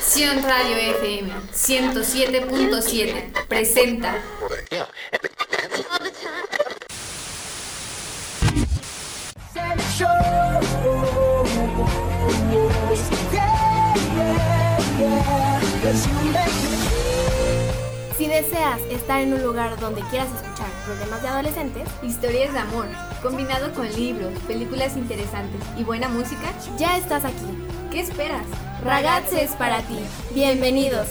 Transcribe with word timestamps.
Sion 0.00 0.42
Radio 0.42 0.76
FM 0.96 1.30
107.7 1.52 3.46
presenta. 3.48 4.14
Si 18.16 18.26
deseas 18.26 18.80
estar 18.90 19.20
en 19.20 19.34
un 19.34 19.42
lugar 19.42 19.78
donde 19.80 20.00
quieras 20.08 20.28
escuchar 20.34 20.70
problemas 20.86 21.20
de 21.20 21.28
adolescentes, 21.28 21.88
historias 22.02 22.54
de 22.54 22.58
amor, 22.58 22.86
combinado 23.26 23.72
con 23.74 23.90
libros, 23.92 24.32
películas 24.46 24.96
interesantes 24.96 25.60
y 25.76 25.82
buena 25.82 26.08
música, 26.08 26.54
ya 26.78 26.96
estás 26.96 27.24
aquí. 27.24 27.66
¿qué 27.90 28.02
esperas? 28.02 28.46
Ragazze 28.84 29.42
es 29.42 29.50
para 29.52 29.80
ti. 29.80 29.98
Bienvenidos. 30.32 31.08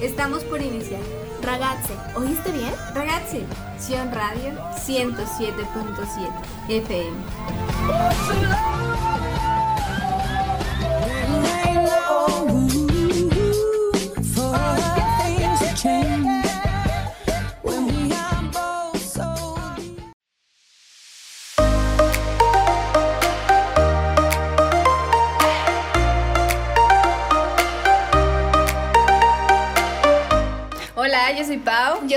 Estamos 0.00 0.44
por 0.44 0.60
iniciar. 0.60 1.00
Ragazze, 1.42 1.94
¿oíste 2.14 2.52
bien? 2.52 2.72
Ragazzi, 2.94 3.44
Sion 3.80 4.12
Radio 4.12 4.52
107.7 4.86 6.30
FM. 6.68 7.16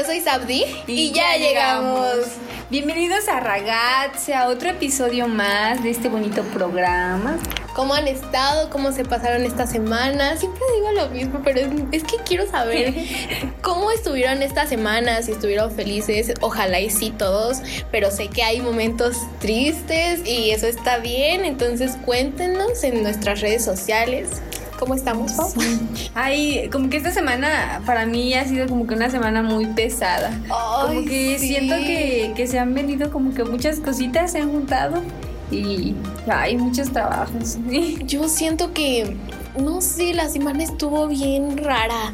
Yo 0.02 0.07
soy 0.07 0.19
Sabdi 0.19 0.66
Y 0.88 1.11
ya 1.11 1.38
llegamos. 1.38 2.25
Bienvenidos 2.71 3.27
a 3.27 3.39
Ragazze, 3.39 4.33
a 4.33 4.47
otro 4.47 4.71
episodio 4.71 5.27
más 5.27 5.83
de 5.83 5.91
este 5.91 6.09
bonito 6.09 6.41
programa. 6.45 7.38
¿Cómo 7.75 7.94
han 7.94 8.07
estado? 8.07 8.72
¿Cómo 8.72 8.94
se 8.94 9.05
pasaron 9.05 9.44
esta 9.44 9.67
semana? 9.67 10.38
Siempre 10.38 10.63
digo 10.75 10.91
lo 10.94 11.09
mismo, 11.09 11.41
pero 11.44 11.59
es, 11.59 11.67
es 11.91 12.03
que 12.03 12.17
quiero 12.25 12.49
saber 12.49 12.95
cómo 13.61 13.91
estuvieron 13.91 14.41
esta 14.41 14.66
semana, 14.66 15.22
si 15.22 15.33
estuvieron 15.33 15.72
felices, 15.72 16.33
ojalá 16.41 16.79
y 16.79 16.89
sí 16.89 17.13
todos, 17.16 17.61
pero 17.91 18.09
sé 18.09 18.27
que 18.27 18.41
hay 18.41 18.59
momentos 18.59 19.17
tristes 19.39 20.25
y 20.25 20.49
eso 20.49 20.66
está 20.66 20.97
bien, 20.97 21.45
entonces 21.45 21.95
cuéntenos 22.03 22.83
en 22.83 23.03
nuestras 23.03 23.41
redes 23.41 23.63
sociales. 23.63 24.41
¿Cómo 24.82 24.96
estamos, 24.96 25.34
Pau? 25.34 25.48
Ay, 26.16 26.68
como 26.72 26.90
que 26.90 26.98
esta 26.98 27.12
semana 27.12 27.84
para 27.86 28.08
mí 28.08 28.34
ha 28.34 28.46
sido 28.46 28.68
como 28.68 28.88
que 28.88 28.96
una 28.96 29.12
semana 29.12 29.44
muy 29.44 29.68
pesada. 29.68 30.32
Ay, 30.50 30.88
como 30.96 31.08
que 31.08 31.38
sí. 31.38 31.50
siento 31.50 31.76
que, 31.76 32.34
que 32.36 32.48
se 32.48 32.58
han 32.58 32.74
venido 32.74 33.12
como 33.12 33.32
que 33.32 33.44
muchas 33.44 33.80
cositas 33.80 34.32
se 34.32 34.40
han 34.40 34.52
juntado 34.52 35.04
y 35.52 35.94
hay 36.28 36.58
muchos 36.58 36.92
trabajos. 36.92 37.59
Yo 38.08 38.28
siento 38.28 38.74
que, 38.74 39.16
no 39.56 39.82
sé, 39.82 40.16
la 40.16 40.28
semana 40.30 40.64
estuvo 40.64 41.08
bien 41.08 41.58
rara, 41.58 42.12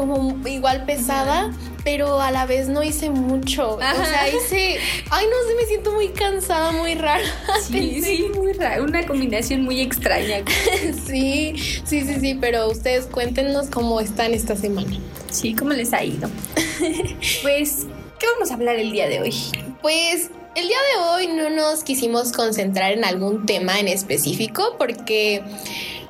como 0.00 0.48
igual 0.48 0.84
pesada, 0.86 1.52
pero 1.84 2.20
a 2.20 2.30
la 2.30 2.46
vez 2.46 2.68
no 2.68 2.82
hice 2.82 3.10
mucho. 3.10 3.76
O 3.76 3.78
sea, 3.78 4.28
hice, 4.28 4.78
ay, 5.10 5.26
no 5.26 5.48
sé, 5.48 5.54
me 5.56 5.66
siento 5.66 5.92
muy 5.92 6.08
cansada, 6.08 6.72
muy 6.72 6.94
rara. 6.94 7.22
Sí, 7.70 8.00
sí, 8.02 8.26
muy 8.34 8.52
raro, 8.54 8.84
una 8.84 9.06
combinación 9.06 9.62
muy 9.62 9.80
extraña. 9.80 10.42
sí, 11.06 11.54
sí, 11.84 12.00
sí, 12.02 12.20
sí, 12.20 12.38
pero 12.40 12.68
ustedes 12.68 13.06
cuéntenos 13.06 13.68
cómo 13.68 14.00
están 14.00 14.32
esta 14.32 14.56
semana. 14.56 14.96
Sí, 15.30 15.54
¿cómo 15.54 15.70
les 15.72 15.92
ha 15.92 16.02
ido? 16.02 16.28
Pues, 17.42 17.86
¿qué 18.18 18.26
vamos 18.34 18.50
a 18.50 18.54
hablar 18.54 18.76
el 18.76 18.90
día 18.90 19.08
de 19.08 19.20
hoy? 19.20 19.34
Pues 19.82 20.30
el 20.54 20.66
día 20.66 20.78
de 20.94 21.10
hoy 21.10 21.26
no 21.28 21.50
nos 21.50 21.84
quisimos 21.84 22.32
concentrar 22.32 22.92
en 22.92 23.04
algún 23.04 23.46
tema 23.46 23.78
en 23.78 23.88
específico 23.88 24.76
porque... 24.78 25.42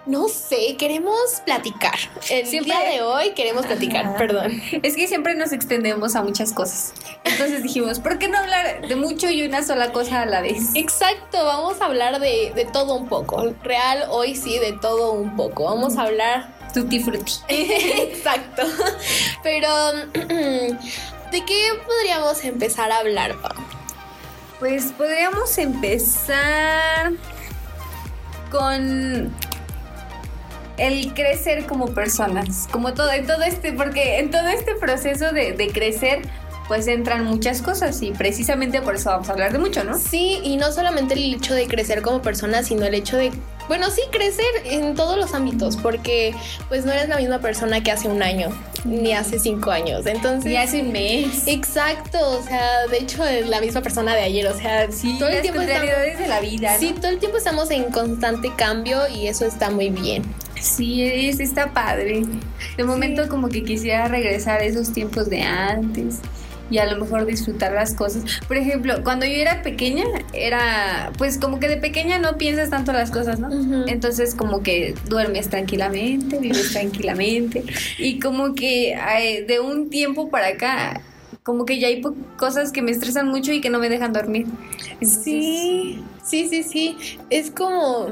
No 0.06 0.28
sé, 0.28 0.76
queremos 0.78 1.14
platicar. 1.44 1.94
El 2.30 2.46
Siempre- 2.46 2.74
día 2.74 2.90
de 2.90 3.02
hoy 3.02 3.30
queremos 3.32 3.66
platicar, 3.66 4.06
Ajá. 4.06 4.16
perdón. 4.16 4.60
Es 4.82 4.96
que 4.96 5.06
siempre 5.06 5.34
nos 5.34 5.52
extendemos 5.52 6.16
a 6.16 6.22
muchas 6.22 6.52
cosas. 6.52 6.94
Entonces 7.24 7.62
dijimos, 7.62 8.00
¿por 8.00 8.18
qué 8.18 8.26
no 8.28 8.38
hablar 8.38 8.86
de 8.88 8.96
mucho 8.96 9.28
y 9.28 9.42
una 9.46 9.62
sola 9.62 9.92
cosa 9.92 10.22
a 10.22 10.26
la 10.26 10.40
vez? 10.40 10.70
Exacto, 10.74 11.44
vamos 11.44 11.80
a 11.80 11.84
hablar 11.84 12.18
de, 12.18 12.52
de 12.54 12.64
todo 12.64 12.94
un 12.96 13.08
poco. 13.08 13.54
Real, 13.62 14.06
hoy 14.10 14.34
sí, 14.36 14.58
de 14.58 14.72
todo 14.72 15.12
un 15.12 15.36
poco. 15.36 15.64
Vamos 15.64 15.96
a 15.98 16.02
hablar. 16.04 16.58
Tutti 16.72 16.98
frutti. 17.00 17.34
Exacto. 17.48 18.62
Pero, 19.42 19.68
¿de 20.14 21.44
qué 21.44 21.68
podríamos 21.86 22.42
empezar 22.44 22.90
a 22.90 22.98
hablar, 22.98 23.36
Pau? 23.42 23.52
Pues 24.58 24.92
podríamos 24.92 25.56
empezar 25.58 27.12
con 28.50 29.32
el 30.80 31.12
crecer 31.14 31.66
como 31.66 31.86
personas, 31.88 32.66
como 32.72 32.94
todo, 32.94 33.12
en 33.12 33.26
todo 33.26 33.42
este, 33.42 33.72
porque 33.72 34.18
en 34.18 34.30
todo 34.30 34.48
este 34.48 34.74
proceso 34.74 35.30
de, 35.32 35.52
de 35.52 35.68
crecer, 35.68 36.22
pues 36.68 36.86
entran 36.86 37.24
muchas 37.24 37.62
cosas 37.62 38.00
y 38.00 38.12
precisamente 38.12 38.80
por 38.80 38.94
eso 38.94 39.10
vamos 39.10 39.28
a 39.28 39.32
hablar 39.32 39.52
de 39.52 39.58
mucho, 39.58 39.82
¿no? 39.84 39.98
Sí, 39.98 40.40
y 40.44 40.56
no 40.56 40.70
solamente 40.70 41.14
el 41.14 41.34
hecho 41.34 41.52
de 41.54 41.66
crecer 41.66 42.00
como 42.00 42.22
persona, 42.22 42.62
sino 42.62 42.86
el 42.86 42.94
hecho 42.94 43.16
de, 43.16 43.32
bueno, 43.66 43.90
sí, 43.90 44.02
crecer 44.12 44.44
en 44.66 44.94
todos 44.94 45.18
los 45.18 45.34
ámbitos, 45.34 45.76
porque 45.76 46.32
pues 46.68 46.84
no 46.84 46.92
eres 46.92 47.08
la 47.08 47.16
misma 47.16 47.40
persona 47.40 47.82
que 47.82 47.90
hace 47.90 48.06
un 48.06 48.22
año, 48.22 48.50
ni 48.84 49.12
hace 49.12 49.40
cinco 49.40 49.72
años. 49.72 50.06
Entonces... 50.06 50.52
Y 50.52 50.56
hace 50.56 50.80
un 50.82 50.92
mes. 50.92 51.42
Exacto, 51.48 52.18
o 52.38 52.42
sea, 52.44 52.86
de 52.88 52.98
hecho 52.98 53.24
es 53.26 53.48
la 53.48 53.60
misma 53.60 53.80
persona 53.80 54.14
de 54.14 54.22
ayer, 54.22 54.46
o 54.46 54.56
sea, 54.56 54.90
Sí, 54.92 55.16
todo 55.18 55.28
el 55.28 55.34
las 55.34 55.42
tiempo 55.42 55.60
estamos- 55.62 55.88
de 56.18 56.28
la 56.28 56.40
vida. 56.40 56.72
¿no? 56.74 56.78
Sí, 56.78 56.94
todo 57.00 57.08
el 57.10 57.18
tiempo 57.18 57.36
estamos 57.38 57.68
en 57.72 57.84
constante 57.90 58.52
cambio 58.56 59.08
y 59.08 59.26
eso 59.26 59.44
está 59.44 59.70
muy 59.70 59.90
bien. 59.90 60.22
Sí, 60.60 61.02
es, 61.02 61.40
está 61.40 61.72
padre. 61.72 62.22
De 62.76 62.84
momento 62.84 63.28
como 63.28 63.48
que 63.48 63.64
quisiera 63.64 64.08
regresar 64.08 64.60
a 64.60 64.64
esos 64.64 64.92
tiempos 64.92 65.28
de 65.30 65.42
antes 65.42 66.20
y 66.70 66.78
a 66.78 66.86
lo 66.86 67.00
mejor 67.00 67.26
disfrutar 67.26 67.72
las 67.72 67.94
cosas. 67.94 68.22
Por 68.46 68.56
ejemplo, 68.56 69.02
cuando 69.02 69.26
yo 69.26 69.32
era 69.32 69.62
pequeña, 69.62 70.04
era 70.32 71.10
pues 71.18 71.38
como 71.38 71.58
que 71.58 71.68
de 71.68 71.76
pequeña 71.78 72.18
no 72.18 72.36
piensas 72.38 72.70
tanto 72.70 72.92
las 72.92 73.10
cosas, 73.10 73.40
¿no? 73.40 73.48
Entonces 73.88 74.34
como 74.34 74.62
que 74.62 74.94
duermes 75.08 75.48
tranquilamente, 75.48 76.38
vives 76.38 76.70
tranquilamente 76.72 77.64
y 77.98 78.20
como 78.20 78.54
que 78.54 79.44
de 79.48 79.60
un 79.60 79.90
tiempo 79.90 80.30
para 80.30 80.48
acá 80.48 81.00
como 81.42 81.64
que 81.64 81.80
ya 81.80 81.88
hay 81.88 82.02
cosas 82.36 82.70
que 82.70 82.82
me 82.82 82.92
estresan 82.92 83.28
mucho 83.28 83.52
y 83.52 83.60
que 83.60 83.70
no 83.70 83.78
me 83.78 83.88
dejan 83.88 84.12
dormir. 84.12 84.46
Entonces, 85.00 85.24
Sí, 85.24 86.04
sí, 86.22 86.48
sí, 86.48 86.62
sí. 86.62 86.96
Es 87.30 87.50
como 87.50 88.08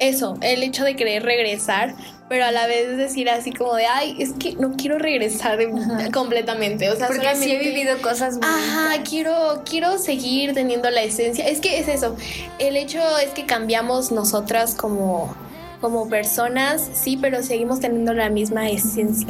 eso, 0.00 0.36
el 0.40 0.62
hecho 0.62 0.84
de 0.84 0.96
querer 0.96 1.22
regresar, 1.22 1.94
pero 2.28 2.44
a 2.44 2.50
la 2.52 2.66
vez 2.66 2.96
decir 2.96 3.28
así 3.30 3.52
como 3.52 3.74
de, 3.74 3.86
ay, 3.86 4.16
es 4.18 4.32
que 4.32 4.54
no 4.54 4.72
quiero 4.76 4.98
regresar 4.98 5.58
Ajá. 5.60 6.10
completamente. 6.12 6.88
O 6.90 6.96
sea, 6.96 7.06
Porque 7.08 7.22
sí 7.22 7.26
he 7.26 7.34
solamente- 7.34 7.58
vivido 7.70 7.98
cosas 8.02 8.34
muy 8.36 8.46
Ajá, 8.46 9.02
quiero, 9.08 9.62
quiero 9.68 9.98
seguir 9.98 10.54
teniendo 10.54 10.90
la 10.90 11.02
esencia. 11.02 11.46
Es 11.46 11.60
que 11.60 11.78
es 11.78 11.88
eso. 11.88 12.16
El 12.58 12.76
hecho 12.76 13.00
es 13.18 13.30
que 13.30 13.46
cambiamos 13.46 14.12
nosotras 14.12 14.74
como, 14.74 15.34
como 15.80 16.08
personas, 16.08 16.88
sí, 16.92 17.16
pero 17.20 17.42
seguimos 17.42 17.80
teniendo 17.80 18.12
la 18.14 18.28
misma 18.30 18.68
esencia. 18.70 19.28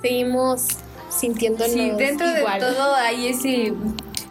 Seguimos 0.00 0.66
sintiéndonos 1.10 1.70
Sí, 1.72 1.90
dentro 1.98 2.26
igual. 2.38 2.60
de 2.60 2.66
todo 2.66 2.94
hay 2.94 3.28
ese, 3.28 3.74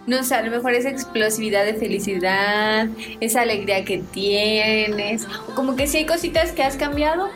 no 0.07 0.23
sé, 0.23 0.35
a 0.35 0.41
lo 0.41 0.51
mejor 0.51 0.73
esa 0.73 0.89
explosividad 0.89 1.65
de 1.65 1.75
felicidad, 1.75 2.87
esa 3.19 3.41
alegría 3.41 3.85
que 3.85 3.99
tienes, 3.99 5.25
como 5.55 5.75
que 5.75 5.87
sí 5.87 5.97
hay 5.97 6.05
cositas 6.05 6.51
que 6.51 6.63
has 6.63 6.75
cambiado 6.75 7.29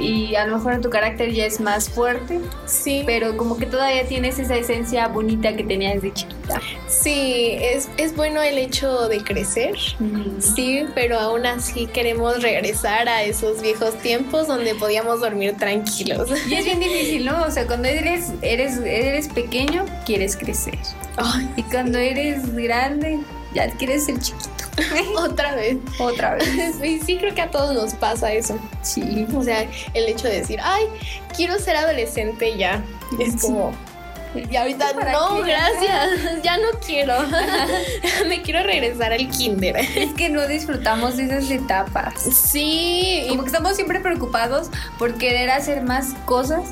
y 0.00 0.34
a 0.34 0.46
lo 0.46 0.56
mejor 0.56 0.80
tu 0.80 0.90
carácter 0.90 1.32
ya 1.32 1.44
es 1.46 1.60
más 1.60 1.88
fuerte, 1.88 2.40
Sí, 2.66 3.02
pero 3.06 3.36
como 3.36 3.56
que 3.56 3.66
todavía 3.66 4.06
tienes 4.06 4.38
esa 4.38 4.56
esencia 4.56 5.08
bonita 5.08 5.54
que 5.54 5.64
tenías 5.64 6.00
de 6.02 6.12
chiquita. 6.12 6.60
sí, 6.88 7.56
es, 7.60 7.88
es 7.96 8.14
bueno 8.16 8.42
el 8.42 8.58
hecho 8.58 9.08
de 9.08 9.22
crecer. 9.22 9.76
Sí, 10.38 10.84
pero 10.94 11.18
aún 11.18 11.46
así 11.46 11.86
queremos 11.86 12.42
regresar 12.42 13.08
a 13.08 13.22
esos 13.24 13.60
viejos 13.62 13.94
tiempos 13.98 14.46
donde 14.48 14.74
podíamos 14.74 15.20
dormir 15.20 15.56
tranquilos. 15.56 16.30
Y 16.48 16.54
es 16.54 16.64
bien 16.64 16.80
difícil, 16.80 17.24
¿no? 17.26 17.44
O 17.44 17.50
sea, 17.50 17.66
cuando 17.66 17.88
eres, 17.88 18.30
eres, 18.42 18.78
eres 18.78 19.28
pequeño, 19.28 19.84
quieres 20.06 20.36
crecer. 20.36 20.78
Ay, 21.16 21.48
Y 21.56 21.62
cuando 21.64 21.98
eres 21.98 22.54
grande, 22.54 23.18
ya 23.54 23.70
quieres 23.72 24.04
ser 24.06 24.18
chiquito. 24.18 24.50
otra 25.18 25.54
vez. 25.54 25.76
Otra 25.98 26.34
vez. 26.36 26.48
Sí, 26.80 27.00
sí, 27.04 27.16
creo 27.18 27.34
que 27.34 27.42
a 27.42 27.50
todos 27.50 27.74
nos 27.74 27.94
pasa 27.94 28.32
eso. 28.32 28.58
Sí. 28.82 29.26
O 29.34 29.42
sea, 29.42 29.66
el 29.94 30.06
hecho 30.08 30.28
de 30.28 30.40
decir, 30.40 30.58
ay, 30.62 30.84
quiero 31.36 31.58
ser 31.58 31.76
adolescente 31.76 32.56
ya. 32.56 32.82
Es 33.18 33.32
Sí. 33.32 33.38
como, 33.48 33.72
Y 34.34 34.54
ahorita, 34.56 34.92
no, 35.12 35.40
gracias, 35.42 36.42
ya 36.44 36.56
no 36.58 36.68
quiero. 36.86 37.14
Me 38.28 38.42
quiero 38.42 38.62
regresar 38.62 39.12
al 39.12 39.28
kinder. 39.28 39.76
Es 39.76 40.12
que 40.14 40.28
no 40.28 40.46
disfrutamos 40.46 41.16
de 41.16 41.24
esas 41.24 41.50
etapas. 41.50 42.14
Sí. 42.22 43.26
Como 43.28 43.42
que 43.42 43.48
estamos 43.48 43.74
siempre 43.74 44.00
preocupados 44.00 44.70
por 44.98 45.14
querer 45.14 45.50
hacer 45.50 45.82
más 45.82 46.14
cosas 46.26 46.62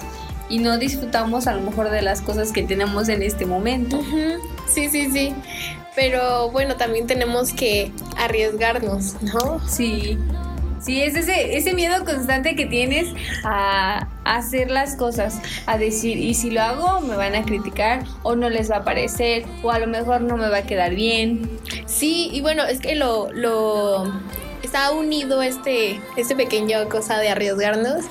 y 0.48 0.60
no 0.60 0.78
disfrutamos 0.78 1.46
a 1.46 1.54
lo 1.54 1.60
mejor 1.62 1.90
de 1.90 2.00
las 2.00 2.22
cosas 2.22 2.52
que 2.52 2.62
tenemos 2.62 3.08
en 3.08 3.22
este 3.22 3.44
momento. 3.44 4.00
Sí, 4.66 4.88
sí, 4.88 5.10
sí. 5.10 5.34
Pero 5.98 6.48
bueno, 6.52 6.76
también 6.76 7.08
tenemos 7.08 7.52
que 7.52 7.90
arriesgarnos, 8.16 9.20
¿no? 9.20 9.60
Sí. 9.68 10.16
Sí, 10.80 11.02
es 11.02 11.16
ese, 11.16 11.56
ese 11.56 11.74
miedo 11.74 12.04
constante 12.04 12.54
que 12.54 12.66
tienes 12.66 13.08
a, 13.42 14.06
hacer 14.24 14.70
las 14.70 14.94
cosas, 14.94 15.40
a 15.66 15.76
decir, 15.76 16.16
y 16.16 16.34
si 16.34 16.52
lo 16.52 16.62
hago, 16.62 17.00
me 17.00 17.16
van 17.16 17.34
a 17.34 17.42
criticar, 17.42 18.04
o 18.22 18.36
no 18.36 18.48
les 18.48 18.70
va 18.70 18.76
a 18.76 18.84
parecer, 18.84 19.44
o 19.64 19.72
a 19.72 19.80
lo 19.80 19.88
mejor 19.88 20.20
no 20.20 20.36
me 20.36 20.48
va 20.48 20.58
a 20.58 20.62
quedar 20.62 20.94
bien. 20.94 21.50
Sí, 21.86 22.30
y 22.32 22.42
bueno, 22.42 22.62
es 22.62 22.78
que 22.78 22.94
lo, 22.94 23.32
lo 23.32 24.04
está 24.68 24.90
unido 24.90 25.40
este, 25.40 25.98
este 26.18 26.36
pequeño 26.36 26.90
cosa 26.90 27.16
de 27.18 27.30
arriesgarnos 27.30 28.04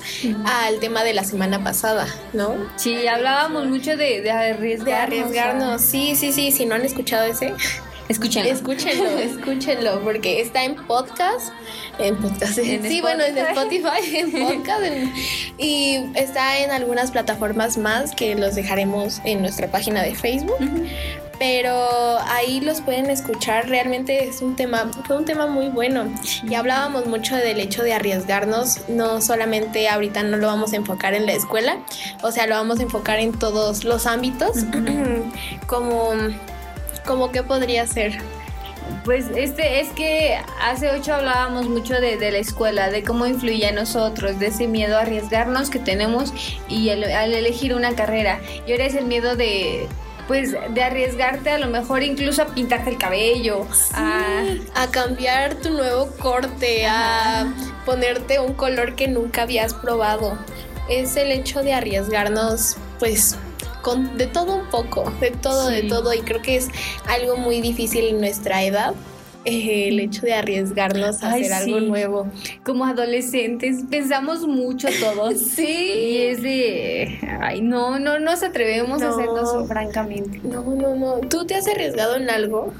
al 0.44 0.80
tema 0.80 1.04
de 1.04 1.14
la 1.14 1.22
semana 1.22 1.62
pasada, 1.62 2.08
¿no? 2.32 2.56
Sí, 2.74 3.06
hablábamos 3.06 3.66
mucho 3.66 3.96
de, 3.96 4.22
de 4.22 4.30
arriesgarnos. 4.32 4.84
De 4.84 4.94
arriesgarnos, 4.94 5.82
sí, 5.82 6.16
sí, 6.16 6.32
sí, 6.32 6.50
si 6.50 6.66
no 6.66 6.74
han 6.74 6.84
escuchado 6.84 7.26
ese, 7.26 7.54
Escúchenlo. 8.08 8.50
Escúchenlo, 8.50 9.18
escúchenlo, 9.18 10.00
porque 10.02 10.40
está 10.40 10.64
en 10.64 10.74
podcast. 10.74 11.52
En 12.00 12.16
podcast. 12.16 12.54
sí, 12.54 13.00
bueno, 13.02 13.22
en 13.22 13.38
Spotify, 13.38 14.00
en 14.16 14.32
podcast. 14.32 14.82
y 15.58 16.06
está 16.14 16.58
en 16.58 16.72
algunas 16.72 17.12
plataformas 17.12 17.78
más 17.78 18.16
que 18.16 18.34
los 18.34 18.56
dejaremos 18.56 19.20
en 19.24 19.42
nuestra 19.42 19.70
página 19.70 20.02
de 20.02 20.16
Facebook. 20.16 20.56
Pero 21.38 22.18
ahí 22.26 22.60
los 22.60 22.80
pueden 22.80 23.10
escuchar. 23.10 23.68
Realmente 23.68 24.28
es 24.28 24.42
un 24.42 24.56
tema, 24.56 24.90
fue 25.06 25.16
un 25.16 25.24
tema 25.24 25.46
muy 25.46 25.68
bueno. 25.68 26.12
Y 26.42 26.54
hablábamos 26.54 27.06
mucho 27.06 27.36
del 27.36 27.60
hecho 27.60 27.82
de 27.82 27.92
arriesgarnos. 27.92 28.88
No 28.88 29.20
solamente 29.20 29.88
ahorita 29.88 30.22
no 30.24 30.36
lo 30.36 30.48
vamos 30.48 30.72
a 30.72 30.76
enfocar 30.76 31.14
en 31.14 31.26
la 31.26 31.32
escuela, 31.32 31.78
o 32.22 32.32
sea, 32.32 32.46
lo 32.46 32.56
vamos 32.56 32.80
a 32.80 32.82
enfocar 32.82 33.20
en 33.20 33.32
todos 33.38 33.84
los 33.84 34.06
ámbitos. 34.06 34.56
Como 35.66 36.12
¿Cómo 37.08 37.32
qué 37.32 37.42
podría 37.42 37.86
ser? 37.86 38.18
Pues 39.06 39.28
este 39.34 39.80
es 39.80 39.88
que 39.88 40.38
hace 40.60 40.90
ocho 40.90 41.14
hablábamos 41.14 41.66
mucho 41.66 41.94
de, 41.94 42.18
la 42.30 42.36
escuela, 42.36 42.90
de 42.90 43.02
cómo 43.02 43.26
influye 43.26 43.66
a 43.66 43.72
nosotros, 43.72 44.38
de 44.38 44.48
ese 44.48 44.66
miedo 44.66 44.98
a 44.98 45.00
arriesgarnos 45.00 45.70
que 45.70 45.78
tenemos 45.78 46.34
y 46.68 46.90
al, 46.90 47.32
elegir 47.32 47.74
una 47.74 47.94
carrera. 47.94 48.40
Y 48.66 48.72
ahora 48.72 48.84
es 48.84 48.94
el 48.94 49.06
miedo 49.06 49.36
de 49.36 49.88
pues 50.28 50.52
de 50.52 50.82
arriesgarte 50.82 51.50
a 51.50 51.58
lo 51.58 51.66
mejor 51.68 52.02
incluso 52.02 52.42
a 52.42 52.46
pintarte 52.46 52.90
el 52.90 52.98
cabello, 52.98 53.66
a... 53.94 54.86
cambiar 54.92 55.56
tu 55.56 55.70
nuevo 55.70 56.10
corte, 56.18 56.86
a 56.86 57.52
ponerte 57.84 58.38
un 58.38 58.52
color 58.52 58.94
que 58.94 59.08
nunca 59.08 59.42
habías 59.42 59.74
probado. 59.74 60.38
Es 60.88 61.16
el 61.16 61.32
hecho 61.32 61.62
de 61.62 61.72
arriesgarnos 61.72 62.76
pues 62.98 63.36
de 64.16 64.26
todo 64.26 64.54
un 64.56 64.66
poco, 64.66 65.10
de 65.20 65.30
todo, 65.30 65.68
de 65.68 65.82
todo. 65.84 66.12
Y 66.12 66.20
creo 66.20 66.42
que 66.42 66.56
es 66.56 66.68
algo 67.06 67.36
muy 67.36 67.60
difícil 67.60 68.04
en 68.08 68.20
nuestra 68.20 68.62
edad. 68.62 68.94
Eh, 69.48 69.88
el 69.88 70.00
hecho 70.00 70.22
de 70.22 70.34
arriesgarnos 70.34 71.22
a 71.22 71.32
hacer 71.32 71.52
algo 71.52 71.80
nuevo. 71.80 72.28
Como 72.64 72.84
adolescentes 72.84 73.84
pensamos 73.90 74.46
mucho 74.46 74.88
todos. 75.00 75.38
sí. 75.56 75.64
Y 75.66 76.16
es 76.26 76.42
de, 76.42 77.18
ay, 77.40 77.60
no, 77.60 77.98
no 77.98 78.18
nos 78.18 78.42
atrevemos 78.42 79.02
a 79.02 79.10
hacerlo 79.10 79.66
francamente. 79.66 80.40
No, 80.42 80.62
no, 80.62 80.94
no. 80.94 81.20
¿Tú 81.20 81.46
te 81.46 81.54
has 81.54 81.66
arriesgado 81.66 82.16
en 82.16 82.30
algo? 82.30 82.72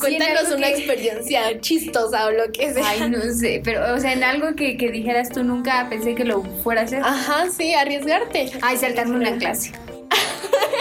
Cuéntanos 0.00 0.50
una 0.52 0.68
experiencia 0.68 1.42
chistosa 1.60 2.26
o 2.26 2.30
lo 2.32 2.50
que 2.52 2.72
sea. 2.72 2.88
Ay, 2.88 3.08
no 3.10 3.20
sé, 3.32 3.60
pero, 3.62 3.94
o 3.94 3.98
sea, 3.98 4.12
en 4.12 4.24
algo 4.24 4.54
que, 4.56 4.76
que 4.76 4.90
dijeras 4.90 5.30
tú 5.30 5.44
nunca 5.44 5.86
pensé 5.88 6.14
que 6.14 6.24
lo 6.24 6.42
fuera 6.42 6.82
a 6.82 6.84
hacer. 6.84 7.02
Ajá, 7.02 7.46
sí, 7.50 7.72
arriesgarte. 7.74 8.50
Ay, 8.62 8.76
saltarme 8.76 9.16
una 9.16 9.36
clase. 9.38 9.72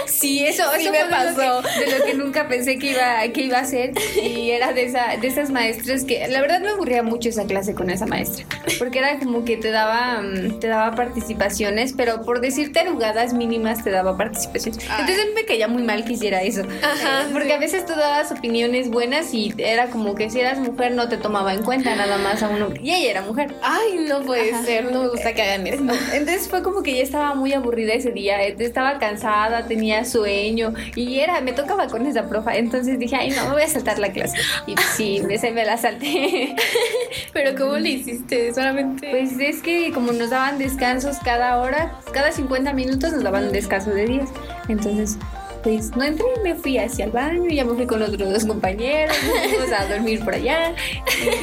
Sí, 0.07 0.45
eso, 0.45 0.63
eso 0.73 0.91
me 0.91 1.05
pasó. 1.09 1.61
De 1.61 1.97
lo, 1.97 2.05
que, 2.05 2.13
nunca 2.13 2.47
pensé 2.47 2.77
que 2.77 2.91
iba, 2.91 3.21
que 3.33 3.41
iba 3.41 3.57
a 3.57 3.61
hacer. 3.61 3.91
Y 4.21 4.51
era 4.51 4.73
de, 4.73 4.85
esa, 4.85 5.17
de 5.17 5.27
esas 5.27 5.49
maestras 5.49 6.03
que, 6.03 6.27
la 6.27 6.41
verdad 6.41 6.61
me 6.61 6.69
aburría 6.69 7.03
mucho 7.03 7.29
esa 7.29 7.45
clase 7.45 7.73
con 7.73 7.89
esa 7.89 8.05
maestra. 8.05 8.45
Porque 8.79 8.99
era 8.99 9.19
como 9.19 9.45
que 9.45 9.57
te 9.57 9.71
daba, 9.71 10.21
mm, 10.21 10.59
te 10.59 10.67
daba 10.67 10.95
participaciones, 10.95 11.93
pero 11.93 12.23
por 12.23 12.41
decirte 12.41 12.79
arugadas 12.79 13.33
mínimas 13.33 13.83
te 13.83 13.91
daba 13.91 14.17
participaciones. 14.17 14.83
Entonces 14.83 15.27
me 15.33 15.45
caía 15.45 15.67
muy 15.67 15.83
mal 15.83 16.05
que 16.05 16.13
hiciera 16.13 16.41
eso. 16.41 16.63
Ajá, 16.83 17.27
porque 17.31 17.53
a 17.53 17.59
veces 17.59 17.85
tú 17.85 17.93
dabas 17.93 18.31
opiniones 18.31 18.89
buenas 18.89 19.33
y 19.33 19.53
era 19.57 19.87
como 19.87 20.15
que 20.15 20.29
si 20.29 20.39
eras 20.39 20.59
mujer 20.59 20.93
no 20.93 21.09
te 21.09 21.17
tomaba 21.17 21.53
en 21.53 21.63
cuenta 21.63 21.95
nada 21.95 22.17
más 22.17 22.43
a 22.43 22.49
uno. 22.49 22.69
Y 22.81 22.91
ella 22.91 23.11
era 23.11 23.21
mujer. 23.21 23.55
Ay, 23.61 24.05
no 24.07 24.21
puede 24.21 24.53
ser, 24.63 24.91
no 24.91 25.03
me 25.03 25.09
gusta 25.09 25.33
que 25.33 25.41
hagan 25.41 25.67
eso. 25.67 25.83
Entonces 26.13 26.47
fue 26.47 26.63
como 26.63 26.83
que 26.83 26.95
ya 26.95 27.03
estaba 27.03 27.35
muy 27.35 27.53
aburrida 27.53 27.93
ese 27.93 28.11
día, 28.11 28.41
estaba 28.43 28.99
cansada, 28.99 29.67
tenía 29.67 29.94
sueño 30.03 30.74
y 30.95 31.19
era, 31.19 31.39
me 31.42 31.53
tocaba 31.53 31.88
con 31.88 32.06
esa 32.06 32.27
profa, 32.27 32.56
entonces 32.56 33.00
dije, 33.00 33.15
ay 33.15 33.30
no, 33.30 33.45
me 33.45 33.51
voy 33.51 33.62
a 33.62 33.68
saltar 33.68 34.00
la 34.00 34.12
clase. 34.12 34.38
Y 34.68 34.75
sí, 34.95 35.21
me, 35.25 35.38
se 35.38 35.51
me 35.51 35.63
la 35.63 35.77
salté. 35.77 36.56
Pero 37.33 37.56
¿cómo 37.57 37.77
le 37.77 37.89
hiciste? 37.89 38.53
Solamente... 38.53 39.09
Pues 39.12 39.39
es 39.39 39.62
que 39.62 39.92
como 39.94 40.12
nos 40.12 40.31
daban 40.31 40.57
descansos 40.57 41.18
cada 41.24 41.59
hora, 41.59 42.00
cada 42.12 42.31
50 42.31 42.74
minutos 42.74 43.13
nos 43.13 43.24
daban 43.24 43.45
un 43.45 43.51
descanso 43.51 43.92
de 43.92 44.06
10. 44.06 44.30
Entonces 44.68 45.18
pues 45.65 45.95
no 45.95 46.03
entré, 46.03 46.27
me 46.44 46.53
fui 46.53 46.77
hacia 46.77 47.06
el 47.06 47.12
baño, 47.12 47.50
ya 47.50 47.65
me 47.65 47.73
fui 47.73 47.88
con 47.88 48.00
otros 48.00 48.31
dos 48.31 48.45
compañeros, 48.45 49.17
fuimos 49.17 49.71
a 49.71 49.88
dormir 49.88 50.23
por 50.23 50.35
allá 50.35 50.75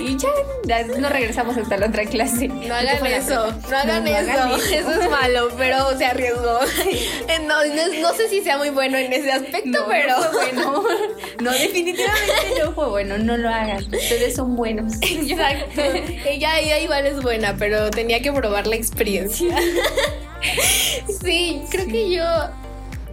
y, 0.00 0.16
ya, 0.16 0.84
no 0.84 1.08
regresamos 1.08 1.56
hasta 1.56 1.76
la 1.76 1.86
otra 1.86 2.04
clase. 2.04 2.46
No 2.46 2.72
hagan 2.72 3.04
eso, 3.04 3.52
no 3.69 3.76
hagan, 3.76 4.06
eso. 4.06 4.56
eso, 4.72 4.92
es 4.92 5.10
malo, 5.10 5.48
pero 5.58 5.98
se 5.98 6.04
arriesgó. 6.06 6.60
Eh, 6.86 7.40
no, 7.48 7.64
no, 8.00 8.14
sé 8.14 8.28
si 8.28 8.42
sea 8.42 8.58
muy 8.58 8.70
bueno 8.70 8.96
en 8.96 9.12
ese 9.12 9.32
aspecto, 9.32 9.86
pero 9.88 10.14
no 10.20 10.82
bueno. 10.82 10.84
No, 11.40 11.50
definitivamente 11.50 12.62
no 12.64 12.72
fue 12.74 12.90
bueno, 12.90 13.19
no 13.19 13.36
lo 13.36 13.48
hagan, 13.48 13.78
ustedes 13.78 14.36
son 14.36 14.54
buenos. 14.54 14.94
Exacto. 15.00 15.82
Ella, 16.24 16.60
ella 16.60 16.78
igual 16.78 17.06
es 17.06 17.20
buena, 17.20 17.56
pero 17.58 17.90
tenía 17.90 18.22
que 18.22 18.32
probar 18.32 18.69
la 18.69 18.76
experiencia. 18.76 19.56
Sí, 21.22 21.62
creo 21.70 21.86
que 21.86 22.10
yo 22.10 22.24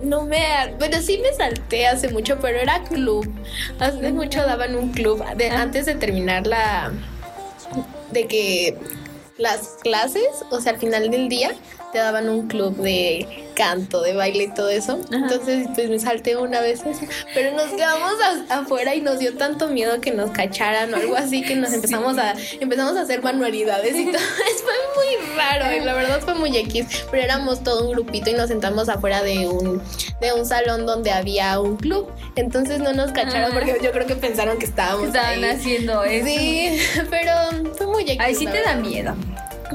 no 0.03 0.25
me. 0.25 0.41
Bueno, 0.77 1.01
sí 1.01 1.19
me 1.21 1.33
salté 1.33 1.87
hace 1.87 2.09
mucho, 2.09 2.39
pero 2.39 2.59
era 2.59 2.83
club. 2.83 3.29
Hace 3.79 4.11
mucho 4.11 4.41
daban 4.41 4.75
un 4.75 4.91
club. 4.91 5.23
De, 5.35 5.49
antes 5.49 5.85
de 5.85 5.95
terminar 5.95 6.47
la. 6.47 6.91
De 8.11 8.27
que 8.27 8.77
las 9.37 9.77
clases, 9.81 10.43
o 10.51 10.59
sea, 10.59 10.73
al 10.73 10.79
final 10.79 11.09
del 11.11 11.29
día, 11.29 11.51
te 11.91 11.97
daban 11.97 12.29
un 12.29 12.47
club 12.47 12.75
de 12.77 13.49
canto, 13.55 14.01
de 14.01 14.13
baile 14.13 14.45
y 14.45 14.53
todo 14.53 14.69
eso. 14.69 14.99
Entonces, 15.11 15.67
pues 15.75 15.89
me 15.89 15.99
salté 15.99 16.37
una 16.37 16.61
vez 16.61 16.81
Pero 17.33 17.55
nos 17.55 17.71
quedamos 17.71 18.13
afuera 18.49 18.95
y 18.95 19.01
nos 19.01 19.19
dio 19.19 19.35
tanto 19.35 19.67
miedo 19.67 19.99
que 19.99 20.11
nos 20.11 20.31
cacharan 20.31 20.93
o 20.93 20.97
algo 20.97 21.17
así 21.17 21.41
que 21.41 21.55
nos 21.55 21.73
empezamos 21.79 22.17
a 22.17 22.35
empezamos 22.59 22.95
a 22.95 23.01
hacer 23.01 23.21
manualidades 23.21 23.95
y 23.95 24.05
todo. 24.05 24.21
fue 24.63 24.73
muy 24.95 25.35
raro 25.35 25.75
y 25.75 25.79
la 25.81 25.93
verdad 25.93 26.21
fue 26.21 26.35
muy 26.35 26.55
X. 26.55 26.85
Pero 27.11 27.23
éramos 27.23 27.63
todo 27.63 27.85
un 27.85 27.91
grupito 27.91 28.29
y 28.29 28.33
nos 28.33 28.47
sentamos 28.47 28.87
afuera 28.87 29.21
de 29.23 29.47
un, 29.47 29.81
de 30.21 30.33
un 30.33 30.45
salón 30.45 30.85
donde 30.85 31.11
había 31.11 31.59
un 31.59 31.75
club. 31.75 32.09
Entonces 32.35 32.79
no 32.79 32.93
nos 32.93 33.11
cacharon 33.11 33.51
porque 33.51 33.77
yo 33.83 33.91
creo 33.91 34.07
que 34.07 34.15
pensaron 34.15 34.57
que 34.57 34.65
estábamos 34.65 35.07
Estaban 35.07 35.43
haciendo 35.43 36.03
eso. 36.03 36.25
Sí, 36.25 36.79
pero 37.09 37.33
fue 37.75 37.87
muy 37.87 38.03
X. 38.03 38.17
Ahí 38.19 38.35
sí 38.35 38.45
te 38.45 38.61
da 38.61 38.75
miedo. 38.75 39.15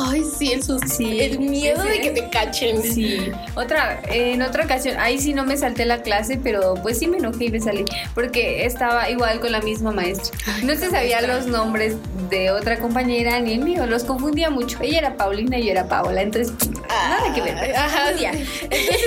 Ay, 0.01 0.25
sí, 0.25 0.53
el 0.53 0.63
Sí, 0.63 1.21
el 1.21 1.39
miedo 1.39 1.83
de 1.85 2.01
que 2.01 2.11
te 2.11 2.29
cachen. 2.29 2.83
Sí. 2.83 3.31
Otra, 3.55 4.01
en 4.09 4.43
otra 4.43 4.65
ocasión, 4.65 4.99
ahí 4.99 5.19
sí 5.19 5.35
no 5.35 5.45
me 5.45 5.57
salté 5.57 5.85
la 5.85 6.03
clase, 6.03 6.39
pero 6.43 6.75
pues 6.75 6.99
sí 6.99 7.07
me 7.07 7.19
enojé 7.19 7.47
y 7.47 7.51
me 7.51 7.61
salí. 7.61 7.85
Porque 8.15 8.65
estaba 8.65 9.11
igual 9.11 9.41
con 9.41 9.53
la 9.53 9.61
misma 9.61 9.93
maestra. 9.93 10.37
no 10.63 10.75
se 10.75 10.91
sabía 10.91 11.21
los 11.23 11.47
nombres 11.47 11.97
de 12.31 12.51
otra 12.51 12.79
compañera 12.79 13.41
ni 13.41 13.53
el 13.53 13.61
mío, 13.61 13.87
los 13.87 14.05
confundía 14.05 14.51
mucho. 14.51 14.79
Ella 14.83 14.99
era 14.99 15.17
Paulina 15.17 15.59
y 15.59 15.67
yo 15.67 15.71
era 15.71 15.89
Paola, 15.89 16.23
entonces 16.23 16.53
nada 16.89 17.35
que 17.35 17.43
ver. 17.43 17.77
Ajá, 17.77 18.11
Entonces 18.11 19.01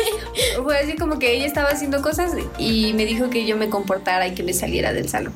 fue 0.64 0.78
así 0.78 0.96
como 0.96 1.20
que 1.20 1.34
ella 1.34 1.46
estaba 1.46 1.70
haciendo 1.70 2.02
cosas 2.02 2.32
y 2.58 2.94
me 2.94 3.06
dijo 3.06 3.30
que 3.30 3.46
yo 3.46 3.58
me 3.58 3.70
comportara 3.70 4.28
y 4.28 4.34
que 4.34 4.44
me 4.44 4.54
saliera 4.54 4.94
del 4.94 5.10
salón. 5.10 5.34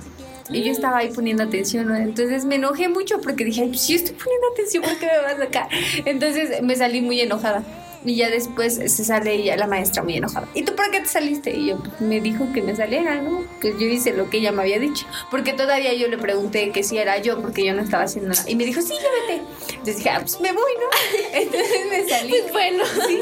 Y 0.52 0.64
yo 0.64 0.72
estaba 0.72 0.98
ahí 0.98 1.12
poniendo 1.14 1.44
atención, 1.44 1.88
¿no? 1.88 1.96
Entonces 1.96 2.46
me 2.46 2.56
enojé 2.56 2.90
mucho 2.90 3.22
porque 3.22 3.46
dije, 3.46 3.66
pues 3.68 3.88
yo 3.88 3.96
estoy 3.96 4.16
poniendo 4.16 4.48
atención, 4.54 4.84
¿por 4.84 4.98
qué 4.98 5.06
me 5.08 5.18
vas 5.22 5.34
a 5.34 5.38
sacar? 5.38 5.70
Entonces 6.06 6.62
me 6.62 6.76
salí 6.76 7.02
muy 7.02 7.22
enojada. 7.22 7.64
Y 8.04 8.16
ya 8.16 8.30
después 8.30 8.76
se 8.76 9.06
sale 9.06 9.44
ya 9.44 9.56
la 9.58 9.68
maestra 9.68 10.02
muy 10.02 10.18
enojada. 10.18 10.48
¿Y 10.56 10.64
tú 10.64 10.76
por 10.76 10.90
qué 10.90 11.02
te 11.02 11.06
saliste? 11.06 11.56
Y 11.56 11.68
yo, 11.68 11.78
pues, 11.78 12.02
me 12.02 12.20
dijo 12.20 12.52
que 12.52 12.64
me 12.64 12.76
saliera, 12.76 13.22
¿no? 13.22 13.44
Que 13.60 13.74
yo 13.74 13.86
hice 13.86 14.14
lo 14.14 14.30
que 14.30 14.38
ella 14.38 14.52
me 14.52 14.64
había 14.64 14.80
dicho. 14.80 15.06
Porque 15.30 15.54
todavía 15.54 15.94
yo 15.94 16.08
le 16.08 16.18
pregunté 16.18 16.72
que 16.72 16.82
si 16.82 16.98
era 16.98 17.20
yo, 17.20 17.40
porque 17.42 17.64
yo 17.64 17.76
no 17.76 17.84
estaba 17.84 18.04
haciendo 18.04 18.30
nada. 18.30 18.44
Y 18.50 18.56
me 18.56 18.66
dijo, 18.66 18.82
sí, 18.82 18.94
llévate. 18.94 19.46
Entonces 19.70 19.98
dije, 19.98 20.10
ah, 20.10 20.20
pues 20.20 20.42
me 20.42 20.52
voy, 20.52 20.72
¿no? 20.80 20.88
Entonces 21.40 21.80
me 21.92 22.10
salí. 22.10 22.30
Pues 22.32 22.52
bueno. 22.52 22.84
Sí, 23.08 23.20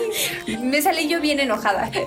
me 0.63 0.81
salí 0.81 1.07
yo 1.07 1.19
bien 1.21 1.39
enojada. 1.39 1.89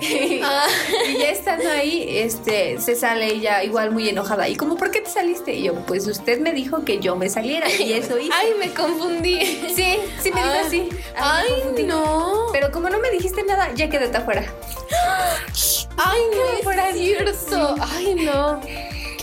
Ah. 0.45 0.67
Y 1.09 1.17
ya 1.19 1.29
estando 1.29 1.69
ahí, 1.69 2.05
este, 2.17 2.79
se 2.79 2.95
sale 2.95 3.27
ella 3.27 3.63
igual 3.63 3.91
muy 3.91 4.09
enojada. 4.09 4.47
Y 4.49 4.55
como, 4.55 4.75
¿por 4.75 4.91
qué 4.91 5.01
te 5.01 5.09
saliste? 5.09 5.53
Y 5.53 5.63
yo, 5.63 5.73
pues 5.85 6.05
usted 6.07 6.39
me 6.39 6.51
dijo 6.51 6.83
que 6.83 6.99
yo 6.99 7.15
me 7.15 7.29
saliera 7.29 7.69
y 7.71 7.93
eso 7.93 8.17
hice. 8.19 8.33
Ay, 8.33 8.51
me 8.59 8.73
confundí. 8.73 9.39
Sí, 9.73 9.97
sí 10.21 10.31
me 10.31 10.41
dijo 10.41 10.53
Ah. 10.55 10.63
así. 10.65 10.89
Ay, 11.15 11.83
no. 11.85 12.47
Pero 12.51 12.71
como 12.71 12.89
no 12.89 12.99
me 12.99 13.09
dijiste 13.11 13.43
nada, 13.43 13.71
ya 13.73 13.89
quédate 13.89 14.17
afuera. 14.17 14.43
Ay, 15.97 16.21
no, 16.31 16.71
es 16.81 16.97
cierto. 16.97 17.75
Ay, 17.79 18.15
no. 18.15 18.59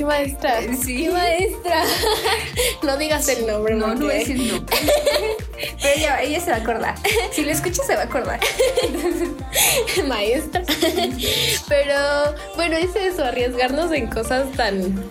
Qué 0.00 0.06
maestra. 0.06 0.60
Sí. 0.82 1.04
Qué 1.04 1.10
maestra. 1.10 1.82
No 2.82 2.96
digas 2.96 3.28
el 3.28 3.46
nombre, 3.46 3.74
No, 3.74 3.88
no 3.88 4.06
voy 4.06 4.14
a 4.14 4.18
porque- 4.18 4.32
decir 4.34 4.52
no. 4.52 4.64
Pero 4.66 5.94
ella, 5.94 6.22
ella 6.22 6.40
se 6.40 6.50
va 6.50 6.56
a 6.56 6.60
acordar. 6.60 6.94
Si 7.32 7.42
lo 7.44 7.50
escucha, 7.50 7.82
se 7.84 7.94
va 7.94 8.00
a 8.02 8.04
acordar. 8.04 8.40
maestra. 10.08 10.62
Pero 11.68 12.34
bueno, 12.56 12.76
es 12.78 12.96
eso, 12.96 13.24
arriesgarnos 13.24 13.92
en 13.92 14.06
cosas 14.06 14.50
tan 14.52 15.04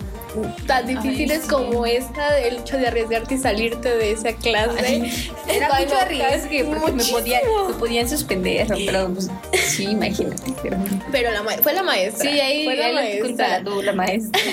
tan 0.66 0.86
difíciles 0.86 1.42
sí. 1.42 1.48
como 1.48 1.86
esta, 1.86 2.38
el 2.40 2.58
hecho 2.58 2.76
de 2.78 2.86
arriesgarte 2.88 3.34
y 3.34 3.38
salirte 3.38 3.88
de 3.96 4.12
esa 4.12 4.32
clase. 4.34 5.10
Era 5.48 5.68
Bueno, 5.68 5.84
mucho 5.84 5.96
arriesgue 5.98 6.64
porque 6.64 6.92
me, 6.92 7.04
podía, 7.04 7.40
me 7.68 7.74
podían 7.74 8.08
suspender, 8.08 8.66
pero 8.86 9.08
pues, 9.12 9.28
sí, 9.66 9.84
imagínate. 9.84 10.52
Pero, 10.62 10.76
Pero 11.10 11.30
la 11.32 11.42
fue 11.62 11.72
la 11.74 11.82
maestra. 11.82 12.30
sí, 12.30 12.40
ahí, 12.40 12.64
fue 12.64 12.76
la 12.76 12.92
maestra. 12.92 13.64
tú, 13.64 13.82
la 13.82 13.92
maestra. 13.92 14.40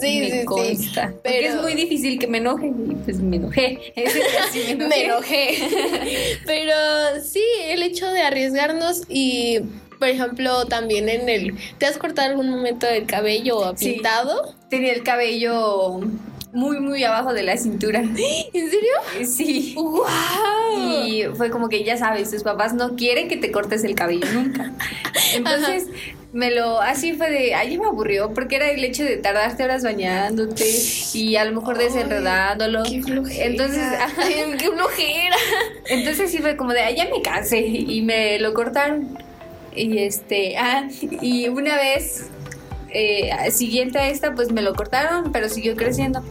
Sí, 0.00 0.20
me 0.20 0.30
sí, 0.30 0.38
sí. 0.40 0.44
consta. 0.44 1.08
Porque 1.08 1.20
Pero- 1.22 1.54
es 1.54 1.62
muy 1.62 1.74
difícil 1.74 2.18
que 2.18 2.26
me 2.26 2.38
enoje 2.38 2.68
y 2.68 2.94
pues 3.04 3.18
me 3.18 3.36
enojé. 3.36 3.92
Sí 4.52 4.62
me 4.66 4.72
enojé. 4.72 4.88
Me 4.88 5.04
enojé. 5.04 6.38
Pero 6.46 6.74
sí, 7.24 7.42
el 7.66 7.82
hecho 7.82 8.06
de 8.06 8.20
arriesgarnos 8.22 9.02
y, 9.08 9.60
por 10.02 10.08
ejemplo, 10.08 10.64
también 10.66 11.08
en 11.08 11.28
el... 11.28 11.54
¿Te 11.78 11.86
has 11.86 11.96
cortado 11.96 12.28
algún 12.28 12.50
momento 12.50 12.88
el 12.88 13.06
cabello 13.06 13.72
Sí. 13.76 13.90
pintado? 13.92 14.52
Tenía 14.68 14.92
el 14.94 15.04
cabello 15.04 16.00
muy, 16.52 16.80
muy 16.80 17.04
abajo 17.04 17.32
de 17.32 17.44
la 17.44 17.56
cintura. 17.56 18.00
¿En 18.52 18.70
serio? 18.70 18.92
Sí. 19.24 19.74
¡Wow! 19.76 21.06
Y 21.06 21.26
fue 21.36 21.50
como 21.50 21.68
que 21.68 21.84
ya 21.84 21.96
sabes, 21.96 22.32
tus 22.32 22.42
papás 22.42 22.74
no 22.74 22.96
quieren 22.96 23.28
que 23.28 23.36
te 23.36 23.52
cortes 23.52 23.84
el 23.84 23.94
cabello 23.94 24.26
nunca. 24.32 24.72
Entonces, 25.36 25.86
me 26.32 26.50
lo, 26.50 26.80
así 26.80 27.12
fue 27.12 27.30
de, 27.30 27.54
ay, 27.54 27.78
me 27.78 27.86
aburrió, 27.86 28.34
porque 28.34 28.56
era 28.56 28.72
el 28.72 28.82
hecho 28.82 29.04
de 29.04 29.18
tardarte 29.18 29.62
horas 29.62 29.84
bañándote 29.84 30.64
y 31.14 31.36
a 31.36 31.44
lo 31.44 31.60
mejor 31.60 31.78
desenredándolo. 31.78 32.82
¡Qué 32.82 33.00
flojera! 33.04 33.44
Entonces, 33.46 33.84
Ay, 34.18 34.56
¡Qué 34.58 34.68
flojera! 34.68 35.36
entonces 35.90 36.28
sí 36.32 36.38
fue 36.38 36.56
como 36.56 36.72
de, 36.72 36.80
ay, 36.80 36.96
ya 36.96 37.04
me 37.04 37.22
cansé 37.22 37.60
y 37.60 38.02
me 38.02 38.40
lo 38.40 38.52
cortaron. 38.52 39.16
Y 39.74 39.98
este, 39.98 40.56
ah, 40.58 40.88
y 41.20 41.48
una 41.48 41.76
vez 41.76 42.26
eh, 42.90 43.30
siguiente 43.50 43.98
a 43.98 44.08
esta, 44.08 44.34
pues 44.34 44.52
me 44.52 44.62
lo 44.62 44.74
cortaron, 44.74 45.32
pero 45.32 45.48
siguió 45.48 45.76
creciendo. 45.76 46.22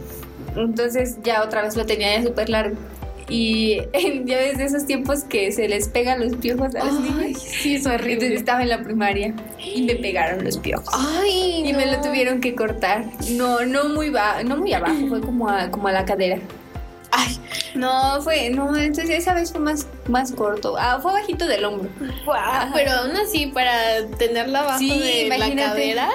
Entonces 0.56 1.18
ya 1.22 1.42
otra 1.42 1.62
vez 1.62 1.76
lo 1.76 1.86
tenía 1.86 2.16
ya 2.18 2.22
súper 2.22 2.48
largo. 2.48 2.76
Y 3.28 3.78
ya 4.24 4.38
desde 4.38 4.64
esos 4.64 4.86
tiempos 4.86 5.24
que 5.24 5.52
se 5.52 5.68
les 5.68 5.88
pegan 5.88 6.20
los 6.20 6.36
piojos 6.36 6.74
a 6.74 6.84
los 6.84 7.00
niños. 7.00 7.42
sí, 7.42 7.74
es 7.74 7.86
Entonces 7.86 8.00
horrible. 8.00 8.34
estaba 8.34 8.62
en 8.62 8.68
la 8.68 8.82
primaria 8.82 9.34
y 9.58 9.82
me 9.82 9.94
pegaron 9.96 10.44
los 10.44 10.58
piojos. 10.58 10.88
Ay, 10.92 11.62
Y 11.66 11.72
me 11.72 11.86
lo 11.86 12.00
tuvieron 12.00 12.40
que 12.40 12.54
cortar. 12.54 13.04
No, 13.30 13.64
no 13.64 13.88
muy 13.88 14.10
ba 14.10 14.42
no 14.44 14.56
muy 14.56 14.72
abajo, 14.72 15.06
fue 15.08 15.20
como 15.20 15.48
a, 15.48 15.70
como 15.70 15.88
a 15.88 15.92
la 15.92 16.04
cadera. 16.04 16.38
Ay, 17.14 17.36
No, 17.74 18.20
fue, 18.22 18.48
no, 18.50 18.74
entonces 18.76 19.10
esa 19.10 19.34
vez 19.34 19.52
fue 19.52 19.60
más, 19.60 19.86
más 20.08 20.32
corto. 20.32 20.76
Ah, 20.78 20.98
fue 21.02 21.12
bajito 21.12 21.46
del 21.46 21.64
hombro. 21.64 21.88
guau. 22.24 22.70
Pero 22.74 22.90
aún 22.92 23.16
así, 23.16 23.46
para 23.48 24.06
tenerla 24.18 24.60
abajo 24.60 24.78
Sí, 24.78 24.88
de 24.98 25.28
la 25.28 25.36
imagínate. 25.36 25.68
cadera. 25.68 26.08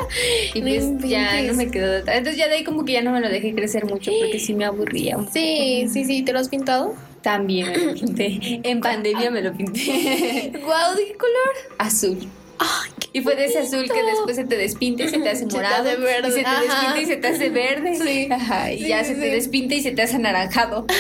Y 0.54 0.60
No 0.62 0.66
pues 0.66 1.10
ya 1.10 1.40
inventes. 1.40 1.48
no 1.48 1.54
me 1.64 1.72
quedó. 1.72 1.98
Entonces 1.98 2.36
ya 2.38 2.48
de 2.48 2.56
ahí 2.56 2.64
como 2.64 2.84
que 2.86 2.94
ya 2.94 3.02
no 3.02 3.12
me 3.12 3.20
lo 3.22 3.30
dejé 3.30 3.54
crecer 3.56 3.86
mucho 3.86 4.12
porque 4.20 4.40
sí 4.40 4.54
me 4.54 4.66
aburría. 4.66 5.18
un 5.18 5.26
poco. 5.26 5.34
Sí, 5.34 5.88
sí, 5.92 6.04
sí. 6.06 6.24
¿Te 6.24 6.34
lo 6.34 6.40
has 6.40 6.50
pintado? 6.50 6.96
También 7.22 7.70
me 7.72 7.78
lo 7.78 7.94
pinté. 7.94 8.40
En 8.64 8.80
pandemia 8.80 9.30
me 9.32 9.42
lo 9.42 9.54
pinté. 9.54 10.52
¡Guau! 10.64 10.96
¿De 10.96 11.06
qué 11.08 11.18
color? 11.18 11.76
Azul. 11.80 12.18
Ay, 12.60 12.92
Y 13.14 13.22
fue 13.22 13.36
de 13.36 13.46
ese 13.46 13.60
azul 13.60 13.86
que 13.92 14.04
después 14.04 14.36
se 14.36 14.44
te 14.46 14.58
despinta 14.58 15.04
y 15.04 15.10
se 15.10 15.20
te 15.20 15.30
hace 15.30 15.40
Se 15.44 15.46
te 15.48 15.56
morado. 15.56 15.90
hace 15.90 15.96
verde, 15.98 16.28
Y 16.30 16.32
se 16.32 16.40
te 16.42 16.46
ajá. 16.48 16.62
despinta 16.62 17.00
y 17.02 17.06
se 17.06 17.16
te 17.18 17.28
hace 17.28 17.50
verde. 17.50 17.96
Sí. 18.04 18.28
Ajá. 18.32 18.72
Y 18.72 18.80
Sí, 18.80 18.88
ya 18.88 19.04
sí, 19.04 19.14
se 19.14 19.20
te 19.22 19.30
despinta 19.30 19.76
y 19.76 19.82
se 19.84 19.92
te 19.92 20.02
hace 20.02 20.16
anaranjado. 20.16 20.86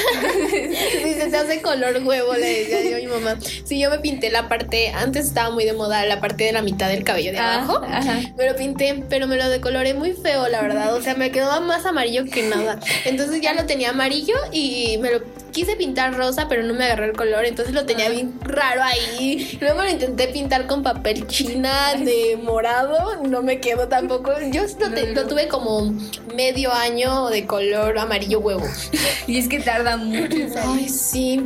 Sí, 0.47 1.13
se 1.13 1.27
te 1.29 1.37
hace 1.37 1.61
color 1.61 2.01
huevo, 2.03 2.33
le 2.33 2.63
decía 2.63 2.81
yo 2.89 2.97
a 2.97 2.99
mi 2.99 3.07
mamá. 3.07 3.37
Sí, 3.65 3.79
yo 3.79 3.89
me 3.89 3.99
pinté 3.99 4.29
la 4.29 4.47
parte, 4.47 4.89
antes 4.89 5.27
estaba 5.27 5.51
muy 5.51 5.65
de 5.65 5.73
moda 5.73 6.05
la 6.05 6.19
parte 6.19 6.43
de 6.45 6.51
la 6.51 6.61
mitad 6.61 6.89
del 6.89 7.03
cabello 7.03 7.31
de 7.31 7.37
Ah, 7.39 7.55
abajo. 7.63 7.81
ajá. 7.85 8.19
Me 8.37 8.45
lo 8.45 8.55
pinté, 8.55 9.03
pero 9.09 9.27
me 9.27 9.35
lo 9.37 9.49
decoloré 9.49 9.93
muy 9.93 10.13
feo, 10.13 10.47
la 10.47 10.61
verdad. 10.61 10.93
O 10.95 11.01
sea, 11.01 11.15
me 11.15 11.31
quedó 11.31 11.59
más 11.61 11.85
amarillo 11.85 12.25
que 12.25 12.43
nada. 12.43 12.79
Entonces 13.05 13.41
ya 13.41 13.53
lo 13.53 13.65
tenía 13.65 13.89
amarillo 13.91 14.35
y 14.51 14.97
me 15.01 15.11
lo 15.11 15.21
quise 15.51 15.75
pintar 15.75 16.15
rosa, 16.15 16.47
pero 16.47 16.63
no 16.63 16.73
me 16.73 16.85
agarró 16.85 17.05
el 17.05 17.13
color. 17.13 17.45
Entonces 17.45 17.73
lo 17.73 17.85
tenía 17.85 18.09
bien 18.09 18.33
raro 18.43 18.81
ahí. 18.83 19.57
Luego 19.61 19.83
lo 19.83 19.89
intenté 19.89 20.27
pintar 20.27 20.67
con 20.67 20.83
papel 20.83 21.27
china 21.27 21.93
de 21.95 22.37
morado. 22.41 23.23
No 23.23 23.41
me 23.41 23.59
quedó 23.59 23.87
tampoco. 23.87 24.31
Yo 24.51 24.63
lo, 24.79 24.89
te- 24.91 25.13
lo 25.13 25.27
tuve 25.27 25.47
como 25.47 25.93
medio 26.35 26.71
año 26.73 27.27
de 27.29 27.45
color 27.45 27.97
amarillo 27.99 28.39
huevo. 28.39 28.65
Y 29.27 29.37
es 29.39 29.49
que 29.49 29.59
tarda 29.59 29.97
mucho. 29.97 30.37
Ay, 30.65 30.87
sí. 30.87 31.41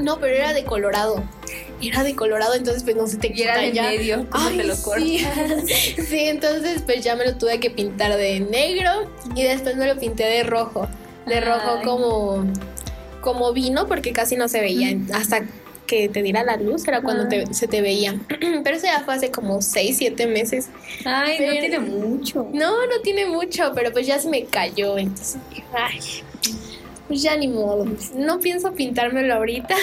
No, 0.00 0.18
pero 0.18 0.34
era 0.34 0.52
de 0.54 0.64
colorado. 0.64 1.22
Era 1.82 2.02
de 2.02 2.14
colorado, 2.16 2.54
entonces 2.54 2.82
pues 2.82 2.96
no 2.96 3.06
se 3.06 3.18
te 3.18 3.28
Y 3.34 3.42
era 3.42 3.54
quita 3.54 3.60
de 3.66 3.72
ya. 3.72 3.82
medio, 3.82 4.26
¿cómo 4.30 4.48
Ay, 4.48 4.56
te 4.56 4.64
lo 4.64 4.76
cortas? 4.82 5.04
sí. 5.04 5.94
sí, 6.08 6.18
entonces 6.20 6.82
pues 6.84 7.04
ya 7.04 7.14
me 7.16 7.24
lo 7.26 7.36
tuve 7.36 7.60
que 7.60 7.70
pintar 7.70 8.16
de 8.16 8.40
negro 8.40 9.10
y 9.36 9.42
después 9.42 9.76
me 9.76 9.86
lo 9.86 9.96
pinté 9.98 10.24
de 10.24 10.42
rojo. 10.44 10.88
De 11.26 11.40
rojo 11.42 11.80
como 11.84 12.44
como 13.20 13.52
vino 13.52 13.86
porque 13.86 14.12
casi 14.12 14.36
no 14.36 14.48
se 14.48 14.60
veía 14.60 14.96
hasta 15.14 15.42
que 15.86 16.08
te 16.10 16.22
diera 16.22 16.42
la 16.44 16.56
luz 16.58 16.86
era 16.86 17.00
cuando 17.00 17.22
Ah. 17.24 17.28
te- 17.28 17.54
se 17.54 17.66
te 17.66 17.80
veía. 17.80 18.14
Pero 18.62 18.76
eso 18.76 18.84
ya 18.86 19.00
fue 19.00 19.14
hace 19.14 19.30
como 19.30 19.62
6, 19.62 19.96
7 19.96 20.26
meses. 20.26 20.68
Ay, 21.04 21.36
Pero- 21.38 21.54
no 21.54 21.60
tiene 21.60 21.78
mucho. 21.78 22.46
No, 22.52 22.86
no 22.86 23.00
tiene 23.02 23.24
mucho, 23.26 23.72
pero 23.74 23.90
pues 23.92 24.06
ya 24.06 24.18
se 24.18 24.28
me 24.28 24.44
cayó. 24.44 24.98
Entonces, 24.98 25.38
ay, 25.72 25.98
pues 27.08 27.22
ya 27.22 27.34
ni 27.38 27.48
modo. 27.48 27.86
No 28.14 28.38
pienso 28.38 28.72
pintármelo 28.74 29.34
ahorita. 29.34 29.74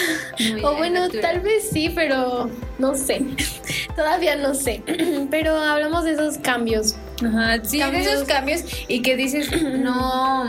Muy 0.52 0.62
O 0.64 0.76
bueno, 0.76 1.08
tal 1.10 1.40
vez 1.40 1.70
sí, 1.72 1.90
pero 1.92 2.48
no 2.78 2.94
sé. 2.94 3.22
Todavía 3.96 4.36
no 4.36 4.54
sé. 4.54 4.82
Pero 5.30 5.56
hablamos 5.56 6.04
de 6.04 6.12
esos 6.12 6.38
cambios. 6.38 6.94
Ajá, 7.24 7.64
sí, 7.64 7.78
Cambios. 7.80 8.04
de 8.04 8.12
esos 8.12 8.24
cambios 8.28 8.60
y 8.86 9.00
que 9.02 9.16
dices, 9.16 9.48
no, 9.78 10.44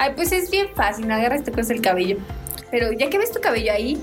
ay, 0.00 0.12
pues 0.16 0.32
es 0.32 0.50
bien 0.50 0.68
fácil, 0.74 1.10
agarras, 1.10 1.44
te 1.44 1.50
cortas 1.50 1.70
el 1.70 1.80
cabello. 1.82 2.16
Pero 2.70 2.92
ya 2.92 3.10
que 3.10 3.18
ves 3.18 3.32
tu 3.32 3.40
cabello 3.40 3.72
ahí, 3.72 3.98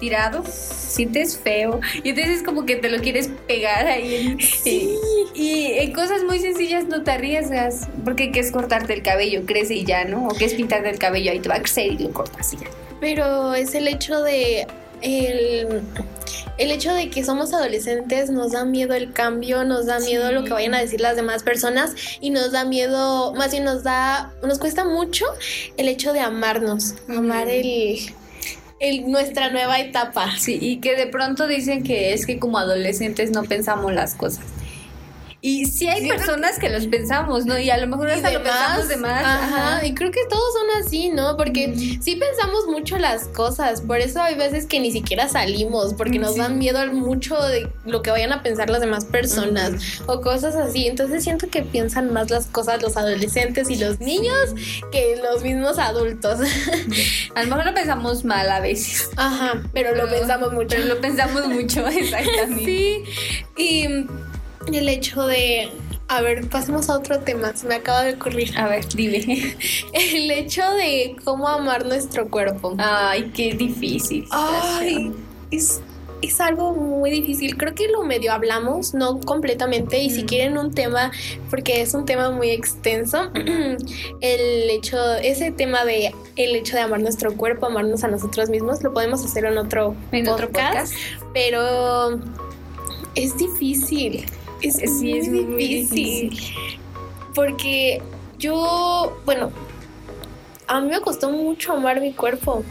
tirado, 0.00 0.44
sientes 0.46 1.36
feo. 1.38 1.80
Y 2.04 2.10
entonces 2.10 2.42
como 2.42 2.64
que 2.66 2.76
te 2.76 2.88
lo 2.88 3.00
quieres 3.02 3.28
pegar 3.46 3.86
ahí. 3.86 4.14
en- 4.16 4.38
y, 4.64 4.96
y 5.34 5.72
en 5.78 5.92
cosas 5.92 6.22
muy 6.24 6.38
sencillas 6.38 6.84
no 6.86 7.02
te 7.02 7.10
arriesgas. 7.10 7.88
Porque 8.04 8.30
qué 8.32 8.40
es 8.40 8.50
cortarte 8.50 8.92
el 8.94 9.02
cabello, 9.02 9.42
crece 9.46 9.74
y 9.74 9.84
ya, 9.84 10.04
¿no? 10.04 10.28
O 10.28 10.34
qué 10.34 10.44
es 10.46 10.54
pintarte 10.54 10.88
el 10.90 10.98
cabello, 10.98 11.32
ahí 11.32 11.40
te 11.40 11.48
va 11.48 11.56
a 11.56 11.60
crecer 11.60 11.86
y 11.92 11.98
lo 11.98 12.10
cortas 12.12 12.52
y 12.54 12.58
ya. 12.58 12.66
Pero 13.00 13.54
es 13.54 13.74
el 13.74 13.88
hecho 13.88 14.22
de. 14.22 14.66
El, 15.02 15.82
el 16.58 16.70
hecho 16.70 16.92
de 16.94 17.10
que 17.10 17.24
somos 17.24 17.52
adolescentes 17.52 18.30
nos 18.30 18.52
da 18.52 18.64
miedo 18.64 18.94
el 18.94 19.12
cambio, 19.12 19.64
nos 19.64 19.86
da 19.86 19.98
miedo 20.00 20.28
Sí. 20.28 20.34
lo 20.34 20.44
que 20.44 20.52
vayan 20.52 20.74
a 20.74 20.80
decir 20.80 21.00
las 21.00 21.16
demás 21.16 21.42
personas 21.42 21.94
y 22.20 22.30
nos 22.30 22.52
da 22.52 22.64
miedo, 22.64 23.34
más 23.34 23.50
bien 23.52 23.64
nos 23.64 23.82
da, 23.82 24.32
nos 24.42 24.58
cuesta 24.58 24.84
mucho 24.84 25.24
el 25.76 25.88
hecho 25.88 26.12
de 26.12 26.20
amarnos, 26.20 26.94
amar 27.08 27.48
el, 27.48 27.98
el 28.80 29.10
nuestra 29.10 29.50
nueva 29.50 29.78
etapa. 29.80 30.36
Sí, 30.38 30.58
y 30.60 30.78
que 30.80 30.96
de 30.96 31.06
pronto 31.06 31.46
dicen 31.46 31.82
que 31.82 32.12
es 32.12 32.26
que 32.26 32.38
como 32.38 32.58
adolescentes 32.58 33.30
no 33.30 33.44
pensamos 33.44 33.92
las 33.92 34.14
cosas. 34.14 34.44
Y 35.42 35.66
sí 35.66 35.86
hay 35.86 36.02
Sí, 36.02 36.08
personas 36.08 36.58
que 36.58 36.68
los 36.70 36.86
pensamos, 36.86 37.44
¿no? 37.46 37.58
Y 37.58 37.70
a 37.70 37.76
lo 37.76 37.86
mejor 37.86 38.10
hasta 38.10 38.30
lo 38.32 38.42
pensamos 38.42 38.88
de 38.88 38.96
más. 38.96 39.24
Ajá, 39.24 39.76
ajá. 39.76 39.86
y 39.86 39.94
creo 39.94 40.10
que 40.10 40.20
todos 40.28 40.42
son 40.54 40.82
así, 40.84 41.10
¿no? 41.10 41.36
Porque 41.36 41.68
Mm. 41.68 42.02
sí 42.02 42.16
pensamos 42.16 42.66
mucho 42.68 42.98
las 42.98 43.24
cosas, 43.28 43.80
por 43.82 43.98
eso 43.98 44.20
hay 44.22 44.34
veces 44.34 44.66
que 44.66 44.80
ni 44.80 44.90
siquiera 44.90 45.28
salimos, 45.28 45.94
porque 45.94 46.18
nos 46.18 46.32
Sí. 46.34 46.40
dan 46.40 46.58
miedo 46.58 46.84
mucho 46.92 47.40
de 47.42 47.68
lo 47.84 48.02
que 48.02 48.10
vayan 48.10 48.32
a 48.32 48.42
pensar 48.42 48.70
las 48.70 48.80
demás 48.80 49.04
personas 49.04 49.72
o 50.06 50.20
cosas 50.20 50.56
así. 50.56 50.86
Entonces 50.86 51.22
siento 51.22 51.48
que 51.48 51.62
piensan 51.62 52.12
más 52.12 52.30
las 52.30 52.46
cosas 52.46 52.82
los 52.82 52.96
adolescentes 52.96 53.70
y 53.70 53.76
los 53.76 54.00
niños 54.00 54.54
que 54.90 55.20
los 55.22 55.42
mismos 55.42 55.78
adultos. 55.78 56.40
A 57.34 57.42
lo 57.42 57.48
mejor 57.50 57.66
lo 57.66 57.74
pensamos 57.74 58.24
mal 58.24 58.48
a 58.50 58.60
veces. 58.60 59.10
Ajá, 59.16 59.62
pero 59.72 59.94
lo 59.94 60.06
Pero- 60.06 60.18
pensamos 60.18 60.52
mucho. 60.52 60.68
Pero 60.70 60.84
lo 60.86 61.00
pensamos 61.00 61.46
mucho, 61.46 61.86
exactamente. 61.88 62.64
Sí, 62.64 63.04
y 63.56 64.06
el 64.72 64.88
hecho 64.88 65.26
de 65.26 65.68
A 66.08 66.20
ver, 66.20 66.48
pasemos 66.48 66.88
a 66.88 66.94
otro 66.98 67.18
tema, 67.20 67.54
se 67.56 67.66
me 67.66 67.74
acaba 67.76 68.04
de 68.04 68.14
ocurrir. 68.14 68.56
A 68.56 68.68
ver, 68.68 68.86
dime. 68.94 69.56
El 69.92 70.30
hecho 70.30 70.62
de 70.74 71.16
cómo 71.24 71.48
amar 71.48 71.84
nuestro 71.84 72.28
cuerpo. 72.30 72.74
Ay, 72.78 73.30
qué 73.34 73.54
difícil. 73.54 74.24
Ay, 74.30 75.10
es, 75.50 75.80
es 76.22 76.40
algo 76.40 76.74
muy 76.74 77.10
difícil. 77.10 77.56
Creo 77.56 77.74
que 77.74 77.88
lo 77.88 78.04
medio 78.04 78.32
hablamos, 78.32 78.94
no 78.94 79.18
completamente. 79.20 79.98
Y 79.98 80.10
si 80.10 80.22
Mm. 80.22 80.26
quieren 80.26 80.58
un 80.58 80.72
tema, 80.72 81.10
porque 81.50 81.80
es 81.82 81.92
un 81.92 82.06
tema 82.06 82.30
muy 82.30 82.50
extenso, 82.50 83.30
el 84.20 84.70
hecho, 84.70 85.14
ese 85.16 85.50
tema 85.50 85.84
de 85.84 86.14
el 86.36 86.54
hecho 86.54 86.76
de 86.76 86.82
amar 86.82 87.00
nuestro 87.00 87.34
cuerpo, 87.36 87.66
amarnos 87.66 88.04
a 88.04 88.08
nosotros 88.08 88.48
mismos, 88.48 88.80
lo 88.84 88.92
podemos 88.94 89.24
hacer 89.24 89.44
en 89.44 89.58
otro, 89.58 89.96
En 90.12 90.28
otro 90.28 90.48
podcast. 90.50 90.94
pero 91.34 92.20
es 93.16 93.36
difícil. 93.36 94.24
Es, 94.62 94.76
Sí, 94.76 94.86
muy 94.88 95.18
es 95.18 95.28
muy 95.28 95.44
difícil. 95.66 96.30
difícil. 96.30 96.54
Porque 97.34 98.00
yo, 98.38 99.20
bueno, 99.24 99.50
a 100.66 100.80
mí 100.80 100.88
me 100.88 101.00
costó 101.00 101.30
mucho 101.30 101.72
amar 101.74 102.00
mi 102.00 102.12
cuerpo. 102.12 102.62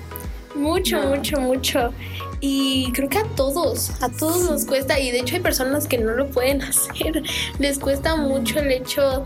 Mucho, 0.55 1.01
No. 1.01 1.09
mucho, 1.15 1.39
mucho. 1.39 1.93
Y 2.41 2.91
creo 2.93 3.09
que 3.09 3.17
a 3.19 3.23
todos, 3.35 3.91
a 4.01 4.09
todos 4.09 4.41
Sí. 4.43 4.49
nos 4.51 4.65
cuesta. 4.65 4.99
Y 4.99 5.11
de 5.11 5.19
hecho 5.19 5.35
hay 5.35 5.41
personas 5.41 5.87
que 5.87 5.97
no 5.97 6.11
lo 6.11 6.27
pueden 6.29 6.61
hacer. 6.63 7.23
Les 7.59 7.77
cuesta 7.79 8.15
mucho 8.15 8.59
el 8.59 8.71
hecho 8.71 9.25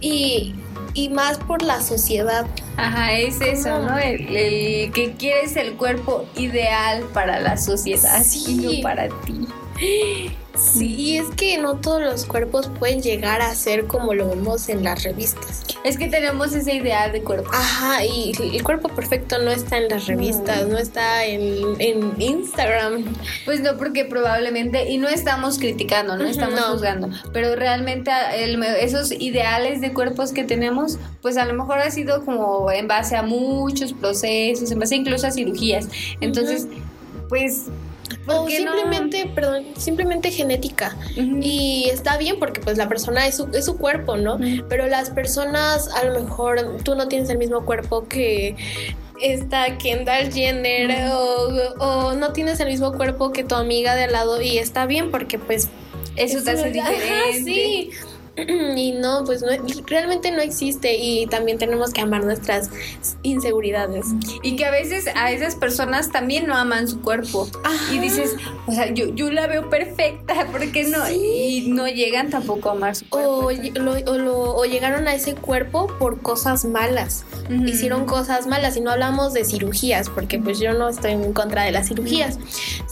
y, 0.00 0.54
y 0.94 1.08
más 1.08 1.38
por 1.38 1.62
la 1.62 1.80
sociedad. 1.82 2.46
Ajá, 2.76 3.12
es 3.18 3.40
eso. 3.40 3.78
¿no? 3.80 3.98
El, 3.98 4.36
el 4.36 4.92
que 4.92 5.14
quieres 5.18 5.56
el 5.56 5.74
cuerpo 5.74 6.26
ideal 6.36 7.04
para 7.12 7.40
la 7.40 7.56
sociedad 7.56 8.22
Sí. 8.22 8.44
y 8.48 8.54
no 8.76 8.82
para 8.82 9.08
ti. 9.08 9.46
Sí, 10.56 10.94
y 10.94 11.16
es 11.18 11.26
que 11.36 11.58
no 11.58 11.76
todos 11.76 12.00
los 12.02 12.24
cuerpos 12.24 12.70
pueden 12.78 13.02
llegar 13.02 13.42
a 13.42 13.54
ser 13.54 13.86
como 13.86 14.14
lo 14.14 14.28
vemos 14.28 14.68
en 14.68 14.82
las 14.84 15.02
revistas. 15.04 15.64
Es 15.84 15.98
que 15.98 16.08
tenemos 16.08 16.52
ese 16.54 16.74
ideal 16.74 17.12
de 17.12 17.22
cuerpo. 17.22 17.50
Ajá, 17.52 18.04
y 18.04 18.32
el 18.54 18.62
cuerpo 18.64 18.88
perfecto 18.88 19.38
no 19.38 19.50
está 19.50 19.76
en 19.78 19.88
las 19.88 20.06
revistas, 20.06 20.66
no 20.66 20.78
está 20.78 21.24
en, 21.24 21.80
en 21.80 22.20
Instagram. 22.20 23.04
Pues 23.44 23.60
no, 23.60 23.76
porque 23.76 24.04
probablemente, 24.04 24.90
y 24.90 24.98
no 24.98 25.08
estamos 25.08 25.58
criticando, 25.58 26.16
no 26.16 26.24
estamos 26.26 26.60
no. 26.60 26.72
juzgando, 26.72 27.10
pero 27.32 27.54
realmente 27.54 28.10
el- 28.36 28.62
esos 28.62 29.12
ideales 29.12 29.80
de 29.80 29.92
cuerpos 29.92 30.32
que 30.32 30.44
tenemos, 30.44 30.98
pues 31.22 31.36
a 31.36 31.44
lo 31.44 31.52
mejor 31.54 31.78
ha 31.78 31.90
sido 31.90 32.24
como 32.24 32.70
en 32.70 32.88
base 32.88 33.14
a 33.16 33.22
muchos 33.22 33.92
procesos, 33.92 34.70
en 34.70 34.78
base 34.78 34.96
incluso 34.96 35.26
a 35.26 35.30
cirugías. 35.30 35.88
Entonces, 36.20 36.66
pues... 37.28 37.64
¿por 38.24 38.34
O 38.36 38.42
no? 38.44 38.48
simplemente, 38.48 39.30
perdón, 39.34 39.64
simplemente 39.76 40.30
genética. 40.30 40.96
Y 41.16 41.88
está 41.90 42.16
bien 42.16 42.38
porque 42.38 42.60
pues 42.60 42.78
la 42.78 42.88
persona 42.88 43.26
es 43.26 43.36
su, 43.36 43.48
es 43.52 43.64
su 43.64 43.76
cuerpo, 43.76 44.16
¿no? 44.16 44.38
Pero 44.68 44.86
las 44.86 45.10
personas, 45.10 45.88
a 45.88 46.04
lo 46.04 46.20
mejor 46.20 46.78
tú 46.82 46.94
no 46.94 47.08
tienes 47.08 47.30
el 47.30 47.38
mismo 47.38 47.64
cuerpo 47.64 48.06
que 48.08 48.56
esta 49.20 49.78
Kendall 49.78 50.32
Jenner 50.32 51.10
o, 51.10 51.48
o 51.78 52.14
no 52.14 52.32
tienes 52.32 52.60
el 52.60 52.68
mismo 52.68 52.92
cuerpo 52.92 53.32
que 53.32 53.44
tu 53.44 53.54
amiga 53.54 53.94
de 53.94 54.04
al 54.04 54.12
lado 54.12 54.42
y 54.42 54.58
está 54.58 54.86
bien 54.86 55.10
porque 55.10 55.38
pues 55.38 55.68
Eso 56.16 56.42
te 56.42 56.50
hace 56.50 56.80
Ajá, 56.80 56.92
sí. 57.44 57.90
Y 58.76 58.92
no, 58.92 59.24
pues 59.24 59.42
no, 59.42 59.48
realmente 59.86 60.30
no 60.30 60.40
existe 60.42 60.96
y 60.96 61.26
también 61.26 61.56
tenemos 61.58 61.92
que 61.92 62.02
amar 62.02 62.24
nuestras 62.24 62.70
inseguridades. 63.22 64.06
Y 64.42 64.56
que 64.56 64.64
a 64.64 64.70
veces 64.70 65.06
a 65.14 65.32
esas 65.32 65.54
personas 65.56 66.10
también 66.12 66.46
no 66.46 66.54
aman 66.54 66.88
su 66.88 67.00
cuerpo. 67.00 67.48
Ajá. 67.64 67.94
Y 67.94 67.98
dices, 67.98 68.36
o 68.66 68.72
sea, 68.72 68.92
yo, 68.92 69.06
yo 69.14 69.30
la 69.30 69.46
veo 69.46 69.68
perfecta, 69.70 70.46
¿por 70.52 70.70
qué 70.72 70.84
no? 70.84 71.04
Sí. 71.06 71.14
Y 71.66 71.70
no 71.70 71.88
llegan 71.88 72.30
tampoco 72.30 72.68
a 72.68 72.72
amar 72.72 72.94
su 72.96 73.08
cuerpo. 73.08 73.30
O, 73.46 73.50
lo- 73.52 74.12
o 74.12 74.18
lo- 74.18 74.54
o 74.56 74.64
llegaron 74.64 75.08
a 75.08 75.14
ese 75.14 75.34
cuerpo 75.34 75.86
por 75.98 76.20
cosas 76.20 76.64
malas. 76.64 77.24
Hicieron 77.66 78.06
cosas 78.06 78.46
malas 78.46 78.76
y 78.76 78.80
no 78.80 78.90
hablamos 78.90 79.32
de 79.32 79.44
cirugías, 79.44 80.08
porque 80.10 80.38
pues 80.38 80.58
yo 80.58 80.72
no 80.74 80.88
estoy 80.88 81.12
en 81.12 81.32
contra 81.32 81.62
de 81.62 81.70
las 81.72 81.88
cirugías, 81.88 82.38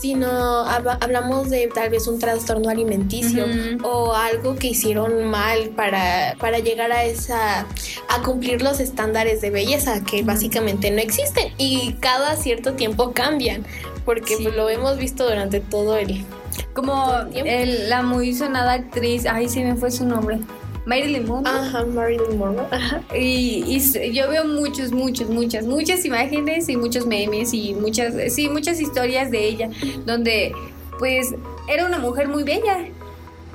sino 0.01 0.29
habla- 0.29 0.99
hablamos 1.01 1.51
de 1.51 1.69
tal 1.75 1.91
vez 1.91 2.07
un 2.07 2.19
trastorno 2.19 2.69
alimenticio 2.71 3.47
o 3.83 4.15
algo 4.15 4.55
que 4.57 4.69
hicieron 4.69 5.25
mal 5.35 5.71
para, 5.71 6.37
para 6.39 6.61
llegar 6.61 6.93
a 6.93 7.05
esa 7.05 7.67
a 8.09 8.23
cumplir 8.23 8.63
los 8.63 8.79
estándares 8.79 9.41
de 9.41 9.51
belleza 9.51 10.03
que 10.05 10.23
básicamente 10.23 10.91
no 10.93 10.99
existen 11.01 11.53
y 11.59 11.95
cada 12.01 12.37
cierto 12.37 12.75
tiempo 12.75 13.13
cambian, 13.13 13.65
porque 14.05 14.37
Sí. 14.37 14.45
pues 14.45 14.55
lo 14.55 14.69
hemos 14.71 14.97
visto 14.97 15.25
durante 15.29 15.59
todo 15.61 15.97
el 15.97 16.25
Como 16.73 16.93
todo 16.93 17.23
el 17.23 17.31
tiempo. 17.31 17.51
el- 17.51 17.89
la 17.91 18.03
muy 18.03 18.33
sonada 18.35 18.75
actriz, 18.75 19.27
ay, 19.27 19.49
sí 19.49 19.61
me 19.65 19.75
fue 19.75 19.91
su 19.91 20.05
nombre, 20.07 20.39
Marilyn 20.87 21.27
Monroe. 21.27 21.53
Ajá, 21.59 21.85
Marilyn 21.85 22.39
Monroe. 22.39 22.67
Ajá. 22.71 23.01
Y, 23.17 23.65
y 23.77 24.13
yo 24.13 24.29
veo 24.29 24.45
muchos, 24.45 24.93
muchos, 24.93 25.29
muchas, 25.31 25.65
muchas 25.65 26.05
imágenes 26.05 26.69
y 26.69 26.77
muchos 26.77 27.07
memes 27.07 27.53
y 27.55 27.75
muchas, 27.75 28.15
sí, 28.33 28.49
muchas 28.49 28.81
historias 28.81 29.31
de 29.33 29.49
ella, 29.49 29.69
donde 30.07 30.53
pues 31.01 31.35
era 31.69 31.87
una 31.87 31.99
mujer 31.99 32.29
muy 32.29 32.45
bella 32.45 32.87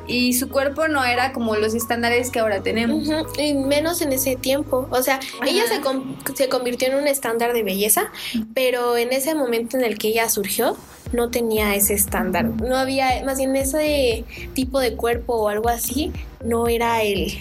y 0.09 0.33
su 0.33 0.49
cuerpo 0.49 0.87
no 0.87 1.05
era 1.05 1.31
como 1.31 1.55
los 1.55 1.73
estándares 1.75 2.31
que 2.31 2.39
ahora 2.39 2.61
tenemos. 2.61 3.07
Y 3.37 3.53
menos 3.53 4.01
en 4.01 4.11
ese 4.11 4.35
tiempo. 4.35 4.87
O 4.91 5.01
sea, 5.03 5.19
ella 5.45 5.63
se, 5.67 5.79
con- 5.81 6.17
se 6.35 6.49
convirtió 6.49 6.87
en 6.89 6.95
un 6.95 7.07
estándar 7.07 7.53
de 7.53 7.63
belleza, 7.63 8.11
pero 8.53 8.97
en 8.97 9.13
ese 9.13 9.35
momento 9.35 9.77
en 9.77 9.83
el 9.85 9.97
que 9.97 10.09
ella 10.09 10.27
surgió, 10.29 10.75
no 11.13 11.29
tenía 11.29 11.75
ese 11.75 11.93
estándar. 11.93 12.45
No 12.45 12.75
había, 12.77 13.23
más 13.23 13.37
bien 13.37 13.55
ese 13.55 14.25
tipo 14.53 14.79
de 14.79 14.95
cuerpo 14.95 15.35
o 15.35 15.49
algo 15.49 15.69
así, 15.69 16.11
no 16.43 16.67
era 16.67 17.01
el. 17.03 17.33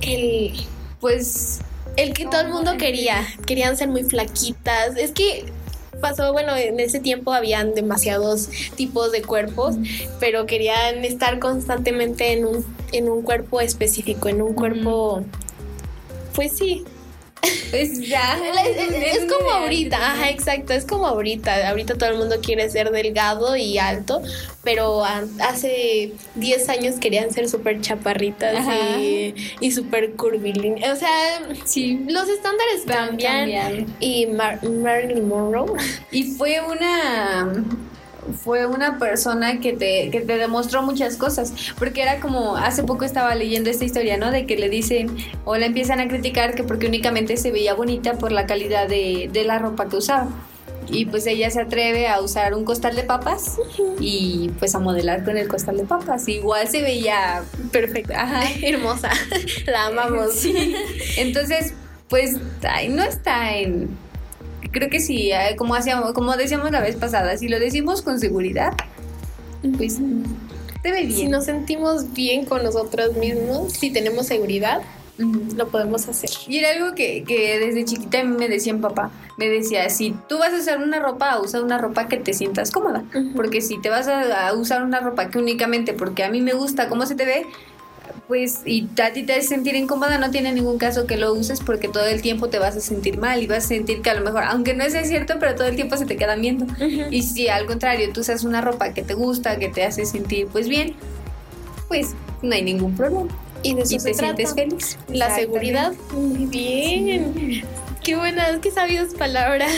El. 0.00 0.52
Pues 1.00 1.60
El 1.96 2.12
que 2.12 2.24
todo 2.26 2.40
el 2.42 2.48
mundo 2.48 2.76
quería. 2.78 3.26
Querían 3.46 3.76
ser 3.76 3.88
muy 3.88 4.04
flaquitas. 4.04 4.96
Es 4.96 5.12
que 5.12 5.44
pasó, 6.00 6.32
bueno, 6.32 6.56
en 6.56 6.80
ese 6.80 7.00
tiempo 7.00 7.32
habían 7.32 7.74
demasiados 7.74 8.48
tipos 8.76 9.12
de 9.12 9.22
cuerpos, 9.22 9.76
pero 10.20 10.46
querían 10.46 11.04
estar 11.04 11.38
constantemente 11.38 12.32
en 12.32 12.46
un, 12.46 12.64
en 12.92 13.08
un 13.08 13.22
cuerpo 13.22 13.60
específico, 13.60 14.28
en 14.28 14.42
un 14.42 14.54
cuerpo. 14.54 15.22
Pues 16.34 16.56
sí. 16.56 16.84
Pues 17.70 18.00
ya. 18.08 18.38
Es, 18.64 18.76
es- 18.76 19.16
es 19.24 19.32
como 19.32 19.50
ahorita, 19.50 19.96
ajá, 19.96 20.30
exacto, 20.30 20.72
es 20.72 20.84
como 20.84 21.06
ahorita. 21.06 21.68
Ahorita 21.68 21.96
todo 21.96 22.10
el 22.10 22.16
mundo 22.18 22.36
quiere 22.42 22.68
ser 22.70 22.90
delgado 22.90 23.56
y 23.56 23.78
alto, 23.78 24.22
pero 24.64 25.04
hace 25.04 26.12
10 26.34 26.68
años 26.68 26.96
querían 27.00 27.32
ser 27.32 27.48
súper 27.48 27.80
chaparritas 27.80 28.56
Ajá. 28.56 28.98
y, 28.98 29.34
y 29.60 29.70
súper 29.70 30.12
curvilíneas. 30.14 30.96
O 30.96 31.00
sea, 31.00 31.08
Sí. 31.64 32.00
los 32.08 32.28
estándares 32.28 32.82
cambian. 32.86 33.86
Y 34.00 34.26
Mar- 34.26 34.62
Marilyn 34.64 35.28
Monroe. 35.28 35.72
Y 36.10 36.24
fue 36.34 36.60
una 36.60 37.64
fue 38.32 38.66
una 38.66 38.98
persona 38.98 39.60
que 39.60 39.72
te, 39.72 40.10
que 40.10 40.20
te 40.20 40.38
demostró 40.38 40.82
muchas 40.82 41.16
cosas, 41.16 41.52
porque 41.78 42.02
era 42.02 42.20
como, 42.20 42.56
hace 42.56 42.82
poco 42.82 43.04
estaba 43.04 43.34
leyendo 43.34 43.70
esta 43.70 43.84
historia, 43.84 44.16
¿no? 44.16 44.30
De 44.30 44.46
que 44.46 44.56
le 44.56 44.68
dicen, 44.68 45.16
o 45.44 45.56
la 45.56 45.66
empiezan 45.66 46.00
a 46.00 46.08
criticar 46.08 46.54
que 46.54 46.64
porque 46.64 46.86
únicamente 46.86 47.36
se 47.36 47.50
veía 47.50 47.74
bonita 47.74 48.14
por 48.18 48.32
la 48.32 48.46
calidad 48.46 48.88
de, 48.88 49.28
de 49.32 49.44
la 49.44 49.58
ropa 49.58 49.88
que 49.88 49.96
usaba. 49.96 50.28
Y 50.90 51.04
pues 51.04 51.26
ella 51.26 51.50
se 51.50 51.60
atreve 51.60 52.08
a 52.08 52.20
usar 52.20 52.54
un 52.54 52.64
costal 52.64 52.96
de 52.96 53.02
papas 53.02 53.58
y 54.00 54.50
pues 54.58 54.74
a 54.74 54.78
modelar 54.78 55.22
con 55.22 55.36
el 55.36 55.46
costal 55.46 55.76
de 55.76 55.84
papas. 55.84 56.26
Igual 56.28 56.66
se 56.68 56.80
veía 56.80 57.42
Perfecta. 57.70 58.22
Ajá. 58.22 58.42
Hermosa. 58.62 59.10
La 59.66 59.86
amamos. 59.86 60.34
Sí. 60.34 60.74
Entonces, 61.18 61.74
pues 62.08 62.36
ay, 62.62 62.88
no 62.88 63.02
está 63.02 63.56
en. 63.56 63.90
Creo 64.70 64.90
que 64.90 65.00
sí, 65.00 65.30
eh, 65.32 65.56
como 65.56 65.74
hacíamos, 65.74 66.12
como 66.12 66.36
decíamos 66.36 66.70
la 66.70 66.80
vez 66.80 66.96
pasada, 66.96 67.36
si 67.36 67.48
lo 67.48 67.58
decimos 67.58 68.02
con 68.02 68.20
seguridad, 68.20 68.72
pues 69.76 69.98
te 70.82 70.92
ve 70.92 71.04
bien. 71.04 71.18
Si 71.18 71.28
nos 71.28 71.44
sentimos 71.44 72.12
bien 72.12 72.44
con 72.44 72.62
nosotros 72.62 73.16
mismos, 73.16 73.72
si 73.72 73.90
tenemos 73.90 74.26
seguridad, 74.26 74.82
lo 75.18 75.68
podemos 75.68 76.08
hacer. 76.08 76.30
Y 76.46 76.58
era 76.58 76.70
algo 76.70 76.94
que, 76.94 77.24
que 77.24 77.58
desde 77.58 77.84
chiquita 77.84 78.22
me 78.22 78.48
decía 78.48 78.72
mi 78.72 78.80
papá. 78.80 79.10
Me 79.36 79.48
decía, 79.48 79.88
si 79.90 80.14
tú 80.28 80.38
vas 80.38 80.52
a 80.52 80.58
usar 80.58 80.78
una 80.78 81.00
ropa, 81.00 81.40
usa 81.40 81.62
una 81.62 81.78
ropa 81.78 82.08
que 82.08 82.18
te 82.18 82.32
sientas 82.32 82.70
cómoda. 82.70 83.04
Porque 83.34 83.60
si 83.60 83.80
te 83.80 83.88
vas 83.88 84.06
a, 84.08 84.48
a 84.48 84.52
usar 84.52 84.84
una 84.84 85.00
ropa 85.00 85.28
que 85.28 85.38
únicamente 85.38 85.92
porque 85.92 86.24
a 86.24 86.30
mí 86.30 86.40
me 86.40 86.52
gusta 86.52 86.88
cómo 86.88 87.06
se 87.06 87.14
te 87.14 87.24
ve, 87.24 87.46
pues 88.28 88.60
y 88.66 88.86
a 89.02 89.12
ti 89.12 89.22
te 89.22 89.32
hace 89.32 89.48
sentir 89.48 89.74
incómoda, 89.74 90.18
no 90.18 90.30
tiene 90.30 90.52
ningún 90.52 90.76
caso 90.76 91.06
que 91.06 91.16
lo 91.16 91.32
uses 91.32 91.60
porque 91.60 91.88
todo 91.88 92.04
el 92.04 92.20
tiempo 92.20 92.48
te 92.48 92.58
vas 92.58 92.76
a 92.76 92.80
sentir 92.80 93.16
mal 93.16 93.42
y 93.42 93.46
vas 93.46 93.64
a 93.64 93.68
sentir 93.68 94.02
que 94.02 94.10
a 94.10 94.14
lo 94.14 94.22
mejor, 94.22 94.44
aunque 94.44 94.74
no 94.74 94.88
sea 94.90 95.02
cierto, 95.04 95.36
pero 95.40 95.54
todo 95.54 95.66
el 95.66 95.76
tiempo 95.76 95.96
se 95.96 96.04
te 96.04 96.16
quedan 96.16 96.42
viendo. 96.42 96.66
Y 97.10 97.22
si 97.22 97.48
al 97.48 97.64
contrario 97.64 98.12
tú 98.12 98.20
usas 98.20 98.44
una 98.44 98.60
ropa 98.60 98.92
que 98.92 99.02
te 99.02 99.14
gusta, 99.14 99.58
que 99.58 99.70
te 99.70 99.82
hace 99.82 100.04
sentir 100.04 100.46
pues 100.48 100.68
bien, 100.68 100.94
pues 101.88 102.14
no 102.42 102.54
hay 102.54 102.62
ningún 102.62 102.94
problema. 102.94 103.28
Y 103.62 103.74
de 103.74 103.82
eso 103.82 103.96
Y 103.96 103.98
se 103.98 104.10
te 104.10 104.14
sientes 104.14 104.54
feliz. 104.54 104.98
La 105.08 105.34
seguridad. 105.34 105.94
Muy 106.12 106.44
bien. 106.44 107.64
Qué 108.04 108.14
buenas, 108.14 108.58
qué 108.60 108.70
sabias 108.70 109.14
palabras. 109.14 109.72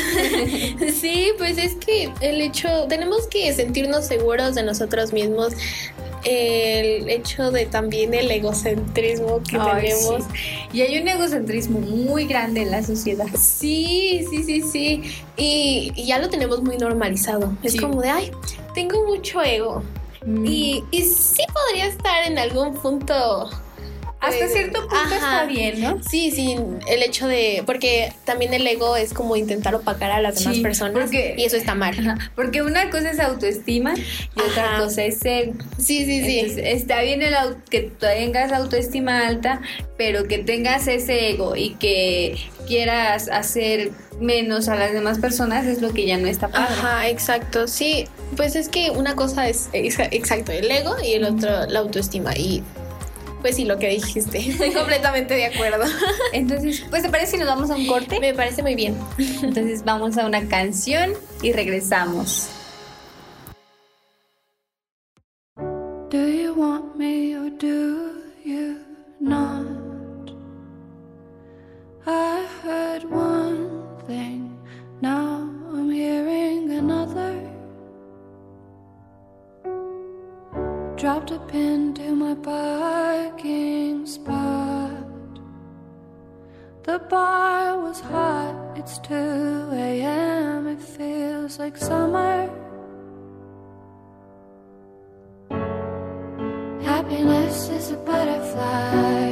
sí, 1.00 1.28
pues 1.38 1.56
es 1.56 1.76
que 1.76 2.12
el 2.20 2.40
hecho, 2.40 2.86
tenemos 2.88 3.26
que 3.28 3.52
sentirnos 3.52 4.06
seguros 4.06 4.54
de 4.56 4.64
nosotros 4.64 5.12
mismos. 5.12 5.54
El 6.24 7.08
hecho 7.08 7.50
de 7.50 7.66
también 7.66 8.14
el 8.14 8.30
egocentrismo 8.30 9.42
que 9.42 9.58
tenemos. 9.58 10.24
Y 10.72 10.82
hay 10.82 11.00
un 11.00 11.08
egocentrismo 11.08 11.80
muy 11.80 12.26
grande 12.26 12.62
en 12.62 12.70
la 12.70 12.82
sociedad. 12.82 13.26
Sí, 13.36 14.26
sí, 14.30 14.42
sí, 14.44 14.62
sí. 14.62 15.02
Y, 15.36 15.92
ya 16.04 16.18
lo 16.18 16.28
tenemos 16.28 16.62
muy 16.62 16.76
normalizado. 16.76 17.56
Es 17.62 17.80
como 17.80 18.02
de, 18.02 18.10
ay, 18.10 18.30
tengo 18.74 19.06
mucho 19.06 19.42
ego. 19.42 19.82
Mm. 20.24 20.46
Y, 20.46 20.84
y 20.90 21.02
sí 21.02 21.42
podría 21.52 21.86
estar 21.86 22.26
en 22.26 22.38
algún 22.38 22.74
punto 22.74 23.48
hasta 24.20 24.48
cierto 24.48 24.80
punto 24.86 25.14
está 25.14 25.46
bien, 25.46 25.80
¿no? 25.80 25.98
Sí, 26.02 26.30
sí, 26.30 26.56
el 26.86 27.02
hecho 27.02 27.26
de, 27.26 27.62
porque 27.64 28.12
también 28.24 28.52
el 28.52 28.66
ego 28.66 28.96
es 28.96 29.14
como 29.14 29.36
intentar 29.36 29.74
opacar 29.74 30.10
a 30.10 30.20
las 30.20 30.38
demás 30.38 30.58
personas 30.58 31.10
y 31.12 31.42
eso 31.42 31.56
está 31.56 31.74
mal. 31.74 31.96
porque 32.34 32.62
una 32.62 32.90
cosa 32.90 33.10
es 33.10 33.20
autoestima 33.20 33.94
y 33.94 34.40
otra 34.40 34.78
cosa 34.78 35.04
es 35.04 35.24
ego. 35.24 35.54
Sí, 35.78 36.04
sí, 36.04 36.22
sí. 36.24 36.60
está 36.62 37.00
bien 37.02 37.22
el 37.22 37.34
que 37.70 37.90
tengas 37.98 38.52
autoestima 38.52 39.26
alta, 39.26 39.60
pero 39.96 40.24
que 40.28 40.38
tengas 40.38 40.86
ese 40.86 41.30
ego 41.30 41.56
y 41.56 41.70
que 41.74 42.36
quieras 42.66 43.28
hacer 43.28 43.90
menos 44.20 44.68
a 44.68 44.76
las 44.76 44.92
demás 44.92 45.18
personas 45.18 45.66
es 45.66 45.80
lo 45.80 45.92
que 45.92 46.06
ya 46.06 46.18
no 46.18 46.28
está 46.28 46.48
padre. 46.48 46.74
Ajá, 46.74 47.08
exacto. 47.08 47.66
Sí, 47.66 48.06
pues 48.36 48.54
es 48.54 48.68
que 48.68 48.90
una 48.90 49.16
cosa 49.16 49.48
es, 49.48 49.70
es 49.72 49.98
exacto, 49.98 50.52
el 50.52 50.70
ego 50.70 50.94
y 51.02 51.14
el 51.14 51.24
otro 51.24 51.66
la 51.66 51.78
autoestima 51.78 52.36
y 52.36 52.62
pues 53.40 53.56
sí, 53.56 53.64
lo 53.64 53.78
que 53.78 53.88
dijiste. 53.88 54.38
Estoy 54.50 54.72
completamente 54.72 55.34
de 55.34 55.46
acuerdo. 55.46 55.84
Entonces, 56.32 56.84
pues 56.90 57.02
¿te 57.02 57.08
parece 57.08 57.32
si 57.32 57.38
nos 57.38 57.46
vamos 57.48 57.70
a 57.70 57.76
un 57.76 57.86
corte? 57.86 58.20
Me 58.20 58.34
parece 58.34 58.62
muy 58.62 58.74
bien. 58.74 58.96
Entonces 59.18 59.84
vamos 59.84 60.16
a 60.18 60.26
una 60.26 60.46
canción 60.48 61.12
y 61.42 61.52
regresamos. 61.52 62.48
Do 66.10 66.28
you 66.28 66.54
want 66.54 66.96
me 66.96 67.36
or 67.36 67.50
do 67.50 68.12
you 68.44 68.78
not? 69.20 69.64
I 72.06 72.44
heard 72.64 73.04
one 73.04 73.68
thing, 74.08 74.58
now 75.00 75.48
I'm 75.72 75.88
hearing 75.88 76.72
another. 76.72 77.39
Dropped 81.00 81.30
a 81.30 81.38
pin 81.38 81.94
to 81.94 82.14
my 82.14 82.34
parking 82.34 84.04
spot. 84.04 84.92
The 86.82 86.98
bar 86.98 87.80
was 87.80 88.00
hot, 88.00 88.76
it's 88.76 88.98
2 88.98 89.14
a.m., 89.14 90.66
it 90.66 90.78
feels 90.78 91.58
like 91.58 91.78
summer. 91.78 92.50
Happiness 96.82 97.70
is 97.70 97.92
a 97.92 97.96
butterfly, 97.96 99.30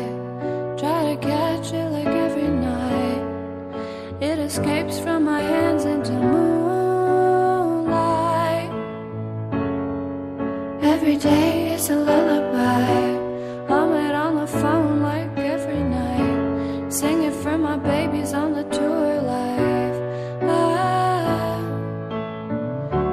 try 0.79 1.15
to 1.15 1.19
catch 1.21 1.75
it 1.75 1.91
like 1.91 2.07
every 2.07 2.49
night. 2.49 4.23
It 4.23 4.39
escapes 4.39 4.99
from 4.99 5.25
my 5.25 5.43
hands 5.43 5.85
into 5.85 6.13
moonlight. 6.13 6.58
Every 11.09 11.21
day 11.21 11.73
is 11.73 11.89
a 11.89 11.97
lullaby. 11.97 12.85
I'm 13.75 13.93
it 13.95 14.15
on 14.15 14.35
the 14.37 14.47
phone 14.47 15.01
like 15.01 15.39
every 15.39 15.83
night. 15.83 16.93
Singing 16.93 17.33
for 17.33 17.57
my 17.57 17.79
babies 17.79 18.35
on 18.35 18.53
the 18.53 18.65
tour 18.65 19.23
life. 19.23 19.97
Ah, 20.43 21.57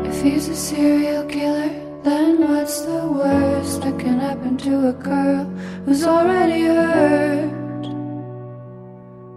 if 0.03 0.21
he's 0.21 0.49
a 0.49 0.55
serial 0.57 1.23
killer, 1.23 1.71
then 2.03 2.41
what's 2.41 2.81
the 2.81 3.07
worst 3.07 3.79
that 3.83 3.97
can 3.97 4.19
happen 4.19 4.57
to 4.57 4.89
a 4.89 4.93
girl 4.93 5.45
who's 5.85 6.03
already 6.03 6.63
hurt? 6.65 7.49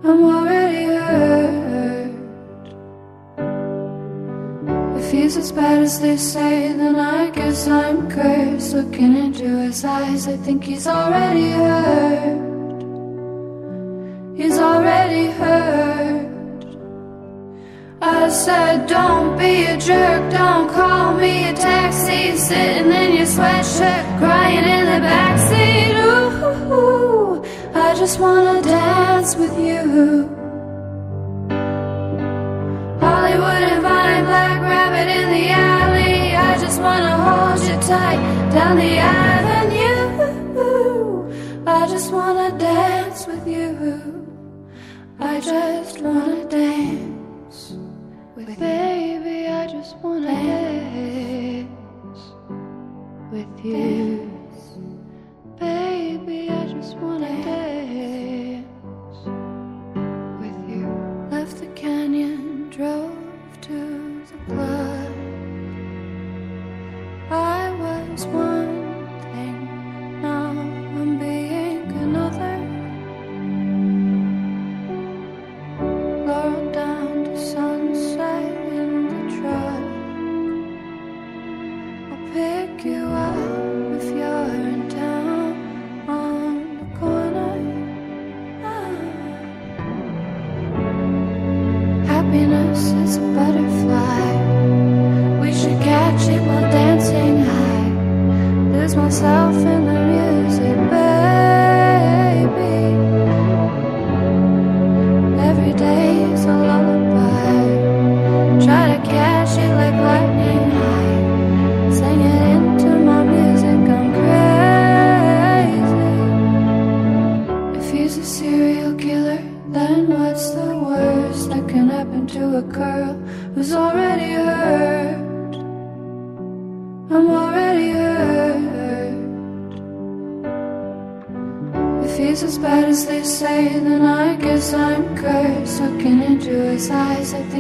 I'm 0.03 0.25
already 0.35 0.85
hurt. 0.87 1.68
He's 5.29 5.37
as 5.37 5.53
bad 5.53 5.83
as 5.83 6.01
they 6.01 6.17
say, 6.17 6.73
then 6.73 6.97
I 6.97 7.29
guess 7.29 7.69
I'm 7.69 8.09
cursed. 8.11 8.73
Looking 8.73 9.15
into 9.15 9.47
his 9.65 9.85
eyes, 9.85 10.27
I 10.27 10.39
think 10.39 10.65
he's 10.65 10.87
already 10.87 11.51
hurt. 11.51 12.39
He's 14.39 14.59
already 14.59 15.27
hurt. 15.41 16.31
I 18.01 18.31
said, 18.31 18.87
Don't 18.87 19.37
be 19.37 19.67
a 19.67 19.77
jerk, 19.77 20.33
don't 20.33 20.67
call 20.71 21.13
me 21.19 21.51
a 21.51 21.53
taxi. 21.53 22.35
Sitting 22.39 22.91
in 22.91 23.17
your 23.19 23.27
sweatshirt, 23.27 24.07
crying 24.19 24.67
in 24.77 24.85
the 24.93 25.01
backseat. 25.09 25.95
Ooh, 26.73 27.45
I 27.75 27.95
just 27.95 28.19
wanna 28.19 28.63
dance 28.63 29.37
with 29.37 29.55
you. 29.59 30.38
Just 36.79 36.87
wanna 36.87 37.17
hold 37.27 37.61
you 37.69 37.77
tight 37.89 38.21
down 38.53 38.77
the 38.77 38.99
avenue. 38.99 40.07
I 41.67 41.89
just 41.89 42.13
wanna 42.13 42.57
dance 42.57 43.27
with 43.27 43.49
you. 43.49 44.25
I 45.19 45.41
just 45.41 46.01
wanna 46.01 46.45
dance 46.45 47.75
with 48.37 48.49
you. 48.51 48.57
baby. 48.57 49.49
I 49.49 49.67
just 49.67 49.97
wanna 49.97 50.29
dance 50.29 52.23
with 53.33 53.65
you. 53.65 54.31
Baby, 55.59 56.51
I 56.51 56.65
just 56.75 56.97
wanna 56.99 57.45
dance 57.45 57.78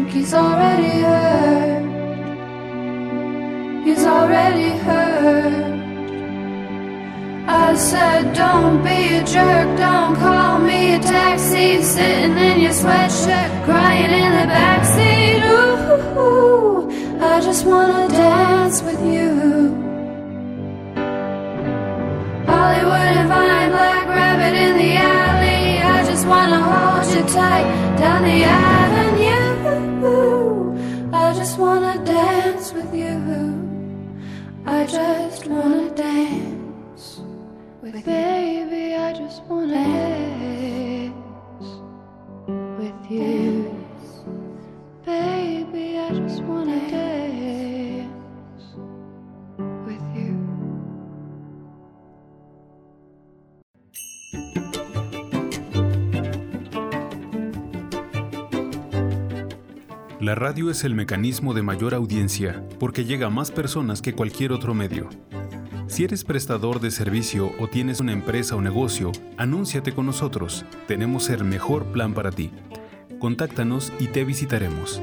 think 0.08 0.24
he's 0.24 0.34
already 0.34 1.00
hurt. 1.00 1.84
He's 3.84 4.04
already 4.04 4.70
hurt. 4.78 5.78
I 7.48 7.74
said, 7.74 8.34
don't 8.34 8.82
be 8.82 9.16
a 9.16 9.24
jerk, 9.24 9.78
don't 9.78 10.16
call 10.16 10.58
me 10.60 10.94
a 10.94 10.98
taxi. 10.98 11.82
Sitting 11.82 12.36
in 12.36 12.60
your 12.60 12.72
sweatshirt, 12.72 13.64
crying 13.64 14.12
in 14.22 14.32
the 14.38 14.46
backseat. 14.52 15.42
Ooh, 16.16 16.90
I 17.20 17.40
just 17.40 17.64
wanna 17.66 18.08
dance 18.08 18.82
with 18.82 19.00
you. 19.14 19.30
Hollywood 22.46 23.12
and 23.20 23.28
Vine, 23.28 23.70
Black 23.70 24.06
Rabbit 24.08 24.54
in 24.66 24.76
the 24.82 24.92
alley. 24.96 25.82
I 25.96 26.04
just 26.04 26.26
wanna 26.26 26.60
hold 26.70 27.06
you 27.14 27.22
tight 27.34 27.66
down 27.98 28.22
the 28.22 28.44
avenue. 28.44 28.57
La 60.28 60.34
radio 60.34 60.70
es 60.70 60.84
el 60.84 60.94
mecanismo 60.94 61.54
de 61.54 61.62
mayor 61.62 61.94
audiencia 61.94 62.62
porque 62.78 63.06
llega 63.06 63.28
a 63.28 63.30
más 63.30 63.50
personas 63.50 64.02
que 64.02 64.12
cualquier 64.12 64.52
otro 64.52 64.74
medio. 64.74 65.08
Si 65.86 66.04
eres 66.04 66.22
prestador 66.22 66.80
de 66.80 66.90
servicio 66.90 67.50
o 67.58 67.66
tienes 67.66 68.00
una 68.00 68.12
empresa 68.12 68.54
o 68.54 68.60
negocio, 68.60 69.10
anúnciate 69.38 69.94
con 69.94 70.04
nosotros. 70.04 70.66
Tenemos 70.86 71.30
el 71.30 71.44
mejor 71.44 71.86
plan 71.92 72.12
para 72.12 72.30
ti. 72.30 72.50
Contáctanos 73.18 73.90
y 73.98 74.08
te 74.08 74.24
visitaremos. 74.24 75.00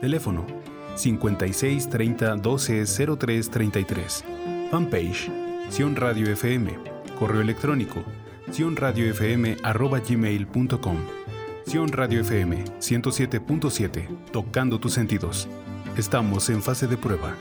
Teléfono 0.00 0.46
56 0.94 1.90
30 1.90 2.36
12 2.36 2.84
03 3.18 3.50
33. 3.50 4.24
Fanpage 4.70 5.30
Sion 5.68 5.94
Radio 5.94 6.32
FM. 6.32 6.70
Correo 7.18 7.42
electrónico 7.42 8.02
sionradiofm@gmail.com. 8.50 11.23
Sion 11.66 11.88
Radio 11.92 12.20
FM 12.20 12.64
107.7, 12.80 14.08
tocando 14.32 14.78
tus 14.78 14.92
sentidos. 14.94 15.48
Estamos 15.96 16.48
en 16.50 16.62
fase 16.62 16.86
de 16.86 16.96
prueba. 16.96 17.34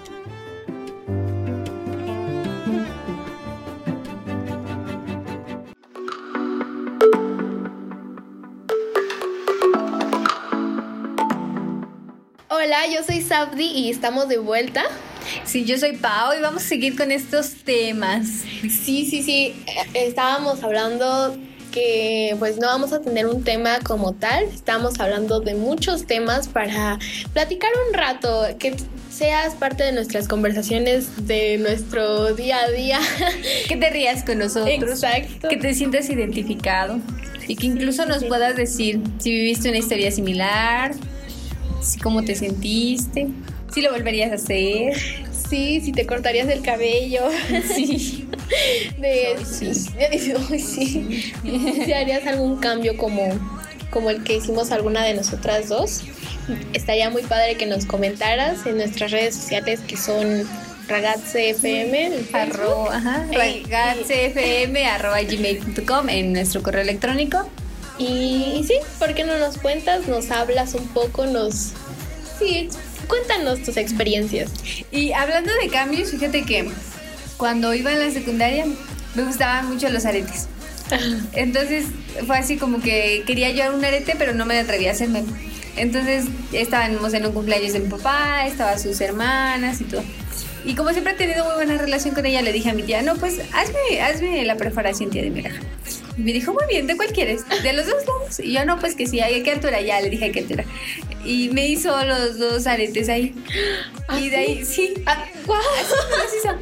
Hola, 12.49 12.87
yo 12.93 13.03
soy 13.03 13.21
Sabdi 13.21 13.65
y 13.65 13.89
estamos 13.89 14.27
de 14.27 14.37
vuelta. 14.37 14.83
Sí, 15.43 15.65
yo 15.65 15.77
soy 15.77 15.97
Pau 15.97 16.33
y 16.37 16.41
vamos 16.41 16.63
a 16.63 16.67
seguir 16.67 16.95
con 16.97 17.11
estos 17.11 17.55
temas. 17.63 18.27
Sí, 18.61 19.05
sí, 19.09 19.23
sí. 19.23 19.55
eh, 19.67 20.05
Estábamos 20.07 20.63
hablando 20.63 21.35
que 21.73 22.35
pues 22.37 22.57
no 22.57 22.67
vamos 22.67 22.93
a 22.93 23.01
tener 23.01 23.25
un 23.25 23.43
tema 23.43 23.79
como 23.81 24.13
tal. 24.13 24.43
Estamos 24.45 24.99
hablando 24.99 25.39
de 25.39 25.55
muchos 25.55 26.05
temas 26.05 26.47
para 26.47 26.99
platicar 27.33 27.71
un 27.89 27.93
rato, 27.97 28.45
que 28.59 28.75
seas 29.09 29.55
parte 29.55 29.83
de 29.83 29.91
nuestras 29.91 30.27
conversaciones 30.27 31.27
de 31.27 31.57
nuestro 31.57 32.33
día 32.35 32.59
a 32.59 32.69
día. 32.69 32.99
Que 33.67 33.75
te 33.75 33.89
rías 33.89 34.23
con 34.23 34.37
nosotros. 34.37 35.03
Exacto. 35.03 35.49
Que 35.49 35.57
te 35.57 35.73
sientas 35.73 36.09
identificado. 36.09 36.99
Y 37.47 37.55
que 37.55 37.65
incluso 37.65 38.05
nos 38.05 38.23
puedas 38.23 38.55
decir 38.55 39.01
si 39.17 39.31
viviste 39.31 39.69
una 39.69 39.79
historia 39.79 40.11
similar, 40.11 40.93
si 41.81 41.99
cómo 41.99 42.23
te 42.23 42.35
sentiste, 42.35 43.27
si 43.73 43.81
lo 43.81 43.91
volverías 43.91 44.31
a 44.31 44.35
hacer. 44.35 44.93
Sí, 45.53 45.81
si 45.81 45.91
te 45.91 46.07
cortarías 46.07 46.49
el 46.49 46.63
cabello. 46.63 47.29
Sí. 47.75 48.27
De, 48.97 49.37
sí. 49.45 49.71
Sí. 50.57 51.33
Si 51.85 51.93
harías 51.93 52.25
algún 52.25 52.57
cambio 52.57 52.97
como, 52.97 53.39
como 53.91 54.09
el 54.09 54.23
que 54.23 54.37
hicimos 54.37 54.71
alguna 54.71 55.03
de 55.03 55.13
nosotras 55.13 55.69
dos, 55.69 56.01
estaría 56.73 57.11
muy 57.11 57.21
padre 57.21 57.53
que 57.55 57.67
nos 57.67 57.85
comentaras 57.85 58.65
en 58.65 58.77
nuestras 58.77 59.11
redes 59.11 59.35
sociales 59.35 59.79
que 59.81 59.95
son 59.95 60.43
Ragazze 60.87 61.51
FM. 61.51 62.29
Arroba, 62.33 62.95
ajá, 62.97 63.27
arroba 64.95 65.21
gmail.com 65.21 66.09
en 66.09 66.33
nuestro 66.33 66.63
correo 66.63 66.81
electrónico. 66.81 67.47
Y, 67.99 68.55
y 68.59 68.63
sí, 68.63 68.73
¿por 68.97 69.13
qué 69.13 69.23
no 69.23 69.37
nos 69.37 69.59
cuentas? 69.59 70.07
Nos 70.07 70.31
hablas 70.31 70.73
un 70.73 70.87
poco, 70.87 71.27
nos... 71.27 71.73
Sí, 72.39 72.69
cuéntanos 73.13 73.61
tus 73.61 73.77
experiencias. 73.77 74.49
Y 74.91 75.11
hablando 75.11 75.51
de 75.61 75.69
cambios, 75.69 76.09
fíjate 76.09 76.43
que 76.43 76.67
cuando 77.37 77.73
iba 77.75 77.91
en 77.91 77.99
la 77.99 78.09
secundaria 78.09 78.65
me 79.13 79.23
gustaban 79.23 79.69
mucho 79.69 79.87
los 79.89 80.05
aretes. 80.05 80.47
Entonces 81.33 81.85
fue 82.25 82.37
así 82.37 82.57
como 82.57 82.81
que 82.81 83.23
quería 83.27 83.51
yo 83.51 83.75
un 83.75 83.85
arete, 83.85 84.15
pero 84.17 84.33
no 84.33 84.45
me 84.45 84.57
atrevía 84.57 84.89
a 84.89 84.93
hacerme. 84.93 85.23
Entonces 85.75 86.25
estábamos 86.53 87.13
en 87.13 87.25
un 87.27 87.33
cumpleaños 87.33 87.73
de 87.73 87.81
mi 87.81 87.89
papá, 87.89 88.47
estaban 88.47 88.79
sus 88.79 88.99
hermanas 88.99 89.79
y 89.81 89.83
todo. 89.83 90.03
Y 90.65 90.73
como 90.73 90.89
siempre 90.91 91.13
he 91.13 91.15
tenido 91.15 91.45
muy 91.45 91.53
buena 91.55 91.77
relación 91.77 92.15
con 92.15 92.25
ella, 92.25 92.41
le 92.41 92.51
dije 92.51 92.71
a 92.71 92.73
mi 92.73 92.81
tía, 92.81 93.03
no, 93.03 93.15
pues 93.15 93.41
hazme, 93.53 94.01
hazme 94.01 94.43
la 94.45 94.55
perforación, 94.55 95.11
tía 95.11 95.21
de 95.21 95.29
mi 95.29 95.41
oreja. 95.41 95.59
Me 96.17 96.31
dijo, 96.31 96.53
muy 96.53 96.63
bien, 96.69 96.85
¿de 96.87 96.95
cuál 96.95 97.09
quieres? 97.11 97.41
¿De 97.63 97.73
los 97.73 97.87
dos 97.87 97.95
lados? 98.05 98.39
Y 98.39 98.53
yo, 98.53 98.65
no, 98.65 98.79
pues 98.79 98.95
que 98.95 99.07
sí, 99.07 99.19
¿a 99.19 99.27
qué 99.27 99.51
altura? 99.51 99.81
Ya, 99.81 99.99
le 99.99 100.09
dije 100.09 100.25
a 100.25 100.31
qué 100.31 100.39
altura. 100.41 100.63
Y 101.25 101.49
me 101.49 101.67
hizo 101.67 101.89
los 102.05 102.37
dos 102.37 102.67
aretes 102.67 103.09
ahí. 103.09 103.33
Y 104.19 104.29
de 104.29 104.35
ahí, 104.35 104.65
sí. 104.65 104.93
Ah, 105.05 105.25
son. 106.43 106.59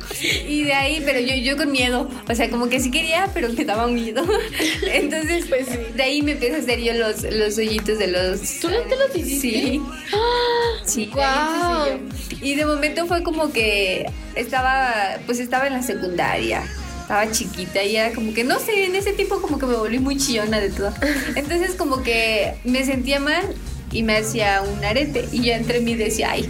Y 0.47 0.63
de 0.63 0.73
ahí, 0.73 1.01
pero 1.03 1.19
yo, 1.19 1.35
yo 1.35 1.57
con 1.57 1.71
miedo. 1.71 2.09
O 2.29 2.35
sea, 2.35 2.49
como 2.49 2.69
que 2.69 2.79
sí 2.79 2.91
quería, 2.91 3.29
pero 3.33 3.49
me 3.49 3.65
daba 3.65 3.87
miedo. 3.87 4.23
Entonces, 4.93 5.45
Pues 5.49 5.67
sí. 5.67 5.77
de 5.95 6.03
ahí 6.03 6.21
me 6.21 6.33
empecé 6.33 6.55
a 6.55 6.59
hacer 6.59 6.79
yo 6.79 6.93
los, 6.93 7.23
los 7.23 7.57
hoyitos 7.57 7.97
de 7.97 8.07
los. 8.07 8.59
¿Tú 8.59 8.69
no 8.69 8.77
te 8.81 8.95
los 8.95 9.15
hiciste? 9.15 9.41
Sí. 9.41 9.81
Sí, 10.85 11.05
de 11.07 11.11
yo. 11.11 11.99
Y 12.41 12.55
de 12.55 12.65
momento 12.65 13.05
fue 13.07 13.23
como 13.23 13.51
que 13.51 14.05
estaba, 14.35 15.17
pues 15.25 15.39
estaba 15.39 15.67
en 15.67 15.73
la 15.73 15.83
secundaria. 15.83 16.63
Estaba 17.11 17.29
chiquita 17.29 17.83
y 17.83 17.97
era 17.97 18.13
como 18.13 18.33
que, 18.33 18.45
no 18.45 18.57
sé, 18.57 18.85
en 18.85 18.95
ese 18.95 19.11
tiempo 19.11 19.41
como 19.41 19.59
que 19.59 19.65
me 19.65 19.75
volví 19.75 19.99
muy 19.99 20.15
chillona 20.15 20.61
de 20.61 20.69
todo. 20.69 20.93
Entonces 21.35 21.75
como 21.75 22.03
que 22.03 22.53
me 22.63 22.85
sentía 22.85 23.19
mal 23.19 23.53
y 23.91 24.03
me 24.03 24.15
hacía 24.15 24.61
un 24.61 24.81
arete. 24.85 25.27
Y 25.33 25.41
yo 25.41 25.51
entre 25.51 25.81
mí 25.81 25.93
decía, 25.95 26.31
ay, 26.31 26.49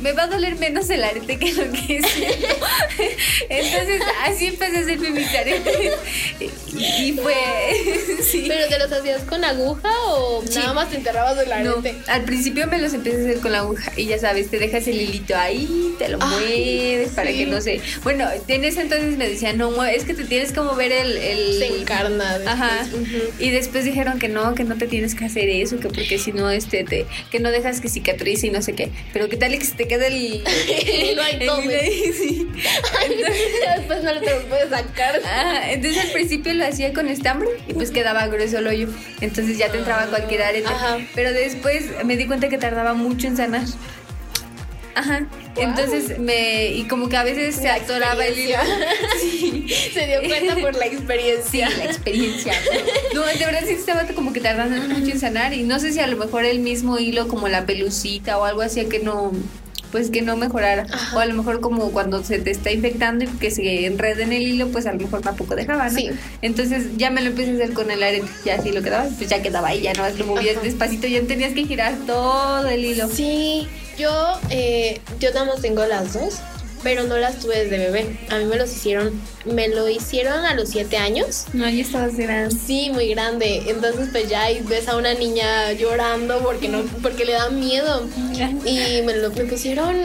me 0.00 0.12
va 0.12 0.24
a 0.24 0.26
doler 0.28 0.56
menos 0.56 0.88
el 0.90 1.02
arete 1.04 1.38
que 1.38 1.52
lo 1.52 1.70
que 1.72 1.96
es. 1.98 2.04
Entonces 3.48 4.02
así 4.24 4.46
empecé 4.46 4.76
a 4.76 4.80
hacerme 4.80 5.10
mis 5.10 5.28
aretes. 5.28 5.92
Y, 6.40 7.12
fue, 7.12 7.34
sí. 8.22 8.44
¿Pero 8.46 8.68
te 8.68 8.78
los 8.78 8.92
hacías 8.92 9.22
con 9.22 9.44
aguja 9.44 9.90
o 10.08 10.42
Sí. 10.46 10.54
nada 10.58 10.72
más 10.74 10.90
te 10.90 10.96
enterrabas 10.96 11.36
del 11.36 11.48
No, 11.64 11.72
arete? 11.78 11.94
al 12.06 12.22
principio 12.24 12.66
me 12.68 12.78
los 12.78 12.94
empecé 12.94 13.16
a 13.16 13.20
hacer 13.20 13.40
con 13.40 13.52
la 13.52 13.58
aguja 13.60 13.92
y 13.96 14.06
ya 14.06 14.18
sabes, 14.18 14.48
te 14.50 14.58
dejas 14.58 14.86
el 14.86 15.00
hilito 15.00 15.34
ahí, 15.36 15.94
te 15.98 16.08
lo 16.08 16.18
Ay, 16.20 16.28
mueves 16.30 17.10
para 17.10 17.30
que 17.30 17.46
no 17.46 17.60
se... 17.60 17.80
Bueno, 18.04 18.28
en 18.46 18.64
ese 18.64 18.82
entonces 18.82 19.16
me 19.16 19.28
decían, 19.28 19.58
no, 19.58 19.84
es 19.84 20.04
que 20.04 20.14
te 20.14 20.24
tienes 20.24 20.52
que 20.52 20.60
mover 20.60 20.92
el... 20.92 21.16
el- 21.16 21.58
Se 21.58 21.66
encarna. 21.80 22.38
después. 22.38 22.54
Ajá. 22.54 22.86
Y 23.38 23.50
después 23.50 23.84
dijeron 23.84 24.18
que 24.18 24.28
no, 24.28 24.54
que 24.54 24.64
no 24.64 24.76
te 24.76 24.86
tienes 24.86 25.14
que 25.14 25.24
hacer 25.24 25.48
eso, 25.48 25.80
que 25.80 25.88
porque 25.88 26.18
si 26.18 26.32
no, 26.32 26.50
este, 26.50 26.84
te, 26.84 27.06
que 27.30 27.40
no 27.40 27.50
dejas 27.50 27.80
que 27.80 27.88
cicatrice 27.88 28.46
y 28.46 28.50
no 28.50 28.62
sé 28.62 28.74
qué. 28.74 28.90
Pero 29.12 29.28
qué 29.28 29.36
tal 29.36 29.58
que 29.58 29.64
se 29.64 29.74
te 29.74 29.87
quede 29.88 30.06
el... 30.08 30.42
todo 31.46 31.60
hilo 31.62 31.74
ahí, 31.74 32.12
sí. 32.18 32.48
Ya 33.64 33.78
después 33.78 34.02
no 34.04 34.20
te 34.20 34.30
los 34.30 34.44
puedes 34.44 34.70
sacar. 34.70 35.20
Entonces 35.70 36.04
al 36.04 36.10
principio 36.12 36.54
lo 36.54 36.64
hacía 36.66 36.92
con 36.92 37.08
estambre 37.08 37.48
y 37.66 37.74
pues 37.74 37.90
quedaba 37.90 38.26
grueso 38.28 38.58
el 38.58 38.66
hoyo. 38.66 38.88
Entonces 39.20 39.58
ya 39.58 39.70
te 39.70 39.78
entraba 39.78 40.06
cualquier 40.06 40.42
arete. 40.42 40.68
Ajá. 40.68 40.98
Pero 41.14 41.32
después 41.32 41.86
me 42.04 42.16
di 42.16 42.26
cuenta 42.26 42.48
que 42.48 42.58
tardaba 42.58 42.94
mucho 42.94 43.26
en 43.26 43.36
sanar. 43.36 43.64
Ajá. 44.94 45.26
Entonces 45.56 46.18
me. 46.18 46.68
Y 46.72 46.84
como 46.88 47.08
que 47.08 47.16
a 47.16 47.22
veces 47.22 47.54
se 47.56 47.64
La 47.64 47.74
atoraba 47.74 48.26
el 48.26 48.36
hilo. 48.38 48.58
Sí. 49.20 49.66
Se 49.94 50.06
dio 50.06 50.22
cuenta 50.22 50.56
por 50.56 50.74
la 50.74 50.86
Sí, 50.86 50.94
experiencia. 50.96 51.70
la 51.70 51.84
experiencia. 51.84 52.52
No, 53.14 53.24
de 53.24 53.36
verdad 53.38 53.62
sí 53.64 53.74
estaba 53.74 54.04
como 54.08 54.32
que 54.32 54.40
tardando 54.40 54.76
mucho 54.92 55.12
en 55.12 55.20
sanar. 55.20 55.54
Y 55.54 55.62
no 55.62 55.78
sé 55.78 55.92
si 55.92 56.00
a 56.00 56.06
lo 56.08 56.16
mejor 56.16 56.44
el 56.44 56.58
mismo 56.58 56.98
hilo, 56.98 57.28
como 57.28 57.46
la 57.48 57.64
pelucita 57.64 58.38
o 58.38 58.44
algo 58.44 58.62
así, 58.62 58.84
que 58.86 58.98
no. 58.98 59.32
Pues 59.92 60.10
que 60.10 60.22
no 60.22 60.36
mejorara. 60.36 60.86
Ajá. 60.92 61.16
O 61.16 61.20
a 61.20 61.26
lo 61.26 61.34
mejor 61.34 61.60
como 61.60 61.90
cuando 61.92 62.22
se 62.22 62.38
te 62.38 62.50
está 62.50 62.70
infectando 62.70 63.24
y 63.24 63.28
que 63.28 63.50
se 63.50 63.86
enreda 63.86 64.22
en 64.22 64.32
el 64.32 64.42
hilo, 64.42 64.68
pues 64.68 64.86
a 64.86 64.92
lo 64.92 65.00
mejor 65.00 65.22
tampoco 65.22 65.54
dejaba, 65.54 65.88
¿no? 65.88 65.98
Sí. 65.98 66.10
Entonces 66.42 66.96
ya 66.96 67.10
me 67.10 67.22
lo 67.22 67.28
empecé 67.28 67.52
a 67.52 67.54
hacer 67.54 67.72
con 67.72 67.90
el 67.90 68.02
arete. 68.02 68.26
Ya 68.44 68.56
así 68.56 68.70
lo 68.72 68.82
quedaba, 68.82 69.08
pues 69.16 69.30
ya 69.30 69.40
quedaba 69.42 69.68
ahí, 69.68 69.80
ya 69.82 69.92
no 69.94 70.08
lo 70.08 70.26
movías 70.26 70.56
Ajá. 70.56 70.64
despacito, 70.64 71.06
ya 71.06 71.22
tenías 71.22 71.52
que 71.54 71.64
girar 71.64 71.94
todo 72.06 72.68
el 72.68 72.84
hilo. 72.84 73.08
Sí, 73.08 73.66
yo, 73.98 74.38
eh, 74.50 75.00
yo 75.18 75.32
nada 75.32 75.46
más 75.46 75.60
tengo 75.62 75.84
las 75.86 76.12
dos, 76.12 76.38
pero 76.82 77.04
no 77.04 77.16
las 77.16 77.38
tuve 77.38 77.64
desde 77.64 77.78
bebé. 77.78 78.18
A 78.30 78.38
mí 78.38 78.44
me 78.44 78.56
los 78.56 78.70
hicieron, 78.70 79.20
me 79.44 79.68
lo 79.68 79.88
hicieron 79.88 80.44
a 80.44 80.54
los 80.54 80.70
siete 80.70 80.96
años. 80.96 81.46
No, 81.52 81.68
ya 81.68 81.82
estabas 81.82 82.16
grande. 82.16 82.54
Sí, 82.54 82.90
muy 82.90 83.08
grande. 83.08 83.64
Entonces 83.66 84.08
pues 84.12 84.28
ya 84.28 84.46
ves 84.68 84.88
a 84.88 84.96
una 84.96 85.14
niña 85.14 85.72
llorando 85.72 86.40
porque 86.40 86.68
no, 86.68 86.82
porque 87.02 87.24
le 87.24 87.32
da 87.32 87.50
miedo. 87.50 88.06
Y 88.64 89.02
me 89.02 89.16
lo 89.16 89.30
me 89.30 89.44
pusieron 89.44 89.96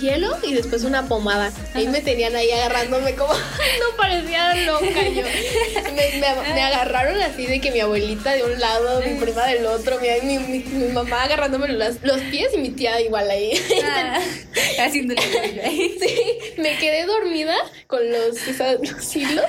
hielo 0.00 0.36
y 0.42 0.54
después 0.54 0.84
una 0.84 1.06
pomada. 1.08 1.52
Ahí 1.74 1.88
me 1.88 2.00
tenían 2.00 2.34
ahí 2.36 2.50
agarrándome 2.50 3.14
como 3.14 3.32
no 3.34 3.96
parecía 3.96 4.54
loca 4.66 4.86
yo. 5.08 5.22
Me, 5.94 6.20
me- 6.20 6.54
me 6.54 6.62
agarraron 6.62 7.20
así 7.22 7.46
de 7.46 7.60
que 7.60 7.70
mi 7.70 7.80
abuelita 7.80 8.32
de 8.34 8.44
un 8.44 8.58
lado, 8.58 9.00
mi 9.02 9.14
prima 9.20 9.46
del 9.46 9.66
otro, 9.66 9.98
mi, 10.22 10.38
mi, 10.38 10.38
mi- 10.38 10.64
mi 10.78 10.92
mamá 10.92 11.24
agarrándome 11.24 11.68
los, 11.68 12.02
los 12.02 12.20
pies 12.30 12.52
y 12.54 12.58
mi 12.58 12.70
tía 12.70 13.00
igual 13.00 13.30
ahí. 13.30 13.52
Ah, 13.84 14.20
haciéndole 14.80 15.20
ahí. 15.64 15.96
Sí, 16.00 16.60
me 16.60 16.76
quedé 16.78 17.04
dormida 17.06 17.54
con 17.86 18.00
los, 18.10 18.36
hilos 19.16 19.44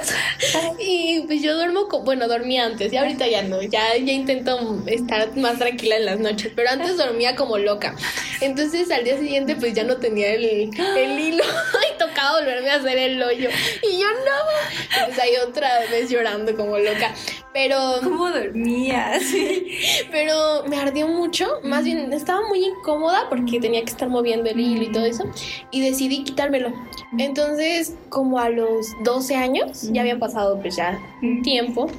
y 0.80 1.22
pues 1.28 1.42
yo 1.42 1.56
duermo, 1.56 1.88
co- 1.88 2.02
bueno, 2.04 2.28
dormía 2.28 2.66
antes 2.66 2.92
y 2.94 2.98
ahorita 2.98 3.28
ya 3.28 3.42
no, 3.44 3.62
ya, 3.62 3.96
ya 3.98 4.12
intento 4.14 4.82
estar 4.88 5.36
más 5.38 5.58
tranquila 5.58 5.98
en 5.98 6.06
las 6.06 6.20
noches, 6.20 6.52
pero 6.56 6.70
antes 6.70 6.98
dormía 6.98 7.36
como 7.36 7.58
loca. 7.58 7.96
Entonces 8.42 8.92
al 8.92 9.04
día 9.04 9.18
siguiente 9.18 9.56
pues 9.56 9.74
ya 9.74 9.84
no 9.84 9.98
tenía 9.98 10.27
el, 10.36 10.70
el 10.98 11.20
hilo 11.20 11.44
y 11.94 11.98
tocaba 11.98 12.40
volverme 12.40 12.70
a 12.70 12.76
hacer 12.76 12.98
el 12.98 13.22
hoyo. 13.22 13.50
Y 13.84 14.00
yo 14.00 14.08
no, 14.08 15.06
pues 15.06 15.20
ahí 15.20 15.32
otra 15.48 15.80
vez 15.92 16.10
llorando 16.10 16.56
como 16.56 16.78
loca, 16.78 17.14
pero... 17.54 17.78
¿Cómo 18.04 18.30
dormías? 18.30 19.24
Pero 20.12 20.64
me 20.68 20.78
ardió 20.78 21.08
mucho, 21.08 21.48
más 21.64 21.84
bien 21.84 22.12
estaba 22.14 22.48
muy 22.48 22.64
incómoda 22.66 23.28
porque 23.30 23.60
tenía 23.60 23.82
que 23.82 23.90
estar 23.90 24.10
moviendo 24.10 24.50
el 24.50 24.60
hilo 24.60 24.84
y 24.84 24.92
todo 24.92 25.06
eso, 25.06 25.24
y 25.72 25.82
decidí 25.82 26.24
quitármelo. 26.24 26.74
Entonces, 27.18 27.96
como 28.10 28.40
a 28.40 28.50
los 28.50 28.88
12 29.04 29.36
años, 29.36 29.90
ya 29.92 30.02
habían 30.02 30.20
pasado 30.20 30.60
pues 30.60 30.76
ya 30.76 31.00
un 31.22 31.42
tiempo, 31.42 31.90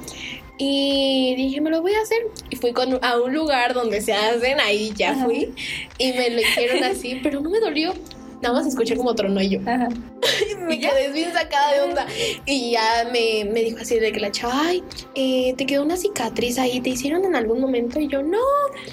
y 0.61 1.35
dije, 1.37 1.61
me 1.61 1.69
lo 1.69 1.81
voy 1.81 1.93
a 1.93 2.01
hacer. 2.01 2.27
Y 2.49 2.57
fui 2.57 2.73
con, 2.73 2.99
a 3.03 3.17
un 3.19 3.33
lugar 3.33 3.73
donde 3.73 4.01
se 4.01 4.13
hacen, 4.13 4.59
ahí 4.59 4.91
ya 4.93 5.15
fui, 5.15 5.53
y 5.97 6.11
me 6.11 6.29
lo 6.29 6.41
hicieron 6.41 6.83
así, 6.83 7.19
pero 7.23 7.39
no 7.39 7.49
me 7.49 7.59
dolió. 7.59 7.93
Nada 8.41 8.55
más 8.55 8.67
escuché 8.67 8.95
como 8.95 9.13
tronó 9.15 9.41
y 9.41 9.49
yo. 9.49 9.59
Ajá. 9.65 9.89
Me 10.67 10.79
quedé 10.79 11.11
bien 11.11 11.33
sacada 11.33 11.73
de 11.73 11.81
onda. 11.81 12.05
Y 12.45 12.71
ya 12.71 13.09
me, 13.11 13.43
me 13.51 13.63
dijo 13.63 13.79
así 13.81 13.97
de 13.99 14.11
que 14.11 14.19
la 14.19 14.31
chava, 14.31 14.53
ay, 14.55 14.83
eh, 15.15 15.55
te 15.57 15.65
quedó 15.65 15.81
una 15.81 15.97
cicatriz 15.97 16.59
ahí, 16.59 16.79
¿te 16.79 16.91
hicieron 16.91 17.25
en 17.25 17.35
algún 17.35 17.59
momento? 17.59 17.99
Y 17.99 18.07
yo, 18.07 18.21
no. 18.21 18.37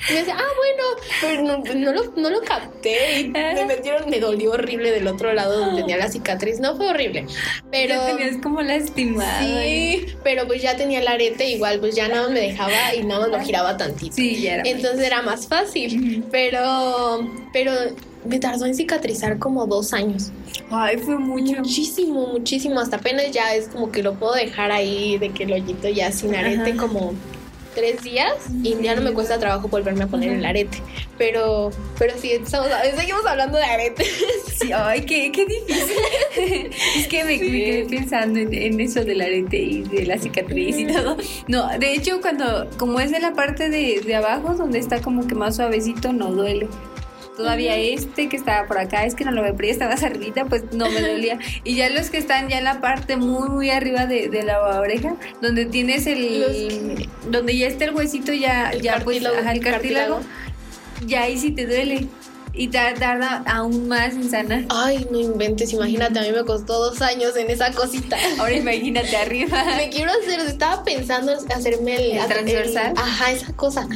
Y 0.09 0.13
me 0.15 0.21
decía, 0.21 0.37
ah, 0.39 0.53
bueno, 0.57 0.83
pero 1.21 1.43
no, 1.43 1.75
no 1.75 1.93
lo, 1.93 2.13
no 2.17 2.31
lo 2.31 2.41
capté. 2.41 3.21
Y 3.21 3.29
me 3.29 3.67
metieron, 3.67 4.09
me 4.09 4.21
dolió 4.21 4.53
horrible 4.53 4.91
del 4.91 5.07
otro 5.07 5.35
lado 5.35 5.59
donde 5.59 5.83
tenía 5.83 5.99
la 5.99 6.09
cicatriz. 6.09 6.61
No 6.61 6.77
fue 6.77 6.89
horrible, 6.89 7.27
pero... 7.71 7.95
Ya 7.95 8.17
tenías 8.17 8.37
como 8.43 8.63
lastimado. 8.63 9.47
Sí, 9.47 10.07
pero 10.25 10.47
pues 10.47 10.63
ya 10.63 10.79
tenía 10.79 11.01
el 11.01 11.09
arete, 11.09 11.51
igual 11.51 11.79
pues 11.81 11.95
ya 11.95 12.09
nada 12.09 12.23
más 12.23 12.31
me 12.31 12.41
dejaba 12.41 12.95
y 12.95 13.03
nada 13.05 13.21
más 13.21 13.29
lo 13.29 13.41
giraba 13.45 13.77
tantito. 13.77 14.17
Sí, 14.17 14.41
ya 14.41 14.55
era. 14.55 14.63
Entonces 14.65 15.07
era 15.07 15.21
más 15.21 15.47
fácil, 15.47 16.25
pero, 16.31 17.29
pero 17.53 17.73
me 18.27 18.39
tardó 18.39 18.67
en 18.67 18.75
cicatrizar 18.75 19.39
como 19.39 19.67
dos 19.67 19.93
años. 19.93 20.31
Ay, 20.71 20.99
fue 20.99 21.19
mucho. 21.19 21.57
Muchísimo, 21.59 22.27
muchísimo. 22.29 22.81
Hasta 22.81 22.97
apenas 22.97 23.31
ya 23.31 23.55
es 23.55 23.69
como 23.69 23.91
que 23.91 24.03
lo 24.03 24.15
puedo 24.15 24.35
dejar 24.35 24.73
ahí 24.73 25.19
de 25.19 25.31
que 25.31 25.45
el 25.45 25.53
hoyito 25.53 25.89
ya 25.89 26.13
sin 26.13 26.35
arete 26.35 26.73
Ajá. 26.73 26.77
como 26.77 27.15
tres 27.77 28.03
días 28.03 28.33
y 28.63 28.75
ya 28.83 28.97
no 28.97 29.03
me 29.03 29.13
cuesta 29.13 29.39
trabajo 29.39 29.69
volverme 29.69 30.05
a 30.05 30.07
poner 30.07 30.31
el 30.31 30.45
arete. 30.45 30.79
Pero, 31.19 31.71
pero 31.99 32.15
sí, 32.19 32.33
estamos, 32.33 32.69
seguimos 32.97 33.25
hablando 33.27 33.59
de 33.59 33.65
arete. 33.65 34.05
Sí, 34.57 34.73
ay, 34.73 35.03
qué, 35.03 35.31
qué 35.33 35.45
difícil. 35.45 35.97
es 36.97 37.07
que 37.09 37.25
me, 37.25 37.33
me 37.33 37.39
quedé 37.39 37.85
pensando 37.85 38.39
en, 38.39 38.55
en 38.55 38.81
eso 38.81 39.05
del 39.05 39.21
arete 39.21 39.59
y 39.59 39.83
de 39.83 40.07
la 40.07 40.17
cicatriz 40.17 40.79
y 40.79 40.87
todo. 40.87 41.19
No, 41.47 41.69
de 41.79 41.93
hecho, 41.93 42.23
cuando, 42.23 42.67
como 42.79 42.99
es 42.99 43.13
en 43.13 43.21
la 43.21 43.35
parte 43.35 43.69
de, 43.69 44.01
de 44.01 44.15
abajo, 44.15 44.55
donde 44.55 44.79
está 44.79 45.03
como 45.03 45.27
que 45.27 45.35
más 45.35 45.57
suavecito, 45.57 46.15
no 46.15 46.33
duele. 46.33 46.69
Todavía 47.37 47.77
este 47.77 48.29
que 48.29 48.37
estaba 48.37 48.67
por 48.67 48.79
acá, 48.79 49.05
es 49.05 49.15
que 49.15 49.25
no 49.25 49.31
lo 49.31 49.43
ya 49.67 49.73
estaba 49.73 49.91
más 49.95 50.03
arribita, 50.03 50.47
pues 50.47 50.65
no 50.73 50.91
me 50.91 51.01
dolía. 51.01 51.39
Y 51.65 51.75
ya 51.77 51.91
los 51.91 52.11
que 52.11 52.19
están 52.19 52.49
ya 52.49 52.59
en 52.59 52.65
la 52.65 52.81
parte 52.81 53.17
muy, 53.17 53.49
muy 53.49 53.71
arriba 53.71 54.07
de, 54.07 54.29
de 54.29 54.43
la 54.43 54.61
oreja, 54.81 55.17
donde 55.43 55.67
tienes 55.67 56.07
el... 56.07 57.09
Donde 57.31 57.57
ya 57.57 57.67
está 57.67 57.85
el 57.85 57.95
huesito, 57.95 58.33
ya, 58.33 58.71
El 58.71 58.81
ya 58.83 59.01
pues, 59.05 59.25
ajá, 59.25 59.53
el 59.53 59.61
cartílago, 59.61 60.17
cartílago. 60.17 60.21
ya 61.07 61.23
ahí 61.23 61.39
sí 61.39 61.51
te 61.51 61.67
duele. 61.67 62.07
Y 62.59 62.69
tar- 62.69 62.95
tarda 62.99 63.43
aún 63.45 63.87
más 63.87 64.15
en 64.15 64.31
sanar. 64.31 64.65
Ay, 64.71 65.07
no 65.11 65.21
inventes, 65.21 65.75
imagínate, 65.75 66.19
a 66.19 66.23
mí 66.23 66.31
me 66.33 66.43
costó 66.45 66.73
dos 66.91 67.03
años 67.03 67.37
en 67.37 67.51
esa 67.51 67.71
cosita. 67.73 68.17
Ahora 68.39 68.55
imagínate 68.55 69.15
arriba. 69.15 69.63
Me 69.77 69.91
quiero 69.91 70.11
hacer, 70.11 70.41
estaba 70.41 70.83
pensando 70.83 71.33
en 71.33 71.53
hacerme 71.53 71.97
el, 71.97 72.13
¿El 72.19 72.27
transversal? 72.29 72.95
ajá, 72.97 73.31
esa 73.31 73.53
cosa. 73.53 73.87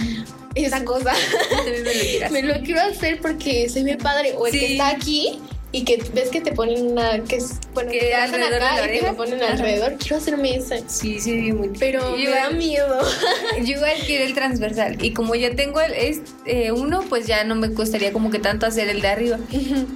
Esa 0.64 0.84
cosa. 0.84 1.12
También 1.50 1.82
me 1.84 1.94
lo 1.94 2.00
quieras. 2.00 2.30
Me 2.32 2.42
lo 2.42 2.54
quiero 2.62 2.80
hacer 2.82 3.20
porque 3.20 3.68
se 3.68 3.82
ve 3.82 3.96
padre. 3.96 4.34
O 4.36 4.46
el 4.46 4.52
Sí. 4.52 4.58
que 4.60 4.72
está 4.72 4.88
aquí 4.88 5.38
y 5.72 5.84
que 5.84 6.02
ves 6.12 6.30
que 6.30 6.40
te 6.40 6.50
ponen 6.50 6.84
una. 6.88 7.22
que 7.24 7.36
es. 7.36 7.52
Bueno, 7.74 7.92
Que 7.92 8.12
alrededor 8.12 8.54
de 8.54 8.58
la 8.58 8.94
y 8.94 8.98
que 8.98 9.12
ponen 9.12 9.40
Ajá. 9.40 9.52
alrededor. 9.52 9.94
Quiero 9.98 10.16
hacerme 10.16 10.56
ese. 10.56 10.82
Sí, 10.88 11.20
sí, 11.20 11.52
muy 11.52 11.68
Pero 11.78 12.16
yo 12.16 12.30
me 12.30 12.36
da 12.36 12.50
miedo. 12.50 12.98
yo 13.64 13.76
igual 13.76 13.92
quiero 14.04 14.24
el 14.24 14.34
transversal. 14.34 15.04
Y 15.04 15.12
como 15.12 15.36
ya 15.36 15.54
tengo 15.54 15.80
el 15.80 15.92
es, 15.92 16.22
eh, 16.44 16.72
uno, 16.72 17.04
pues 17.08 17.28
ya 17.28 17.44
no 17.44 17.54
me 17.54 17.72
costaría 17.72 18.12
como 18.12 18.30
que 18.32 18.40
tanto 18.40 18.66
hacer 18.66 18.88
el 18.88 19.00
de 19.00 19.08
arriba. 19.08 19.38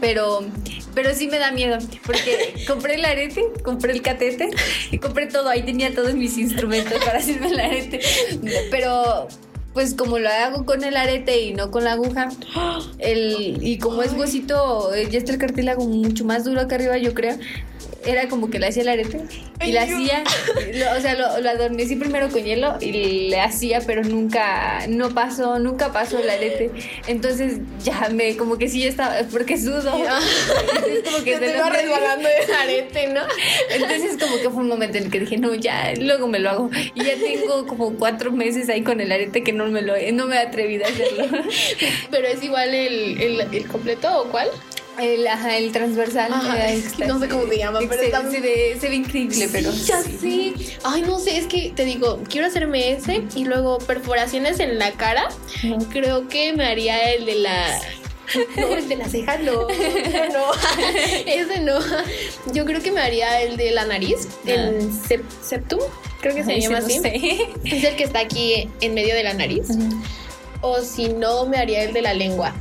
Pero, 0.01 0.45
pero 0.95 1.13
sí 1.13 1.27
me 1.27 1.39
da 1.41 1.51
miedo. 1.51 1.79
Porque 2.07 2.55
compré 2.69 2.95
el 2.95 3.05
arete, 3.05 3.43
compré 3.65 3.95
el 3.95 4.03
catete 4.03 4.51
y 4.93 4.99
compré 4.99 5.27
todo. 5.27 5.49
Ahí 5.49 5.63
tenía 5.63 5.93
todos 5.93 6.15
mis 6.15 6.39
instrumentos 6.39 7.05
para 7.05 7.19
hacerme 7.19 7.49
el 7.49 7.59
arete. 7.59 7.99
Pero. 8.71 9.27
Pues 9.75 9.95
como 9.95 10.19
lo 10.19 10.29
hago 10.31 10.65
con 10.65 10.85
el 10.85 10.97
arete 10.97 11.43
y 11.43 11.53
no 11.53 11.71
con 11.71 11.85
la 11.85 11.93
aguja, 11.93 12.31
el, 12.99 13.59
y 13.61 13.79
como 13.79 14.03
es 14.03 14.13
huesito, 14.13 14.95
eh, 14.95 15.09
ya 15.11 15.19
está 15.19 15.33
el 15.33 15.39
cartílago 15.39 15.85
mucho 15.85 16.25
más 16.25 16.45
duro 16.45 16.61
acá 16.61 16.77
arriba, 16.77 16.97
yo 16.97 17.13
creo. 17.13 17.37
Era 18.07 18.29
como 18.29 18.51
que 18.51 18.59
le 18.59 18.67
hacía 18.69 18.83
el 18.83 18.89
arete 18.89 19.21
y 19.65 19.73
yo- 19.73 19.81
hacía, 19.81 20.23
lo- 20.75 20.97
o 20.97 21.01
sea, 21.01 21.15
lo, 21.15 21.41
lo 21.41 21.51
adormecí 21.51 21.97
primero 21.97 22.29
con 22.29 22.43
hielo 22.45 22.77
y 22.81 23.29
le 23.31 23.41
hacía, 23.41 23.81
pero 23.87 24.03
nunca, 24.03 24.87
no 24.89 25.11
pasó, 25.11 25.59
nunca 25.59 25.93
pasó 25.93 26.19
el 26.19 26.29
arete. 26.29 26.71
Entonces 27.07 27.59
ya 27.83 28.09
me, 28.13 28.37
como 28.37 28.59
que 28.59 28.69
sí 28.69 28.81
ya 28.83 28.89
estaba, 28.89 29.17
porque 29.31 29.57
sudo. 29.59 29.81
Entonces 29.97 31.03
como 31.05 31.25
que 31.25 31.37
te 31.39 31.51
iba 31.57 31.71
resbalando 31.71 32.29
el 32.29 32.55
arete, 32.55 33.07
¿no? 33.09 33.21
entonces 33.71 34.17
como 34.23 34.37
que 34.37 34.51
fue 34.51 34.63
un 34.63 34.69
momento 34.69 34.99
en 34.99 35.05
el 35.05 35.11
que 35.11 35.21
dije, 35.21 35.37
no, 35.39 35.55
ya, 35.55 35.93
luego 35.99 36.27
me 36.27 36.39
lo 36.39 36.51
hago. 36.51 36.71
Y 36.95 37.05
ya 37.05 37.15
tengo 37.17 37.67
como 37.67 37.95
cuatro 37.95 38.33
meses 38.33 38.69
ahí 38.69 38.83
con 38.83 39.01
el 39.01 39.11
arete 39.13 39.43
que 39.43 39.53
no 39.53 39.67
me 39.67 39.83
lo 39.83 39.95
no 40.13 40.27
me 40.27 40.37
he 40.37 40.39
atrevido 40.41 40.85
a 40.85 40.89
hacerlo. 40.89 41.25
Pero 42.11 42.27
es 42.29 42.43
igual 42.43 42.75
el, 42.75 43.21
el, 43.21 43.41
el 43.55 43.67
completo 43.67 44.23
o 44.23 44.25
cuál? 44.31 44.49
El, 45.01 45.27
ajá, 45.27 45.57
el 45.57 45.73
transversal. 45.73 46.33
Ajá, 46.33 46.71
es 46.71 46.83
que 46.93 47.03
está 47.03 47.07
no 47.07 47.19
sé 47.19 47.29
cómo 47.29 47.47
se 47.49 47.59
llama, 47.59 47.81
pero 47.89 48.01
se, 48.01 48.07
está- 48.07 48.31
se 48.31 48.41
ve, 48.41 48.77
se 48.81 48.89
ve 48.89 48.95
increíble, 48.97 49.49
pero. 49.51 49.73
Sí, 49.73 49.85
ya 49.87 50.01
sé. 50.03 50.77
Ay, 50.85 51.03
no 51.03 51.19
sé, 51.19 51.37
es 51.39 51.47
que 51.47 51.73
te 51.75 51.85
digo, 51.85 52.21
quiero 52.29 52.47
hacerme 52.47 52.93
ese 52.93 53.23
y 53.35 53.45
luego 53.45 53.79
perforaciones 53.79 54.61
en 54.61 54.79
la 54.79 54.93
cara. 54.93 55.29
Creo 55.91 56.29
que 56.29 56.53
me 56.53 56.65
haría 56.67 57.13
el 57.13 57.27
de 57.27 57.35
la. 57.37 57.81
No, 58.57 58.69
el 58.75 58.89
de 58.89 58.97
la 58.97 59.09
ceja 59.09 59.37
no. 59.39 59.69
Ese 61.27 61.61
no. 61.61 61.79
Yo 62.53 62.65
creo 62.65 62.81
que 62.83 62.91
me 62.91 63.01
haría 63.01 63.43
el 63.43 63.57
de 63.57 63.71
la 63.73 63.85
nariz, 63.85 64.29
el 64.47 64.91
sep- 64.91 65.25
septum. 65.43 65.81
Creo 66.21 66.35
que 66.35 66.43
se 66.45 66.53
Ay, 66.53 66.61
llama 66.63 66.81
sí, 66.81 66.87
así. 66.87 66.97
no 66.97 67.03
sé. 67.03 67.49
Es 67.77 67.85
el 67.85 67.97
que 67.97 68.05
está 68.05 68.21
aquí 68.21 68.69
en 68.81 68.95
medio 68.95 69.15
de 69.15 69.25
la 69.25 69.35
nariz. 69.35 69.69
O 70.63 70.81
si 70.81 71.09
no, 71.09 71.45
me 71.47 71.59
haría 71.59 71.83
el 71.83 71.93
de 71.93 72.01
la 72.01 72.15
lengua. 72.15 72.55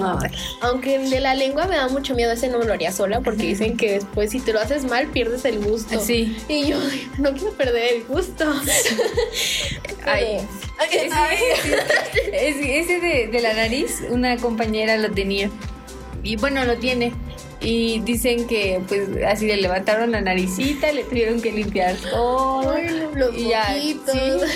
Ay. 0.00 0.30
Aunque 0.60 0.94
el 0.96 1.10
de 1.10 1.20
la 1.20 1.34
lengua 1.34 1.66
me 1.66 1.76
da 1.76 1.88
mucho 1.88 2.14
miedo, 2.14 2.32
ese 2.32 2.48
no 2.48 2.58
me 2.58 2.64
lo 2.64 2.72
haría 2.72 2.92
sola 2.92 3.20
porque 3.20 3.44
dicen 3.44 3.76
que 3.76 3.92
después 3.92 4.30
si 4.30 4.40
te 4.40 4.52
lo 4.52 4.60
haces 4.60 4.84
mal 4.84 5.08
pierdes 5.08 5.44
el 5.44 5.58
gusto. 5.58 6.00
Sí. 6.00 6.36
Y 6.48 6.66
yo 6.68 6.78
no 7.18 7.32
quiero 7.32 7.52
perder 7.52 7.94
el 7.94 8.04
gusto. 8.04 8.44
Ay. 10.04 10.38
Ay, 10.78 11.38
Ese, 12.32 12.80
ese 12.80 13.00
de, 13.00 13.28
de 13.28 13.40
la 13.40 13.52
nariz, 13.54 14.00
una 14.10 14.36
compañera 14.36 14.96
lo 14.96 15.10
tenía. 15.10 15.50
Y 16.22 16.36
bueno, 16.36 16.64
lo 16.64 16.76
tiene. 16.76 17.12
Y 17.62 18.00
dicen 18.00 18.46
que 18.46 18.80
pues 18.88 19.08
así 19.26 19.46
le 19.46 19.56
levantaron 19.56 20.10
la 20.10 20.20
naricita, 20.20 20.90
le 20.92 21.04
tuvieron 21.04 21.40
que 21.40 21.52
limpiar 21.52 21.94
todo. 21.96 22.70
Ay, 22.72 23.06
los 23.14 23.36
y 23.36 23.48
ya, 23.48 23.72
sí, 23.72 24.00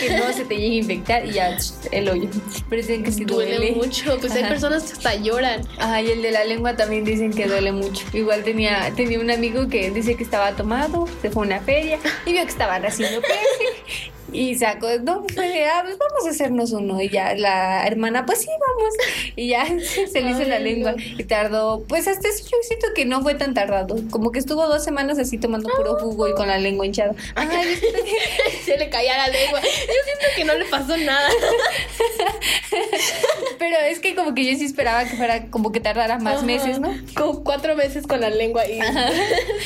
que 0.00 0.16
no 0.18 0.32
se 0.32 0.44
te 0.44 0.56
llegue 0.56 0.74
a 0.74 0.78
infectar 0.78 1.26
y 1.26 1.32
ya 1.32 1.56
el 1.92 2.08
hoyo. 2.08 2.28
Pero 2.68 2.82
dicen 2.82 3.04
que 3.04 3.12
sí 3.12 3.24
duele, 3.24 3.56
duele. 3.56 3.72
mucho. 3.72 4.18
Pues 4.18 4.32
hay 4.32 4.40
Ajá. 4.42 4.48
personas 4.50 4.82
que 4.84 4.92
hasta 4.92 5.14
lloran. 5.14 5.62
Ajá, 5.78 6.02
y 6.02 6.10
el 6.10 6.22
de 6.22 6.32
la 6.32 6.44
lengua 6.44 6.76
también 6.76 7.04
dicen 7.04 7.32
que 7.32 7.46
duele 7.46 7.72
mucho. 7.72 8.04
Igual 8.12 8.42
tenía, 8.42 8.92
tenía 8.96 9.20
un 9.20 9.30
amigo 9.30 9.68
que 9.68 9.90
dice 9.90 10.16
que 10.16 10.24
estaba 10.24 10.52
tomado, 10.56 11.06
se 11.22 11.30
fue 11.30 11.44
a 11.44 11.46
una 11.46 11.60
feria 11.60 11.98
y 12.26 12.32
vio 12.32 12.42
que 12.42 12.50
estaban 12.50 12.84
haciendo 12.84 13.20
peje. 13.20 14.12
Y 14.32 14.54
sacó, 14.56 14.88
no, 15.02 15.24
fue 15.34 15.48
de, 15.48 15.66
ah, 15.66 15.82
pues 15.84 15.96
vamos 15.98 16.26
a 16.26 16.30
hacernos 16.30 16.72
uno. 16.72 17.00
Y 17.00 17.08
ya 17.08 17.34
la 17.34 17.86
hermana, 17.86 18.26
pues 18.26 18.40
sí, 18.40 18.48
vamos. 18.48 18.94
Y 19.36 19.48
ya 19.48 19.66
se 20.12 20.20
le 20.20 20.30
hizo 20.30 20.44
la 20.44 20.56
Ay, 20.56 20.64
lengua. 20.64 20.92
no. 20.92 20.98
Y 21.18 21.24
tardó, 21.24 21.84
pues 21.88 22.06
hasta 22.08 22.28
eso 22.28 22.44
yo 22.44 22.56
siento 22.62 22.88
que 22.94 23.04
no 23.04 23.22
fue 23.22 23.34
tan 23.34 23.54
tardado. 23.54 23.96
Como 24.10 24.32
que 24.32 24.38
estuvo 24.38 24.66
dos 24.66 24.82
semanas 24.84 25.18
así 25.18 25.38
tomando 25.38 25.68
puro 25.76 25.98
jugo 26.00 26.28
y 26.28 26.34
con 26.34 26.48
la 26.48 26.58
lengua 26.58 26.86
hinchada. 26.86 27.14
Ay, 27.34 27.48
que- 27.48 28.56
Se 28.64 28.76
le 28.76 28.88
caía 28.90 29.16
la 29.16 29.28
lengua. 29.28 29.60
Yo 29.60 29.68
siento 30.04 30.26
que 30.36 30.44
no 30.44 30.54
le 30.54 30.64
pasó 30.66 30.96
nada. 30.96 31.28
pero 33.58 33.76
es 33.88 34.00
que 34.00 34.14
como 34.14 34.34
que 34.34 34.44
yo 34.50 34.58
sí 34.58 34.64
esperaba 34.64 35.04
que 35.04 35.16
fuera 35.16 35.46
como 35.50 35.72
que 35.72 35.80
tardara 35.80 36.18
más 36.18 36.38
Ajá. 36.38 36.46
meses, 36.46 36.78
¿no? 36.80 36.94
Como 37.14 37.42
cuatro 37.44 37.76
meses 37.76 38.06
con 38.06 38.20
la 38.20 38.30
lengua 38.30 38.62
ahí. 38.62 38.78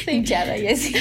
Hinchada 0.06 0.56
y 0.56 0.68
así. 0.68 0.92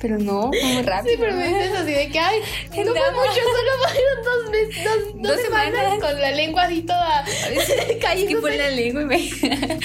Pero 0.00 0.18
no, 0.18 0.50
fue 0.52 0.72
muy 0.74 0.82
rápido. 0.82 1.14
Sí, 1.14 1.20
pero 1.20 1.34
me 1.34 1.48
dices 1.48 1.72
así 1.72 1.92
de 1.92 2.08
que, 2.10 2.18
ay, 2.18 2.40
Nada. 2.82 3.10
mucho, 3.12 3.32
solo 3.32 3.72
fueron 3.82 4.24
dos, 4.24 4.44
dos, 4.84 5.14
dos 5.14 5.22
Dos 5.22 5.40
semanas, 5.42 5.80
semanas. 5.80 5.98
con 6.00 6.20
la 6.20 6.30
lengua 6.32 6.62
así 6.64 6.82
toda 6.82 7.24
Es 7.26 8.24
que 8.26 8.36
fue 8.40 8.56
la 8.56 8.70
lengua 8.70 9.02
y 9.02 9.04
me... 9.04 9.16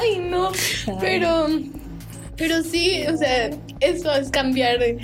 Ay, 0.00 0.18
no. 0.18 0.50
Pero, 1.00 1.48
pero 2.36 2.62
sí, 2.62 3.02
o 3.12 3.16
sea, 3.16 3.50
eso 3.80 4.12
es 4.14 4.30
cambiar 4.30 4.82
el 4.82 4.98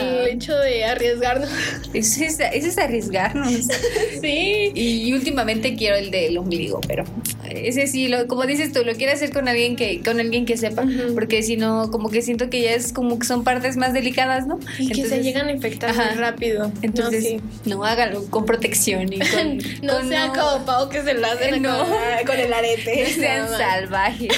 Ajá. 0.00 0.28
hecho 0.28 0.56
de 0.56 0.84
arriesgarnos. 0.84 1.48
Eso 1.94 2.24
es, 2.24 2.38
eso 2.40 2.66
es 2.68 2.78
arriesgarnos. 2.78 3.52
Sí. 4.20 4.72
Y 4.74 5.12
últimamente 5.14 5.74
quiero 5.76 5.96
el 5.96 6.10
del 6.10 6.36
ombligo, 6.36 6.80
pero 6.86 7.04
ese 7.50 7.86
sí, 7.86 8.08
lo, 8.08 8.26
como 8.26 8.44
dices 8.44 8.70
tú, 8.72 8.84
lo 8.84 8.94
quiero 8.94 9.12
hacer 9.14 9.30
con 9.32 9.48
alguien 9.48 9.74
que, 9.76 10.02
con 10.02 10.20
alguien 10.20 10.44
que 10.44 10.56
sepa, 10.58 10.82
Ujú. 10.82 11.14
porque 11.14 11.42
si 11.42 11.56
no, 11.56 11.90
como 11.90 12.10
que 12.10 12.20
siento 12.20 12.50
que 12.50 12.60
ya 12.60 12.72
es 12.72 12.92
como 12.92 13.18
que 13.18 13.26
son 13.26 13.44
partes 13.44 13.76
más 13.78 13.94
delicadas, 13.94 14.46
¿no? 14.46 14.58
Y 14.78 14.88
que 14.88 14.94
se 14.94 15.00
Entonces- 15.02 15.24
llegan 15.24 15.48
a 15.48 15.52
infectar 15.52 15.94
muy 15.94 16.16
rápido. 16.16 16.70
Entonces, 16.82 17.22
no, 17.24 17.38
sí. 17.40 17.40
no, 17.70 17.84
háganlo 17.84 18.24
con 18.30 18.44
protección 18.44 19.10
y 19.12 19.18
con. 19.20 19.58
No 19.82 19.94
con 19.94 20.08
sea 20.08 20.28
como 20.28 20.66
Pau 20.66 20.88
que 20.90 21.02
se 21.02 21.14
lo 21.14 21.26
hacen 21.26 21.62
No. 21.62 21.86
con, 22.26 22.38
el 22.38 22.52
arete. 22.52 23.04
no 23.04 23.14
sean 23.14 23.48
salvajes. 23.48 24.28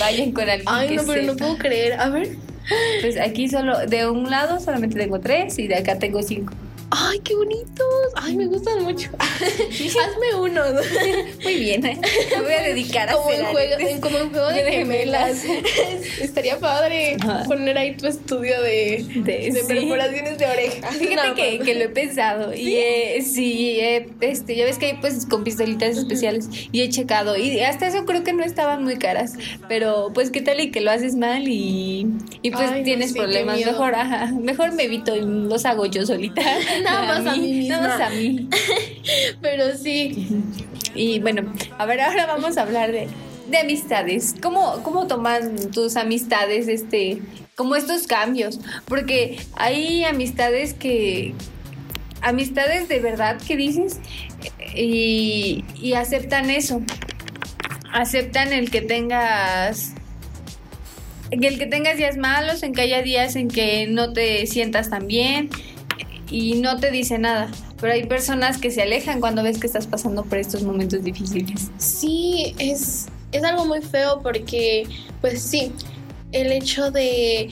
Vayan 0.00 0.32
con 0.32 0.48
alguien 0.48 0.66
Ay, 0.68 0.88
que 0.88 0.94
no, 0.96 1.04
pero 1.06 1.22
no 1.22 1.32
sepa. 1.34 1.44
puedo 1.44 1.58
creer. 1.58 1.71
A 1.98 2.08
ver. 2.10 2.36
Pues 3.00 3.18
aquí 3.18 3.48
solo, 3.48 3.86
de 3.86 4.08
un 4.08 4.30
lado 4.30 4.60
solamente 4.60 4.96
tengo 4.96 5.20
tres 5.20 5.58
y 5.58 5.66
de 5.66 5.74
acá 5.76 5.98
tengo 5.98 6.22
cinco. 6.22 6.54
Ay, 6.94 7.20
qué 7.20 7.34
bonitos. 7.34 7.86
Ay, 8.16 8.36
me 8.36 8.46
gustan 8.46 8.84
mucho. 8.84 9.08
Hazme 9.18 10.34
uno. 10.38 10.62
Muy 11.42 11.54
bien, 11.54 11.86
¿eh? 11.86 11.98
Me 12.36 12.42
voy 12.42 12.52
a 12.52 12.62
dedicar 12.62 13.08
a 13.08 13.12
Como 13.14 13.28
hacer 13.30 13.40
en, 13.40 13.46
juego, 13.46 13.72
en- 13.78 14.00
como 14.02 14.18
en 14.18 14.30
juego 14.30 14.48
de 14.48 14.62
De 14.64 14.72
gemelas. 14.72 15.42
Estaría 16.20 16.58
padre 16.58 17.16
Ajá. 17.18 17.44
poner 17.44 17.78
ahí 17.78 17.96
tu 17.96 18.06
estudio 18.06 18.60
de, 18.60 19.04
De- 19.14 19.50
de 19.52 19.60
sí. 19.62 19.66
perforaciones 19.66 20.36
de 20.36 20.44
oreja. 20.46 20.88
Fíjate 20.92 21.34
que, 21.34 21.56
más. 21.58 21.66
que 21.66 21.74
lo 21.76 21.84
he 21.84 21.88
pensado 21.88 22.54
y 22.54 22.76
eh, 22.76 23.22
sí, 23.22 23.78
eh, 23.80 24.08
este, 24.20 24.54
ya 24.56 24.64
ves 24.66 24.76
que 24.78 24.86
hay 24.86 24.98
pues 25.00 25.24
con 25.24 25.44
pistolitas 25.44 25.96
especiales 25.96 26.48
y 26.72 26.82
he 26.82 26.88
checado 26.90 27.36
y 27.38 27.58
hasta 27.60 27.86
eso 27.86 28.04
creo 28.04 28.22
que 28.22 28.34
no 28.34 28.44
estaban 28.44 28.84
muy 28.84 28.96
caras, 28.98 29.32
pero 29.68 30.10
pues 30.12 30.30
qué 30.30 30.42
tal 30.42 30.60
y 30.60 30.70
que 30.70 30.82
lo 30.82 30.90
haces 30.90 31.16
mal 31.16 31.48
y, 31.48 32.06
y 32.42 32.50
pues 32.50 32.70
Ay, 32.70 32.80
no, 32.80 32.84
tienes 32.84 33.12
sí, 33.12 33.18
problemas, 33.18 33.64
mejor, 33.64 33.94
ajá, 33.94 34.26
mejor 34.38 34.72
me 34.72 34.84
evito 34.84 35.16
y 35.16 35.22
los 35.22 35.64
hago 35.64 35.86
yo 35.86 36.04
solita. 36.04 36.42
Nada 36.82 37.06
más 37.06 37.26
a 37.26 37.36
mí 37.36 37.52
misma. 37.52 37.76
Nada 37.76 37.98
más 37.98 38.00
a 38.00 38.10
mí. 38.10 38.48
Pero 39.40 39.76
sí. 39.76 40.28
Y 40.94 41.20
bueno, 41.20 41.52
a 41.78 41.86
ver, 41.86 42.00
ahora 42.00 42.26
vamos 42.26 42.56
a 42.56 42.62
hablar 42.62 42.92
de, 42.92 43.08
de 43.48 43.58
amistades. 43.58 44.34
¿Cómo, 44.42 44.82
¿Cómo 44.82 45.06
toman 45.06 45.70
tus 45.70 45.96
amistades 45.96 46.68
este, 46.68 47.22
como 47.56 47.76
estos 47.76 48.06
cambios? 48.06 48.60
Porque 48.86 49.38
hay 49.54 50.04
amistades 50.04 50.74
que, 50.74 51.34
amistades 52.20 52.88
de 52.88 53.00
verdad 53.00 53.38
que 53.40 53.56
dices 53.56 54.00
y, 54.74 55.64
y 55.80 55.94
aceptan 55.94 56.50
eso. 56.50 56.82
Aceptan 57.92 58.52
el 58.52 58.70
que 58.70 58.80
tengas 58.80 59.92
en 61.30 61.44
el 61.44 61.58
que 61.58 61.66
tengas 61.66 61.96
días 61.96 62.18
malos, 62.18 62.62
en 62.62 62.74
que 62.74 62.82
haya 62.82 63.00
días 63.00 63.36
en 63.36 63.48
que 63.48 63.86
no 63.86 64.12
te 64.12 64.46
sientas 64.46 64.90
tan 64.90 65.06
bien 65.06 65.48
y 66.32 66.54
no 66.54 66.78
te 66.78 66.90
dice 66.90 67.18
nada. 67.18 67.48
Pero 67.80 67.92
hay 67.92 68.06
personas 68.06 68.58
que 68.58 68.70
se 68.70 68.82
alejan 68.82 69.20
cuando 69.20 69.42
ves 69.42 69.58
que 69.58 69.66
estás 69.66 69.86
pasando 69.86 70.24
por 70.24 70.38
estos 70.38 70.62
momentos 70.62 71.02
difíciles. 71.04 71.70
Sí, 71.78 72.54
es, 72.58 73.06
es 73.32 73.44
algo 73.44 73.66
muy 73.66 73.82
feo 73.82 74.20
porque, 74.22 74.86
pues 75.20 75.42
sí, 75.42 75.72
el 76.32 76.50
hecho 76.52 76.90
de 76.90 77.50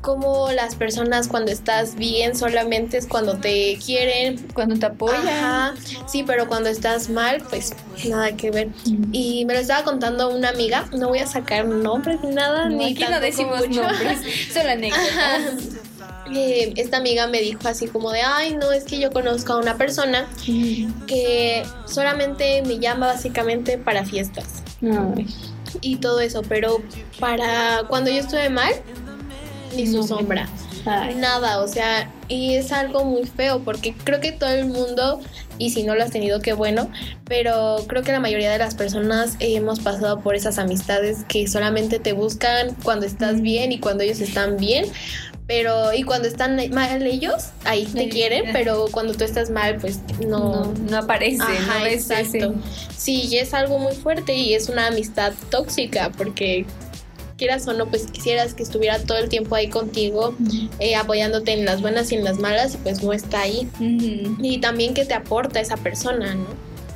cómo 0.00 0.52
las 0.52 0.76
personas 0.76 1.26
cuando 1.26 1.50
estás 1.50 1.96
bien 1.96 2.36
solamente 2.36 2.96
es 2.96 3.08
cuando 3.08 3.38
te 3.38 3.76
quieren. 3.84 4.38
Cuando 4.54 4.76
te 4.78 4.86
apoyan. 4.86 5.26
Ajá, 5.26 5.74
sí, 6.06 6.22
pero 6.24 6.46
cuando 6.46 6.68
estás 6.68 7.10
mal, 7.10 7.42
pues 7.50 7.74
nada 8.08 8.36
que 8.36 8.52
ver. 8.52 8.68
Y 9.10 9.44
me 9.46 9.54
lo 9.54 9.60
estaba 9.60 9.82
contando 9.82 10.30
una 10.34 10.50
amiga, 10.50 10.88
no 10.92 11.08
voy 11.08 11.18
a 11.18 11.26
sacar 11.26 11.66
nombres 11.66 12.20
ni 12.22 12.30
nada, 12.30 12.68
No, 12.68 12.76
ni 12.76 12.92
aquí 12.92 13.04
no 13.10 13.18
decimos 13.18 13.66
mucho. 13.66 13.82
nombres, 13.82 14.20
solo 14.54 14.70
anécdotas. 14.70 15.85
Eh, 16.34 16.72
esta 16.76 16.96
amiga 16.96 17.26
me 17.26 17.40
dijo 17.40 17.60
así 17.68 17.86
como 17.86 18.10
de, 18.10 18.20
ay, 18.22 18.56
no, 18.56 18.72
es 18.72 18.84
que 18.84 18.98
yo 18.98 19.10
conozco 19.10 19.52
a 19.52 19.58
una 19.58 19.76
persona 19.76 20.26
que 21.06 21.64
solamente 21.86 22.62
me 22.62 22.78
llama 22.78 23.06
básicamente 23.06 23.78
para 23.78 24.04
fiestas 24.04 24.62
Ay. 24.82 25.26
y 25.80 25.96
todo 25.96 26.20
eso, 26.20 26.42
pero 26.48 26.82
para 27.20 27.82
cuando 27.88 28.10
yo 28.10 28.18
estuve 28.18 28.48
mal, 28.50 28.72
ni 29.74 29.86
su 29.86 29.98
No. 29.98 30.06
sombra, 30.06 30.48
Ay. 30.84 31.14
nada, 31.16 31.60
o 31.62 31.68
sea, 31.68 32.10
y 32.28 32.54
es 32.54 32.72
algo 32.72 33.04
muy 33.04 33.24
feo 33.24 33.60
porque 33.64 33.94
creo 34.04 34.20
que 34.20 34.32
todo 34.32 34.50
el 34.50 34.66
mundo, 34.66 35.20
y 35.58 35.70
si 35.70 35.82
no 35.84 35.94
lo 35.94 36.02
has 36.02 36.10
tenido, 36.10 36.40
qué 36.40 36.52
bueno, 36.54 36.88
pero 37.26 37.76
creo 37.86 38.02
que 38.02 38.12
la 38.12 38.20
mayoría 38.20 38.50
de 38.50 38.58
las 38.58 38.74
personas 38.74 39.36
hemos 39.38 39.80
pasado 39.80 40.20
por 40.20 40.34
esas 40.34 40.58
amistades 40.58 41.18
que 41.28 41.46
solamente 41.46 41.98
te 41.98 42.12
buscan 42.14 42.74
cuando 42.82 43.06
estás 43.06 43.42
bien 43.42 43.70
y 43.72 43.78
cuando 43.80 44.02
ellos 44.04 44.20
están 44.20 44.56
bien. 44.56 44.86
Pero, 45.46 45.92
y 45.92 46.02
cuando 46.02 46.26
están 46.26 46.56
mal 46.72 47.06
ellos, 47.06 47.50
ahí 47.64 47.84
te 47.86 48.04
Sí. 48.04 48.08
quieren, 48.08 48.44
pero 48.52 48.86
cuando 48.90 49.14
tú 49.14 49.24
estás 49.24 49.48
mal, 49.50 49.76
pues 49.80 50.00
No, 50.26 50.72
no 50.90 50.96
aparece, 50.98 51.42
Ajá, 51.42 51.78
no 51.78 51.84
ves 51.84 52.10
exacto. 52.10 52.54
Sí, 52.96 53.28
y 53.30 53.36
es 53.38 53.54
algo 53.54 53.78
muy 53.78 53.94
fuerte 53.94 54.34
y 54.34 54.54
es 54.54 54.68
una 54.68 54.88
amistad 54.88 55.32
tóxica 55.50 56.10
porque 56.10 56.66
quieras 57.38 57.68
o 57.68 57.74
no, 57.74 57.86
pues 57.86 58.06
quisieras 58.10 58.54
que 58.54 58.62
estuviera 58.62 58.98
todo 58.98 59.18
el 59.18 59.28
tiempo 59.28 59.54
ahí 59.54 59.68
contigo, 59.68 60.34
eh, 60.80 60.96
apoyándote 60.96 61.52
en 61.52 61.64
las 61.66 61.82
buenas 61.82 62.10
y 62.10 62.14
en 62.16 62.24
las 62.24 62.38
malas, 62.38 62.74
y 62.74 62.76
pues 62.78 63.02
no 63.02 63.12
está 63.12 63.42
ahí. 63.42 63.68
Y 64.42 64.58
también 64.58 64.94
que 64.94 65.04
te 65.04 65.12
aporta 65.14 65.60
esa 65.60 65.76
persona, 65.76 66.34
¿no? 66.34 66.46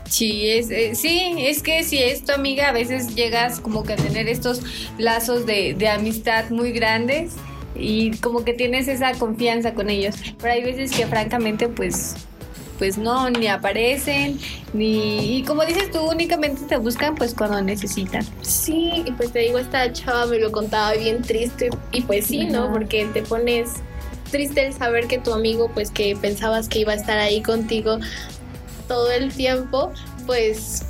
Sí, 0.09 0.49
es, 0.49 0.71
eh, 0.71 0.95
sí, 0.97 1.35
es 1.39 1.63
que 1.63 1.85
si 1.85 1.99
es 1.99 2.25
tu 2.25 2.33
amiga, 2.33 2.71
a 2.71 2.73
veces 2.73 3.15
llegas 3.15 3.61
como 3.61 3.85
que 3.85 3.93
a 3.93 3.97
tener 3.97 4.29
estos 4.29 4.61
lazos 4.99 5.45
de, 5.47 5.75
de 5.75 5.89
amistad 5.89 6.49
muy 6.51 6.73
grandes 6.73 7.33
y 7.75 8.17
como 8.19 8.45
que 8.45 8.53
tienes 8.53 8.89
esa 8.89 9.13
confianza 9.15 9.75
con 9.75 9.91
ellos. 9.91 10.17
Pero 10.39 10.53
hay 10.53 10.63
veces 10.63 10.93
que 10.93 11.07
francamente 11.07 11.69
pues 11.69 12.17
pues 12.81 12.97
no, 12.97 13.29
ni 13.29 13.47
aparecen, 13.47 14.41
ni... 14.73 15.37
Y 15.37 15.43
como 15.43 15.67
dices 15.67 15.91
tú, 15.91 16.01
únicamente 16.01 16.63
te 16.63 16.79
buscan 16.79 17.15
pues 17.15 17.35
cuando 17.35 17.61
necesitan. 17.61 18.27
Sí, 18.41 19.03
y 19.05 19.13
pues 19.13 19.33
te 19.33 19.41
digo, 19.41 19.59
esta 19.59 19.93
chava 19.93 20.25
me 20.25 20.39
lo 20.39 20.51
contaba 20.51 20.95
bien 20.95 21.21
triste, 21.21 21.69
y 21.93 22.01
pues 22.01 22.29
sí, 22.29 22.47
¿no? 22.47 22.65
Ajá. 22.65 22.73
Porque 22.73 23.05
te 23.13 23.21
pones 23.21 23.69
triste 24.31 24.67
el 24.67 24.73
saber 24.73 25.09
que 25.09 25.19
tu 25.19 25.35
amigo, 25.35 25.71
pues 25.75 25.91
que 25.91 26.17
pensabas 26.17 26.71
que 26.71 26.79
iba 26.79 26.93
a 26.93 26.97
estar 26.97 27.19
ahí 27.19 27.43
contigo 27.43 27.99
todo 28.89 29.11
el 29.11 29.31
tiempo, 29.31 29.93
pues 30.25 30.87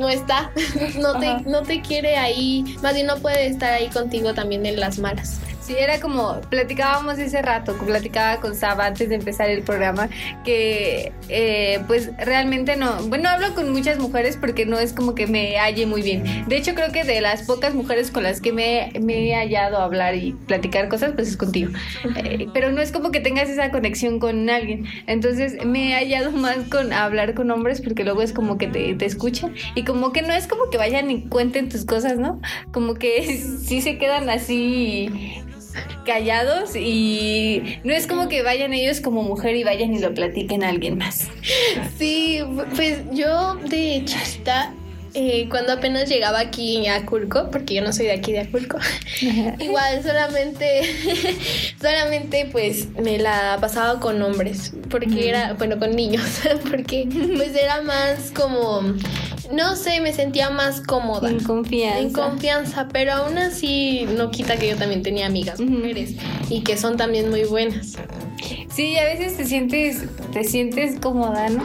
no 0.00 0.08
está, 0.08 0.52
no 0.98 1.20
te, 1.20 1.26
Ajá. 1.26 1.42
no 1.44 1.64
te 1.64 1.82
quiere 1.82 2.16
ahí, 2.16 2.64
más 2.82 2.94
bien 2.94 3.06
no 3.06 3.18
puede 3.18 3.46
estar 3.46 3.74
ahí 3.74 3.88
contigo 3.88 4.32
también 4.32 4.64
en 4.64 4.80
las 4.80 4.98
malas. 4.98 5.38
Sí, 5.66 5.74
era 5.76 5.98
como, 5.98 6.40
platicábamos 6.42 7.18
ese 7.18 7.42
rato, 7.42 7.76
platicaba 7.76 8.40
con 8.40 8.54
Saba 8.54 8.86
antes 8.86 9.08
de 9.08 9.16
empezar 9.16 9.50
el 9.50 9.62
programa, 9.62 10.08
que 10.44 11.12
eh, 11.28 11.80
pues 11.88 12.16
realmente 12.18 12.76
no, 12.76 13.02
bueno, 13.08 13.28
hablo 13.28 13.52
con 13.56 13.72
muchas 13.72 13.98
mujeres 13.98 14.36
porque 14.36 14.64
no 14.64 14.78
es 14.78 14.92
como 14.92 15.16
que 15.16 15.26
me 15.26 15.58
halle 15.58 15.86
muy 15.86 16.02
bien. 16.02 16.22
De 16.46 16.56
hecho, 16.56 16.76
creo 16.76 16.92
que 16.92 17.02
de 17.02 17.20
las 17.20 17.42
pocas 17.42 17.74
mujeres 17.74 18.12
con 18.12 18.22
las 18.22 18.40
que 18.40 18.52
me, 18.52 18.92
he 18.94 19.34
hallado 19.34 19.78
a 19.78 19.82
hablar 19.82 20.14
y 20.14 20.34
platicar 20.34 20.88
cosas, 20.88 21.14
pues 21.16 21.26
es 21.26 21.36
contigo. 21.36 21.72
Eh, 22.14 22.46
pero 22.54 22.70
no 22.70 22.80
es 22.80 22.92
como 22.92 23.10
que 23.10 23.18
tengas 23.18 23.48
esa 23.48 23.72
conexión 23.72 24.20
con 24.20 24.48
alguien. 24.48 24.86
Entonces 25.08 25.64
me 25.64 25.90
he 25.90 25.94
hallado 25.94 26.30
más 26.30 26.58
con 26.70 26.92
hablar 26.92 27.34
con 27.34 27.50
hombres 27.50 27.80
porque 27.80 28.04
luego 28.04 28.22
es 28.22 28.32
como 28.32 28.56
que 28.56 28.68
te, 28.68 28.94
te 28.94 29.04
escuchan 29.04 29.52
y 29.74 29.82
como 29.82 30.12
que 30.12 30.22
no 30.22 30.32
es 30.32 30.46
como 30.46 30.70
que 30.70 30.78
vayan 30.78 31.10
y 31.10 31.22
cuenten 31.22 31.68
tus 31.68 31.84
cosas, 31.84 32.18
¿no? 32.18 32.40
Como 32.72 32.94
que 32.94 33.36
sí 33.64 33.80
se 33.80 33.98
quedan 33.98 34.30
así 34.30 35.10
callados 36.04 36.76
y 36.76 37.78
no 37.84 37.92
es 37.92 38.06
como 38.06 38.28
que 38.28 38.42
vayan 38.42 38.72
ellos 38.72 39.00
como 39.00 39.22
mujer 39.22 39.56
y 39.56 39.64
vayan 39.64 39.94
y 39.94 39.98
lo 39.98 40.14
platiquen 40.14 40.64
a 40.64 40.68
alguien 40.68 40.98
más. 40.98 41.28
Sí, 41.98 42.42
pues 42.74 43.00
yo 43.12 43.56
de 43.68 44.02
chiquita 44.04 44.72
eh, 45.18 45.48
cuando 45.48 45.72
apenas 45.72 46.10
llegaba 46.10 46.40
aquí 46.40 46.86
a 46.88 46.96
Aculco, 46.96 47.48
porque 47.50 47.74
yo 47.74 47.80
no 47.80 47.90
soy 47.90 48.04
de 48.04 48.12
aquí 48.12 48.32
de 48.32 48.40
Aculco, 48.40 48.76
igual 49.60 50.02
solamente, 50.02 50.82
solamente 51.80 52.46
pues 52.52 52.88
me 53.02 53.16
la 53.16 53.56
pasaba 53.58 53.98
con 53.98 54.20
hombres, 54.20 54.74
porque 54.90 55.30
era, 55.30 55.54
bueno, 55.54 55.78
con 55.78 55.96
niños, 55.96 56.42
porque 56.70 57.08
pues 57.34 57.56
era 57.56 57.80
más 57.80 58.30
como, 58.30 58.82
no 59.50 59.74
sé, 59.76 60.02
me 60.02 60.12
sentía 60.12 60.50
más 60.50 60.82
cómoda. 60.82 61.30
En 61.30 61.42
confianza. 61.42 61.98
En 61.98 62.12
confianza, 62.12 62.88
pero 62.92 63.14
aún 63.14 63.38
así 63.38 64.06
no 64.18 64.30
quita 64.30 64.58
que 64.58 64.68
yo 64.68 64.76
también 64.76 65.02
tenía 65.02 65.28
amigas 65.28 65.58
mujeres 65.60 66.12
y 66.50 66.60
que 66.60 66.76
son 66.76 66.98
también 66.98 67.30
muy 67.30 67.44
buenas. 67.44 67.94
Sí, 68.68 68.98
a 68.98 69.04
veces 69.04 69.38
te 69.38 69.46
sientes, 69.46 70.04
te 70.34 70.44
sientes 70.44 71.00
cómoda, 71.00 71.48
¿no? 71.48 71.64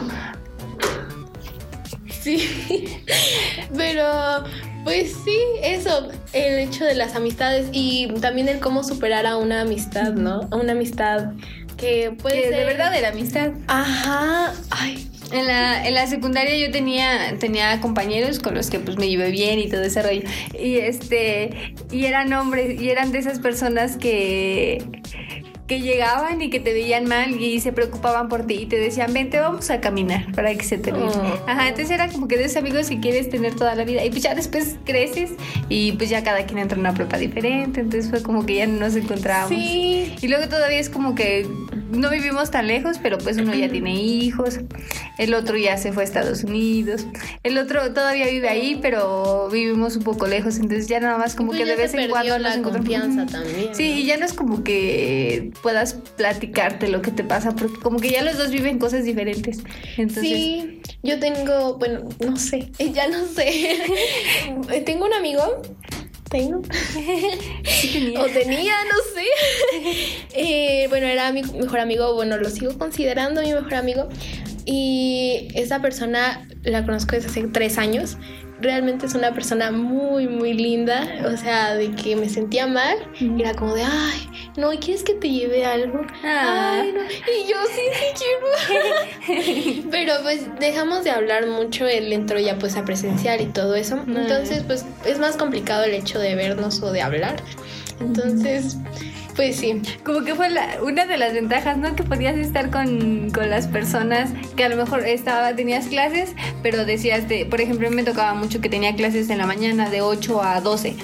Sí, 2.22 2.48
pero 3.76 4.44
pues 4.84 5.12
sí, 5.24 5.38
eso, 5.62 6.08
el 6.32 6.58
hecho 6.58 6.84
de 6.84 6.94
las 6.94 7.14
amistades 7.14 7.68
y 7.72 8.08
también 8.20 8.48
el 8.48 8.60
cómo 8.60 8.84
superar 8.84 9.26
a 9.26 9.36
una 9.36 9.62
amistad, 9.62 10.12
¿no? 10.12 10.48
A 10.50 10.56
una 10.56 10.72
amistad 10.72 11.32
que 11.76 12.12
puede 12.12 12.42
Que 12.42 12.48
ser... 12.48 12.58
de 12.58 12.64
verdad 12.64 12.94
era 12.96 13.08
amistad. 13.08 13.52
Ajá, 13.66 14.52
ay, 14.70 15.08
En 15.32 15.46
la, 15.46 15.86
en 15.86 15.94
la 15.94 16.06
secundaria 16.06 16.56
yo 16.56 16.70
tenía, 16.70 17.36
tenía 17.38 17.80
compañeros 17.80 18.38
con 18.38 18.54
los 18.54 18.70
que 18.70 18.78
pues 18.78 18.98
me 18.98 19.08
llevé 19.08 19.30
bien 19.30 19.58
y 19.58 19.68
todo 19.68 19.82
ese 19.82 20.02
rollo. 20.02 20.22
Y 20.58 20.76
este, 20.76 21.74
y 21.90 22.04
eran 22.06 22.32
hombres, 22.32 22.80
y 22.80 22.90
eran 22.90 23.12
de 23.12 23.18
esas 23.18 23.38
personas 23.40 23.96
que, 23.96 24.82
que 25.72 25.80
llegaban 25.80 26.42
y 26.42 26.50
que 26.50 26.60
te 26.60 26.72
veían 26.72 27.04
mal 27.06 27.40
y 27.40 27.60
se 27.60 27.72
preocupaban 27.72 28.28
por 28.28 28.46
ti 28.46 28.54
y 28.54 28.66
te 28.66 28.78
decían, 28.78 29.12
vente, 29.14 29.40
vamos 29.40 29.70
a 29.70 29.80
caminar 29.80 30.30
para 30.32 30.54
que 30.54 30.64
se 30.64 30.76
te 30.78 30.92
olvide". 30.92 31.06
Oh. 31.08 31.44
Ajá, 31.46 31.68
entonces 31.68 31.90
era 31.90 32.08
como 32.08 32.28
que 32.28 32.36
de 32.36 32.44
esos 32.44 32.58
amigos 32.58 32.88
que 32.88 33.00
quieres 33.00 33.30
tener 33.30 33.54
toda 33.54 33.74
la 33.74 33.84
vida. 33.84 34.04
Y 34.04 34.10
pues 34.10 34.22
ya 34.22 34.34
después 34.34 34.76
creces 34.84 35.30
y 35.68 35.92
pues 35.92 36.10
ya 36.10 36.22
cada 36.22 36.44
quien 36.44 36.58
entra 36.58 36.74
en 36.76 36.80
una 36.80 36.94
prepa 36.94 37.16
diferente. 37.16 37.80
Entonces 37.80 38.10
fue 38.10 38.22
como 38.22 38.44
que 38.44 38.56
ya 38.56 38.66
no 38.66 38.80
nos 38.80 38.96
encontrábamos. 38.96 39.48
sí, 39.58 40.14
Y 40.20 40.28
luego 40.28 40.48
todavía 40.48 40.78
es 40.78 40.90
como 40.90 41.14
que 41.14 41.46
no 41.90 42.08
vivimos 42.10 42.50
tan 42.50 42.66
lejos, 42.68 42.98
pero 43.02 43.18
pues 43.18 43.36
uno 43.36 43.54
ya 43.54 43.68
tiene 43.68 43.94
hijos, 43.94 44.60
el 45.18 45.34
otro 45.34 45.58
ya 45.58 45.76
se 45.76 45.92
fue 45.92 46.02
a 46.02 46.06
Estados 46.06 46.42
Unidos, 46.42 47.06
el 47.42 47.58
otro 47.58 47.92
todavía 47.92 48.26
vive 48.28 48.48
ahí, 48.48 48.78
pero 48.80 49.50
vivimos 49.52 49.96
un 49.96 50.02
poco 50.02 50.26
lejos, 50.26 50.56
entonces 50.56 50.86
ya 50.88 51.00
nada 51.00 51.18
más 51.18 51.34
como 51.34 51.48
Pues 51.48 51.60
que 51.60 51.66
ya 51.66 51.72
de 51.72 51.76
vez 51.82 51.92
en 51.92 52.08
cuando 52.08 52.32
nos 52.38 52.42
la 52.42 52.54
encontramos. 52.54 52.88
confianza 52.88 53.26
también. 53.26 53.74
Sí, 53.74 53.92
y 54.00 54.06
ya 54.06 54.16
no 54.16 54.24
es 54.24 54.32
como 54.32 54.64
que 54.64 55.50
puedas 55.62 55.94
platicarte 56.16 56.88
lo 56.88 57.02
que 57.02 57.10
te 57.10 57.24
pasa, 57.24 57.54
porque 57.54 57.78
como 57.80 57.98
que 57.98 58.10
ya 58.10 58.22
los 58.22 58.36
dos 58.36 58.50
viven 58.50 58.78
cosas 58.78 59.04
diferentes. 59.04 59.60
Entonces, 59.96 60.22
Sí, 60.24 60.82
yo 61.02 61.18
tengo, 61.18 61.78
bueno, 61.78 62.08
no 62.20 62.36
sé, 62.36 62.70
ya 62.92 63.08
no 63.08 63.26
sé. 63.26 63.78
tengo 64.84 65.06
un 65.06 65.14
amigo, 65.14 65.62
tengo, 66.28 66.62
sí 67.64 67.90
tenía. 67.92 68.20
o 68.20 68.26
tenía, 68.26 68.74
no 68.84 68.98
sé. 69.14 69.26
Eh, 70.34 70.86
bueno, 70.88 71.06
era 71.06 71.32
mi 71.32 71.42
mejor 71.42 71.80
amigo, 71.80 72.14
bueno, 72.14 72.36
lo 72.36 72.50
sigo 72.50 72.76
considerando 72.78 73.42
mi 73.42 73.52
mejor 73.52 73.74
amigo. 73.74 74.08
Y 74.64 75.48
esa 75.54 75.80
persona 75.80 76.48
la 76.62 76.84
conozco 76.84 77.16
desde 77.16 77.28
hace 77.28 77.42
tres 77.48 77.78
años. 77.78 78.16
Realmente 78.62 79.06
es 79.06 79.14
una 79.14 79.32
persona 79.34 79.70
muy, 79.70 80.28
muy 80.28 80.54
linda. 80.54 81.06
O 81.26 81.36
sea, 81.36 81.74
de 81.74 81.90
que 81.90 82.16
me 82.16 82.28
sentía 82.28 82.66
mal. 82.66 82.96
Era 83.38 83.54
como 83.54 83.74
de, 83.74 83.82
ay, 83.82 84.30
no, 84.56 84.70
¿quieres 84.70 85.02
que 85.02 85.14
te 85.14 85.28
lleve 85.28 85.66
algo? 85.66 86.06
Ah. 86.24 86.80
Ay, 86.80 86.92
no. 86.92 87.02
Y 87.02 87.48
yo 87.48 87.56
sí, 87.74 87.82
sí 87.92 88.06
quiero. 89.26 89.88
Pero 89.90 90.14
pues 90.22 90.46
dejamos 90.60 91.04
de 91.04 91.10
hablar 91.10 91.46
mucho. 91.46 91.86
Él 91.86 92.12
entró 92.12 92.38
ya 92.38 92.58
pues 92.58 92.76
a 92.76 92.84
presenciar 92.84 93.40
y 93.40 93.46
todo 93.46 93.74
eso. 93.74 93.98
Entonces, 94.06 94.62
pues 94.64 94.86
es 95.04 95.18
más 95.18 95.36
complicado 95.36 95.84
el 95.84 95.94
hecho 95.94 96.18
de 96.18 96.34
vernos 96.34 96.82
o 96.82 96.92
de 96.92 97.02
hablar. 97.02 97.42
Entonces, 98.00 98.76
pues 99.36 99.56
sí. 99.56 99.80
Como 100.04 100.22
que 100.24 100.34
fue 100.34 100.50
la- 100.50 100.78
una 100.82 101.06
de 101.06 101.16
las 101.16 101.32
ventajas, 101.32 101.76
¿no? 101.78 101.94
Que 101.96 102.02
podías 102.02 102.36
estar 102.36 102.70
con, 102.70 103.30
con 103.30 103.48
las 103.50 103.66
personas 103.66 104.30
que 104.56 104.64
a 104.64 104.68
lo 104.68 104.76
mejor 104.76 105.06
estaba, 105.06 105.54
tenías 105.54 105.86
clases, 105.86 106.32
pero 106.62 106.84
decías 106.84 107.28
de, 107.28 107.46
por 107.46 107.60
ejemplo, 107.60 107.90
me 107.90 108.02
tocaba 108.04 108.34
mucho 108.34 108.60
que 108.60 108.68
tenía 108.68 108.94
clases 108.94 109.30
en 109.30 109.38
la 109.38 109.46
mañana 109.46 109.88
de 109.90 110.00
8 110.02 110.42
a 110.42 110.60
12 110.60 110.96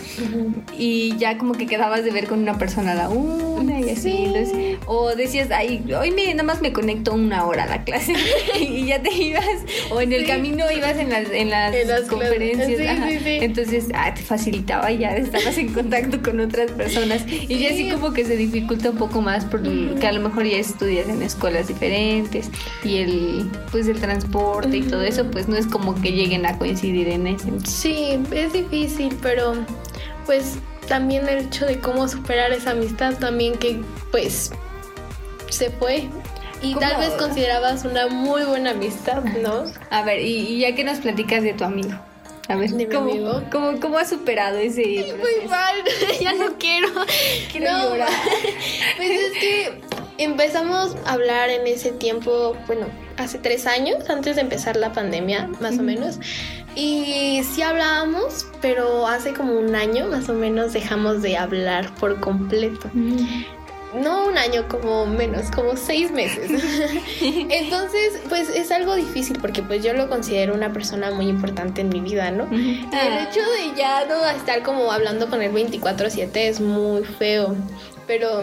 y 0.76 1.16
ya 1.18 1.39
como 1.39 1.55
que 1.55 1.66
quedabas 1.66 2.05
de 2.05 2.11
ver 2.11 2.26
con 2.26 2.41
una 2.41 2.59
persona 2.59 2.93
a 2.93 2.95
la 2.95 3.09
una 3.09 3.81
y 3.81 3.91
así. 3.91 3.99
Sí. 4.09 4.16
entonces, 4.26 4.79
o 4.87 5.14
decías, 5.14 5.49
ay, 5.51 5.83
hoy 5.99 6.11
me, 6.12 6.26
nada 6.33 6.45
más 6.45 6.61
me 6.62 6.72
conecto 6.72 7.12
una 7.14 7.45
hora 7.45 7.64
a 7.64 7.66
la 7.66 7.85
clase 7.85 8.14
y 8.61 8.87
ya 8.87 9.03
te 9.03 9.12
ibas, 9.12 9.45
o 9.91 10.01
en 10.01 10.12
el 10.12 10.22
Sí. 10.22 10.26
camino 10.26 10.64
ibas 10.70 10.97
en 10.99 11.11
las, 11.11 11.31
en 11.31 11.51
las, 11.51 11.74
En 11.74 11.89
las 11.89 12.03
conferencias. 12.03 12.68
sí, 12.68 12.87
ajá. 12.87 13.09
Entonces, 13.11 13.87
ah, 13.95 14.12
te 14.14 14.22
facilitaba 14.22 14.91
y 14.93 14.99
ya 14.99 15.16
estabas 15.16 15.57
en 15.59 15.72
contacto 15.72 16.22
con 16.22 16.41
otras 16.41 16.70
personas. 16.72 17.24
Y 17.26 17.59
ya 17.59 17.68
así 17.70 17.85
Sí. 17.85 17.91
como 17.91 18.12
que 18.12 18.17
se 18.24 18.36
dificulta 18.36 18.90
un 18.90 18.96
poco 18.96 19.20
más 19.20 19.44
porque 19.44 19.94
a 20.06 20.12
lo 20.12 20.20
mejor 20.20 20.44
ya 20.44 20.58
estudias 20.58 21.08
en 21.08 21.22
escuelas 21.22 21.68
diferentes 21.68 22.50
y 22.84 22.98
el 22.98 23.50
pues 23.70 23.88
el 23.88 24.00
transporte 24.00 24.78
y 24.78 24.82
todo 24.82 25.02
eso 25.02 25.30
pues 25.30 25.48
no 25.48 25.56
es 25.56 25.66
como 25.66 25.94
que 26.00 26.12
lleguen 26.12 26.46
a 26.46 26.58
coincidir 26.58 27.08
en 27.08 27.26
ese. 27.26 27.50
Sí, 27.64 28.18
es 28.32 28.52
difícil, 28.52 29.16
pero 29.22 29.54
pues 30.26 30.58
también 30.88 31.28
el 31.28 31.46
hecho 31.46 31.66
de 31.66 31.80
cómo 31.80 32.08
superar 32.08 32.52
esa 32.52 32.70
amistad 32.72 33.18
también 33.18 33.56
que 33.56 33.80
pues 34.10 34.52
se 35.50 35.70
fue. 35.70 36.08
Y 36.60 36.74
¿Cómo? 36.74 36.80
tal 36.80 36.98
vez 37.00 37.10
considerabas 37.10 37.84
una 37.84 38.08
muy 38.08 38.42
buena 38.42 38.70
amistad, 38.72 39.22
¿no? 39.22 39.64
A 39.90 40.02
ver, 40.02 40.20
y, 40.22 40.38
y 40.38 40.60
ya 40.60 40.74
que 40.74 40.82
nos 40.82 40.98
platicas 40.98 41.42
de 41.42 41.52
tu 41.52 41.62
amigo. 41.62 42.07
A 42.49 42.57
ver, 42.57 42.70
¿De 42.70 42.86
mi 42.86 42.92
¿cómo, 42.92 43.11
amigo? 43.11 43.42
cómo, 43.53 43.78
cómo 43.80 43.99
has 43.99 44.09
superado 44.09 44.57
ese 44.59 44.82
Muy 44.82 45.20
proceso? 45.20 45.49
mal, 45.51 45.74
ya 46.20 46.32
no 46.32 46.57
quiero. 46.59 46.88
Quiero 47.53 47.70
no, 47.72 47.90
llorar. 47.90 48.09
Pues 48.96 49.11
es 49.11 49.32
que 49.38 49.80
empezamos 50.18 50.96
a 51.05 51.12
hablar 51.12 51.51
en 51.51 51.66
ese 51.66 51.92
tiempo, 51.92 52.57
bueno, 52.66 52.86
hace 53.18 53.38
tres 53.38 53.66
años, 53.66 54.09
antes 54.09 54.36
de 54.36 54.42
empezar 54.42 54.76
la 54.76 54.92
pandemia, 54.92 55.49
más 55.61 55.78
o 55.78 55.82
menos. 55.82 56.18
Y 56.74 57.42
sí 57.55 57.62
hablábamos, 57.62 58.46
pero 58.61 59.07
hace 59.07 59.32
como 59.34 59.53
un 59.59 59.74
año 59.74 60.07
más 60.07 60.28
o 60.28 60.32
menos 60.34 60.72
dejamos 60.72 61.22
de 61.22 61.36
hablar 61.36 61.92
por 61.96 62.18
completo. 62.20 62.90
No 63.95 64.26
un 64.26 64.36
año, 64.36 64.66
como 64.68 65.07
menos, 65.07 65.51
como 65.51 65.76
seis 65.76 66.11
meses. 66.11 66.51
Entonces, 67.22 68.20
pues 68.28 68.49
es 68.51 68.70
algo 68.70 68.95
difícil 68.95 69.39
porque 69.41 69.62
pues 69.62 69.82
yo 69.82 69.93
lo 69.95 70.09
considero 70.09 70.55
una 70.55 70.72
persona 70.72 71.11
muy 71.11 71.26
importante 71.28 71.80
en 71.80 71.89
mi 71.89 72.01
vida, 72.01 72.30
¿no? 72.30 72.45
El 72.53 72.86
Ah. 72.93 73.28
hecho 73.30 73.41
de 73.41 73.76
ya 73.78 74.05
no 74.07 74.28
estar 74.28 74.62
como 74.62 74.93
hablando 74.93 75.28
con 75.30 75.41
él 75.43 75.53
24/7 75.53 76.49
es 76.49 76.61
muy 76.61 77.03
feo, 77.05 77.57
pero 78.07 78.43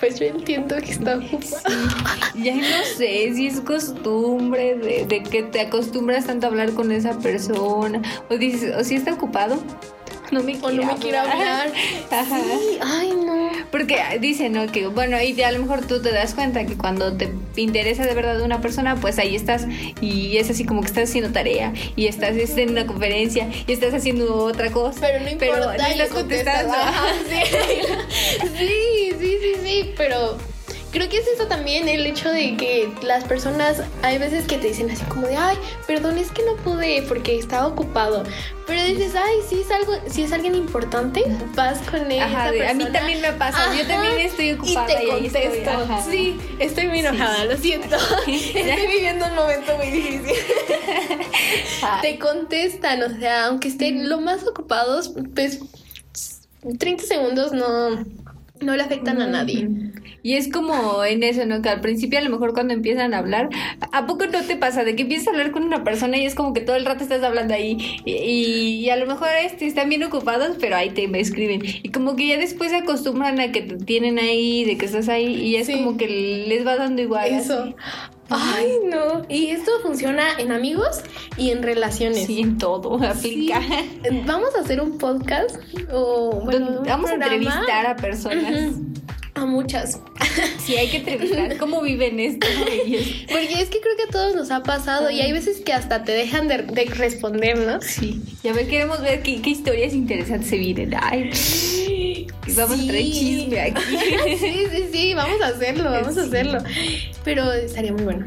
pues 0.00 0.18
yo 0.20 0.26
entiendo 0.26 0.76
que 0.76 0.92
está 0.92 1.16
ocupado. 1.18 1.62
Ya 2.34 2.54
no 2.54 2.84
sé 2.96 3.32
si 3.34 3.48
es 3.48 3.60
costumbre 3.60 4.76
de, 4.76 5.04
de 5.06 5.22
que 5.24 5.42
te 5.42 5.60
acostumbras 5.60 6.26
tanto 6.26 6.46
a 6.46 6.50
hablar 6.50 6.72
con 6.72 6.92
esa 6.92 7.18
persona 7.18 8.00
o 8.30 8.36
dices, 8.38 8.74
o 8.76 8.84
si 8.84 8.94
está 8.94 9.12
ocupado. 9.14 9.58
No 10.30 10.42
me 10.42 10.58
O 10.62 10.70
no 10.70 10.84
me 10.84 10.94
quiere 10.96 11.18
hablar. 11.18 11.72
Ajá. 12.10 12.38
Sí, 12.38 12.78
ay 12.80 13.10
no. 13.10 13.50
Porque 13.70 13.98
dicen, 14.20 14.52
¿no? 14.52 14.66
Que 14.70 14.86
bueno, 14.86 15.20
y 15.20 15.40
a 15.42 15.52
lo 15.52 15.60
mejor 15.60 15.86
tú 15.86 16.00
te 16.02 16.12
das 16.12 16.34
cuenta 16.34 16.64
que 16.66 16.76
cuando 16.76 17.16
te 17.16 17.30
interesa 17.56 18.04
de 18.04 18.14
verdad 18.14 18.40
una 18.42 18.60
persona, 18.60 18.96
pues 18.96 19.18
ahí 19.18 19.34
estás 19.36 19.66
y 20.00 20.36
es 20.36 20.50
así 20.50 20.64
como 20.64 20.80
que 20.80 20.88
estás 20.88 21.08
haciendo 21.10 21.32
tarea 21.32 21.72
y 21.96 22.06
estás 22.06 22.36
este, 22.36 22.62
en 22.62 22.70
una 22.70 22.86
conferencia 22.86 23.48
y 23.66 23.72
estás 23.72 23.94
haciendo 23.94 24.36
otra 24.44 24.70
cosa. 24.70 25.00
Pero 25.00 25.20
no 25.20 25.30
importa, 25.30 25.76
no 25.76 25.94
y 25.94 25.96
le 25.96 26.04
estás 26.04 26.08
contestando. 26.10 26.72
contestas. 26.72 26.94
Ajá, 26.94 27.06
sí. 27.28 28.58
sí, 28.58 29.12
sí, 29.18 29.38
sí, 29.40 29.52
sí, 29.64 29.94
pero 29.96 30.36
creo 30.90 31.08
que 31.08 31.18
es 31.18 31.26
eso 31.26 31.46
también, 31.46 31.88
el 31.88 32.06
hecho 32.06 32.30
de 32.30 32.56
que 32.56 32.92
las 33.02 33.24
personas, 33.24 33.82
hay 34.02 34.18
veces 34.18 34.46
que 34.46 34.58
te 34.58 34.68
dicen 34.68 34.90
así 34.90 35.04
como 35.04 35.26
de, 35.26 35.36
ay, 35.36 35.56
perdón, 35.86 36.18
es 36.18 36.30
que 36.30 36.42
no 36.44 36.56
pude 36.56 37.02
porque 37.02 37.38
estaba 37.38 37.66
ocupado. 37.66 38.24
Pero 38.66 38.82
dices, 38.84 39.14
ay, 39.14 39.36
si 39.48 39.60
es 39.60 39.70
algo, 39.70 39.94
si 40.08 40.22
es 40.22 40.32
alguien 40.32 40.54
importante, 40.54 41.24
vas 41.54 41.78
con 41.90 42.10
él. 42.10 42.20
Ajá, 42.20 42.48
a 42.48 42.74
mí 42.74 42.84
también 42.92 43.20
me 43.20 43.32
pasa, 43.32 43.74
yo 43.74 43.86
también 43.86 44.18
estoy 44.18 44.52
ocupada 44.52 45.02
y 45.02 45.06
te 45.06 45.20
y 45.20 45.26
estoy, 45.26 45.64
ajá. 45.66 46.02
Sí, 46.02 46.38
estoy 46.58 46.88
muy 46.88 47.00
enojada, 47.00 47.44
lo 47.44 47.56
siento. 47.56 47.96
estoy 48.26 48.86
viviendo 48.86 49.26
un 49.26 49.34
momento 49.34 49.76
muy 49.76 49.90
difícil. 49.90 50.36
Te 52.02 52.18
contestan, 52.18 53.02
o 53.02 53.18
sea, 53.18 53.46
aunque 53.46 53.68
estén 53.68 54.08
lo 54.08 54.20
más 54.20 54.46
ocupados, 54.46 55.14
pues 55.34 55.60
30 56.78 57.04
segundos 57.04 57.52
no, 57.52 58.04
no 58.60 58.76
le 58.76 58.82
afectan 58.82 59.22
a 59.22 59.26
nadie. 59.26 59.68
Y 60.22 60.34
es 60.34 60.50
como 60.52 61.04
en 61.04 61.22
eso, 61.22 61.46
¿no? 61.46 61.62
Que 61.62 61.68
al 61.68 61.80
principio 61.80 62.18
a 62.18 62.22
lo 62.22 62.30
mejor 62.30 62.52
cuando 62.52 62.74
empiezan 62.74 63.14
a 63.14 63.18
hablar, 63.18 63.48
¿a 63.92 64.06
poco 64.06 64.26
no 64.26 64.42
te 64.42 64.56
pasa 64.56 64.82
de 64.84 64.96
que 64.96 65.02
empiezas 65.02 65.28
a 65.28 65.30
hablar 65.30 65.52
con 65.52 65.62
una 65.62 65.84
persona 65.84 66.16
y 66.18 66.26
es 66.26 66.34
como 66.34 66.52
que 66.52 66.60
todo 66.60 66.76
el 66.76 66.84
rato 66.84 67.04
estás 67.04 67.22
hablando 67.22 67.54
ahí 67.54 67.78
y, 68.04 68.12
y- 68.12 68.74
y 68.84 68.90
a 68.90 68.96
lo 68.96 69.06
mejor 69.06 69.28
este, 69.44 69.66
están 69.66 69.88
bien 69.88 70.02
ocupados, 70.02 70.56
pero 70.60 70.76
ahí 70.76 70.90
te 70.90 71.08
escriben. 71.20 71.62
Y 71.82 71.90
como 71.90 72.16
que 72.16 72.26
ya 72.26 72.36
después 72.36 72.70
se 72.70 72.76
acostumbran 72.78 73.38
a 73.40 73.52
que 73.52 73.62
te 73.62 73.76
tienen 73.76 74.18
ahí, 74.18 74.64
de 74.64 74.76
que 74.76 74.86
estás 74.86 75.08
ahí 75.08 75.26
y 75.34 75.56
es 75.56 75.66
Sí. 75.68 75.74
como 75.74 75.96
que 75.96 76.08
les 76.08 76.66
va 76.66 76.76
dando 76.76 77.00
igual. 77.02 77.28
Eso. 77.32 77.60
así. 77.62 77.74
Ay, 78.30 78.72
no. 78.84 79.22
Y 79.30 79.46
esto 79.46 79.70
funciona 79.82 80.24
en 80.38 80.52
amigos 80.52 81.00
y 81.38 81.50
en 81.50 81.62
relaciones. 81.62 82.26
Sí, 82.26 82.40
en 82.40 82.58
todo 82.58 82.96
aplica. 83.02 83.62
Sí. 83.62 84.20
Vamos 84.26 84.54
a 84.56 84.60
hacer 84.60 84.80
un 84.82 84.98
podcast 84.98 85.56
o 85.92 86.40
bueno, 86.44 86.66
Donde 86.66 86.78
un 86.80 86.86
Vamos 86.86 87.10
a 87.10 87.14
entrevistar 87.14 87.86
a 87.86 87.96
personas. 87.96 88.72
Ujú. 88.72 88.84
A 89.38 89.46
muchas. 89.46 90.00
Sí, 90.58 90.76
hay 90.76 90.88
que 90.88 90.98
entrevistar 90.98 91.56
cómo 91.56 91.80
viven 91.82 92.20
esto. 92.20 92.46
Porque 93.30 93.60
es 93.60 93.70
que 93.70 93.80
creo 93.80 93.96
que 93.96 94.02
a 94.08 94.12
todos 94.12 94.34
nos 94.34 94.50
ha 94.50 94.62
pasado 94.62 95.10
y 95.10 95.20
hay 95.20 95.32
veces 95.32 95.60
que 95.60 95.72
hasta 95.72 96.04
te 96.04 96.12
dejan 96.12 96.48
de, 96.48 96.58
de 96.58 96.84
responder, 96.84 97.58
¿no? 97.58 97.80
Sí. 97.80 98.22
Y 98.42 98.48
a 98.48 98.52
ver, 98.52 98.68
queremos 98.68 99.00
ver 99.00 99.22
qué, 99.22 99.40
qué 99.40 99.50
historias 99.50 99.94
interesantes 99.94 100.50
se 100.50 100.58
vienen. 100.58 100.94
Ay, 101.00 101.30
vamos 102.56 102.80
a 102.80 102.86
traer 102.86 103.04
chisme 103.04 103.60
aquí. 103.60 103.82
Sí, 104.38 104.64
sí, 104.70 104.84
sí, 104.92 105.14
vamos 105.14 105.40
a 105.40 105.48
hacerlo, 105.48 105.90
vamos 105.90 106.16
a 106.18 106.22
hacerlo. 106.22 106.58
Pero 107.24 107.52
estaría 107.52 107.92
muy 107.92 108.04
bueno. 108.04 108.24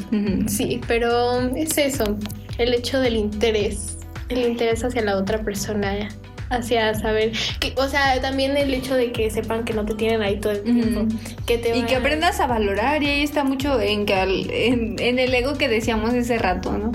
Sí, 0.47 0.81
pero 0.87 1.39
es 1.55 1.77
eso, 1.77 2.17
el 2.57 2.73
hecho 2.73 2.99
del 2.99 3.15
interés, 3.15 3.97
el 4.29 4.39
interés 4.39 4.83
hacia 4.83 5.01
la 5.01 5.17
otra 5.17 5.43
persona, 5.43 6.09
hacia 6.51 6.93
saber, 6.95 7.31
que, 7.59 7.73
o 7.77 7.87
sea, 7.87 8.19
también 8.21 8.55
el 8.57 8.73
hecho 8.73 8.95
de 8.95 9.11
que 9.11 9.29
sepan 9.31 9.63
que 9.65 9.73
no 9.73 9.85
te 9.85 9.95
tienen 9.95 10.21
ahí 10.21 10.39
todo 10.39 10.53
el 10.53 10.61
tiempo, 10.63 11.01
Ujú. 11.01 11.17
que 11.45 11.57
te 11.57 11.75
Y 11.77 11.83
que 11.83 11.95
aprendas 11.95 12.39
a 12.39 12.47
valorar, 12.47 13.01
y 13.01 13.07
ahí 13.07 13.23
está 13.23 13.43
mucho 13.43 13.79
en, 13.81 14.05
que 14.05 14.13
al- 14.13 14.49
en, 14.51 14.95
en 14.99 15.17
el 15.19 15.33
ego 15.33 15.53
que 15.57 15.67
decíamos 15.69 16.13
hace 16.13 16.37
rato, 16.37 16.77
¿no? 16.77 16.91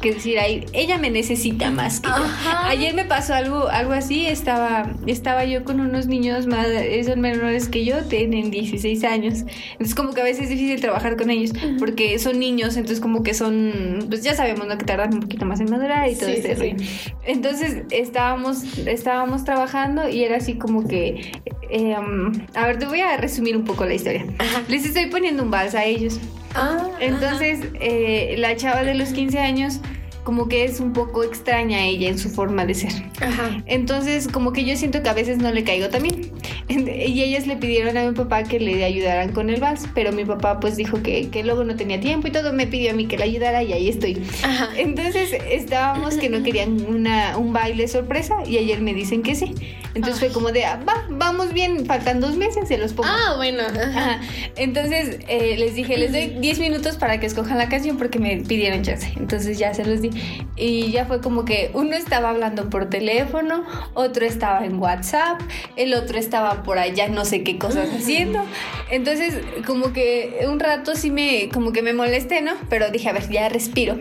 Que 0.00 0.14
decir, 0.14 0.38
ay, 0.38 0.64
ella 0.72 0.98
me 0.98 1.10
necesita 1.10 1.70
más 1.70 2.00
que 2.00 2.08
yo. 2.08 2.14
Ajá. 2.14 2.68
Ayer 2.68 2.94
me 2.94 3.04
pasó 3.04 3.34
algo, 3.34 3.68
algo 3.68 3.92
así, 3.92 4.26
estaba, 4.26 4.90
estaba 5.06 5.44
yo 5.44 5.64
con 5.64 5.80
unos 5.80 6.06
niños 6.06 6.46
más, 6.46 6.66
son 7.04 7.20
menores 7.20 7.68
que 7.68 7.84
yo, 7.84 8.02
tienen 8.04 8.50
16 8.50 9.02
años. 9.04 9.44
Entonces 9.72 9.94
como 9.94 10.12
que 10.14 10.20
a 10.20 10.24
veces 10.24 10.44
es 10.44 10.50
difícil 10.50 10.80
trabajar 10.80 11.16
con 11.16 11.30
ellos, 11.30 11.50
porque 11.78 12.18
son 12.18 12.38
niños, 12.38 12.76
entonces 12.76 13.00
como 13.00 13.22
que 13.22 13.34
son, 13.34 14.06
pues 14.08 14.22
ya 14.22 14.34
sabemos, 14.34 14.66
¿no? 14.66 14.78
Que 14.78 14.84
tardan 14.84 15.12
un 15.14 15.20
poquito 15.20 15.44
más 15.44 15.58
en 15.60 15.70
madurar 15.70 16.08
y 16.08 16.14
todo 16.14 16.28
Sí, 16.28 16.36
este 16.36 16.54
sí, 16.54 16.60
rollo. 16.60 16.76
Entonces 17.24 17.82
estábamos, 17.90 18.58
estábamos 18.86 19.44
trabajando 19.44 20.08
y 20.08 20.24
era 20.24 20.36
así 20.36 20.54
como 20.54 20.86
que, 20.86 21.32
eh, 21.70 21.96
um, 21.98 22.32
a 22.54 22.66
ver, 22.66 22.78
te 22.78 22.86
voy 22.86 23.00
a 23.00 23.16
resumir 23.16 23.56
un 23.56 23.64
poco 23.64 23.84
la 23.84 23.94
historia. 23.94 24.24
Ajá. 24.38 24.62
Les 24.68 24.84
estoy 24.84 25.06
poniendo 25.06 25.42
un 25.42 25.50
vals 25.50 25.74
a 25.74 25.84
ellos. 25.84 26.20
Ah, 26.54 26.88
Entonces, 27.00 27.60
eh, 27.80 28.36
la 28.38 28.56
chava 28.56 28.82
de 28.82 28.94
los 28.94 29.10
15 29.10 29.38
años, 29.38 29.80
como 30.26 30.48
que 30.48 30.64
es 30.64 30.80
un 30.80 30.92
poco 30.92 31.22
extraña 31.22 31.84
ella 31.84 32.08
en 32.08 32.18
su 32.18 32.28
forma 32.28 32.66
de 32.66 32.74
ser. 32.74 32.90
ajá. 33.20 33.62
Entonces, 33.66 34.26
como 34.26 34.52
que 34.52 34.64
yo 34.64 34.74
siento 34.76 35.00
que 35.00 35.08
a 35.08 35.12
veces 35.12 35.38
no 35.38 35.52
le 35.52 35.62
caigo 35.62 35.88
también. 35.88 36.32
Y 36.68 37.22
ellas 37.22 37.46
le 37.46 37.56
pidieron 37.56 37.96
a 37.96 38.04
mi 38.04 38.12
papá 38.12 38.42
que 38.42 38.58
le 38.58 38.82
ayudaran 38.84 39.32
con 39.32 39.50
el 39.50 39.60
vals, 39.60 39.86
pero 39.94 40.10
mi 40.10 40.24
papá 40.24 40.58
pues 40.58 40.76
dijo 40.76 41.00
que, 41.00 41.28
que 41.28 41.44
luego 41.44 41.62
no 41.62 41.76
tenía 41.76 42.00
tiempo 42.00 42.26
y 42.26 42.32
todo, 42.32 42.52
me 42.52 42.66
pidió 42.66 42.90
a 42.90 42.94
mí 42.94 43.06
que 43.06 43.16
le 43.16 43.22
ayudara 43.22 43.62
y 43.62 43.72
ahí 43.72 43.88
estoy. 43.88 44.20
Ajá. 44.42 44.70
Entonces 44.76 45.30
estábamos 45.48 46.16
que 46.16 46.28
no 46.28 46.42
querían 46.42 46.84
una, 46.88 47.38
un 47.38 47.52
baile 47.52 47.86
sorpresa 47.86 48.38
y 48.44 48.58
ayer 48.58 48.80
me 48.80 48.94
dicen 48.94 49.22
que 49.22 49.36
sí. 49.36 49.54
Entonces 49.94 50.18
fue 50.18 50.28
como 50.30 50.50
de, 50.50 50.64
ah, 50.64 50.80
va, 50.86 51.06
vamos 51.08 51.52
bien, 51.52 51.86
faltan 51.86 52.20
dos 52.20 52.36
meses, 52.36 52.66
se 52.66 52.76
los 52.78 52.92
pongo. 52.92 53.08
Ah, 53.10 53.34
bueno. 53.36 53.62
Ajá. 53.62 53.88
Ajá. 53.98 54.20
Entonces 54.56 55.20
eh, 55.28 55.54
les 55.56 55.76
dije, 55.76 55.96
les 55.96 56.10
doy 56.10 56.36
10 56.40 56.58
minutos 56.58 56.96
para 56.96 57.20
que 57.20 57.26
escojan 57.26 57.58
la 57.58 57.68
canción 57.68 57.96
porque 57.96 58.18
me 58.18 58.38
pidieron 58.38 58.82
chance. 58.82 59.12
Entonces 59.16 59.56
ya 59.56 59.72
se 59.72 59.84
los 59.84 60.02
di. 60.02 60.10
Y 60.56 60.90
ya 60.90 61.04
fue 61.04 61.20
como 61.20 61.44
que 61.44 61.70
uno 61.74 61.94
estaba 61.96 62.30
hablando 62.30 62.70
por 62.70 62.88
teléfono, 62.88 63.64
otro 63.94 64.24
estaba 64.24 64.64
en 64.64 64.78
WhatsApp, 64.78 65.40
el 65.76 65.94
otro 65.94 66.18
estaba 66.18 66.62
por 66.62 66.78
allá 66.78 67.08
no 67.08 67.24
sé 67.24 67.42
qué 67.42 67.58
cosas 67.58 67.88
haciendo. 67.96 68.42
Entonces 68.90 69.34
como 69.66 69.92
que 69.92 70.46
un 70.50 70.60
rato 70.60 70.94
sí 70.94 71.10
me, 71.10 71.48
como 71.52 71.72
que 71.72 71.82
me 71.82 71.92
molesté, 71.92 72.40
¿no? 72.42 72.52
Pero 72.68 72.90
dije, 72.90 73.08
a 73.08 73.12
ver, 73.12 73.28
ya 73.30 73.48
respiro. 73.48 73.96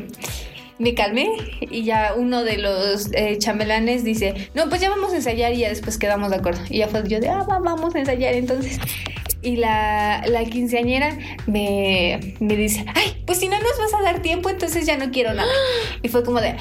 Me 0.78 0.94
calmé 0.94 1.30
y 1.62 1.84
ya 1.84 2.14
uno 2.18 2.44
de 2.44 2.58
los 2.58 3.10
eh, 3.14 3.38
chambelanes 3.38 4.04
dice, 4.04 4.50
no, 4.54 4.68
pues 4.68 4.82
ya 4.82 4.90
vamos 4.90 5.14
a 5.14 5.16
ensayar 5.16 5.54
y 5.54 5.60
ya 5.60 5.70
después 5.70 5.98
quedamos 5.98 6.32
de 6.32 6.36
acuerdo. 6.36 6.62
Y 6.70 6.80
ya 6.80 6.90
fue 6.90 7.08
yo 7.08 7.22
de, 7.22 7.30
ah, 7.30 7.46
va, 7.50 7.60
vamos 7.60 7.96
a 7.96 8.00
ensayar 8.00 8.34
entonces. 8.34 8.80
Y 9.46 9.58
la, 9.58 10.24
la 10.28 10.44
quinceañera 10.44 11.18
me, 11.46 12.36
me 12.40 12.56
dice, 12.56 12.84
ay, 12.96 13.22
pues 13.28 13.38
si 13.38 13.48
no 13.48 13.58
nos 13.60 13.78
vas 13.78 13.94
a 13.94 14.02
dar 14.02 14.22
tiempo, 14.24 14.50
entonces 14.50 14.88
ya 14.88 14.98
no 14.98 15.12
quiero 15.12 15.34
nada. 15.34 15.52
Y 16.02 16.10
fue 16.10 16.24
como 16.24 16.42
de, 16.42 16.56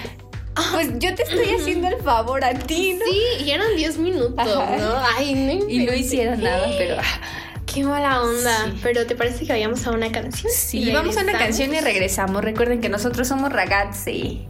pues 0.72 0.90
yo 0.98 1.14
te 1.14 1.22
estoy 1.22 1.48
haciendo 1.58 1.88
el 1.88 1.96
favor 2.02 2.44
a 2.44 2.52
ti, 2.54 2.94
¿no? 2.94 3.04
Sí, 3.06 3.44
y 3.44 3.50
eran 3.50 3.74
10 3.74 3.98
minutos, 3.98 4.38
Ajá. 4.38 4.76
¿no? 4.76 4.94
Ay, 5.16 5.34
no 5.34 5.68
Y 5.68 5.78
no 5.86 5.94
hicieron 5.94 6.42
nada, 6.42 6.70
pero 6.76 6.96
ah, 6.98 7.20
Qué 7.66 7.82
mala 7.82 8.22
onda. 8.22 8.66
Sí. 8.66 8.78
Pero 8.82 9.06
¿te 9.06 9.16
parece 9.16 9.46
que 9.46 9.52
vayamos 9.52 9.86
a 9.86 9.90
una 9.90 10.12
canción? 10.12 10.52
sí, 10.54 10.92
vamos 10.92 11.16
a 11.16 11.22
una 11.22 11.32
canción 11.32 11.74
y 11.74 11.80
regresamos. 11.80 12.44
Recuerden 12.44 12.80
que 12.80 12.88
nosotros 12.88 13.26
somos 13.26 13.52
ragazzi. 13.52 14.46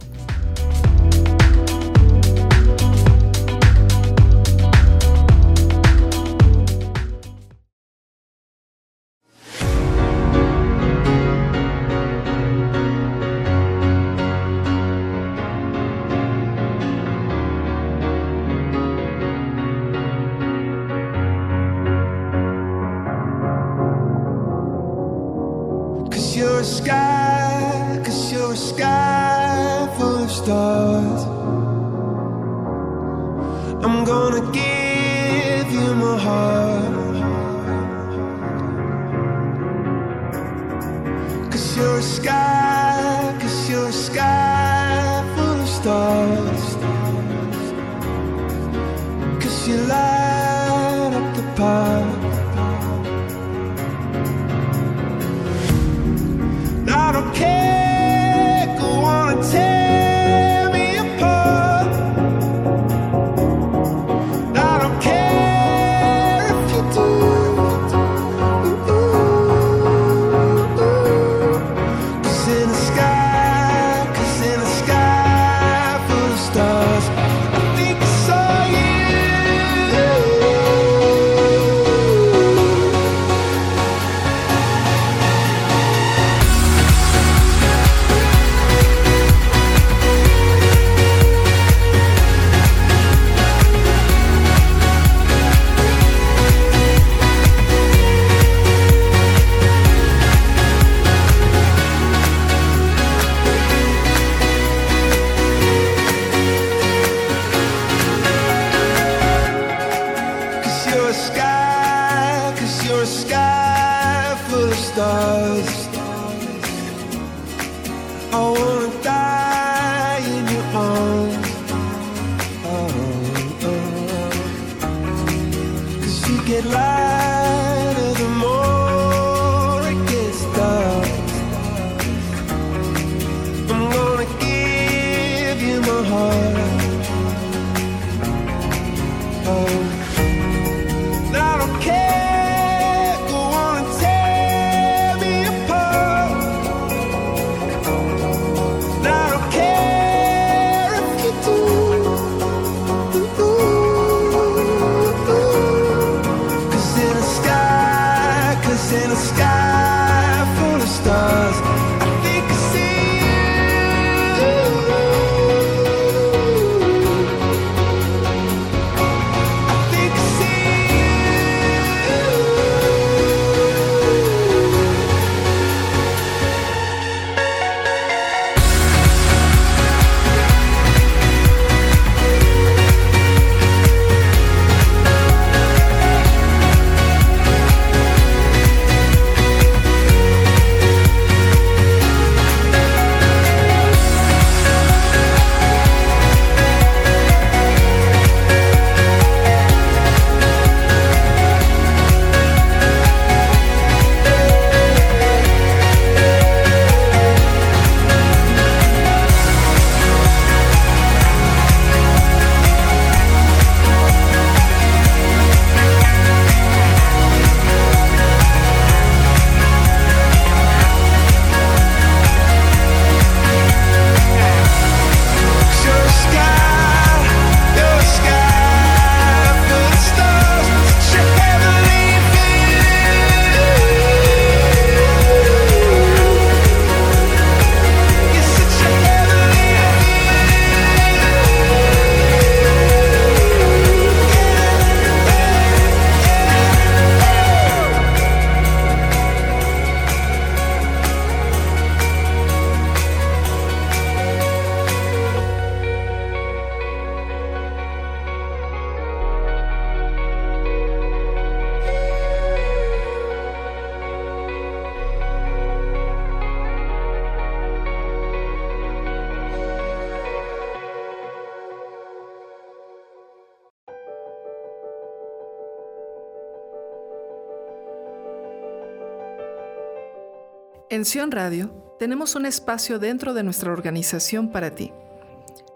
Radio 281.29 281.69
tenemos 281.99 282.33
un 282.35 282.47
espacio 282.47 282.97
dentro 282.97 283.35
de 283.35 283.43
nuestra 283.43 283.71
organización 283.71 284.51
para 284.51 284.71
ti. 284.71 284.91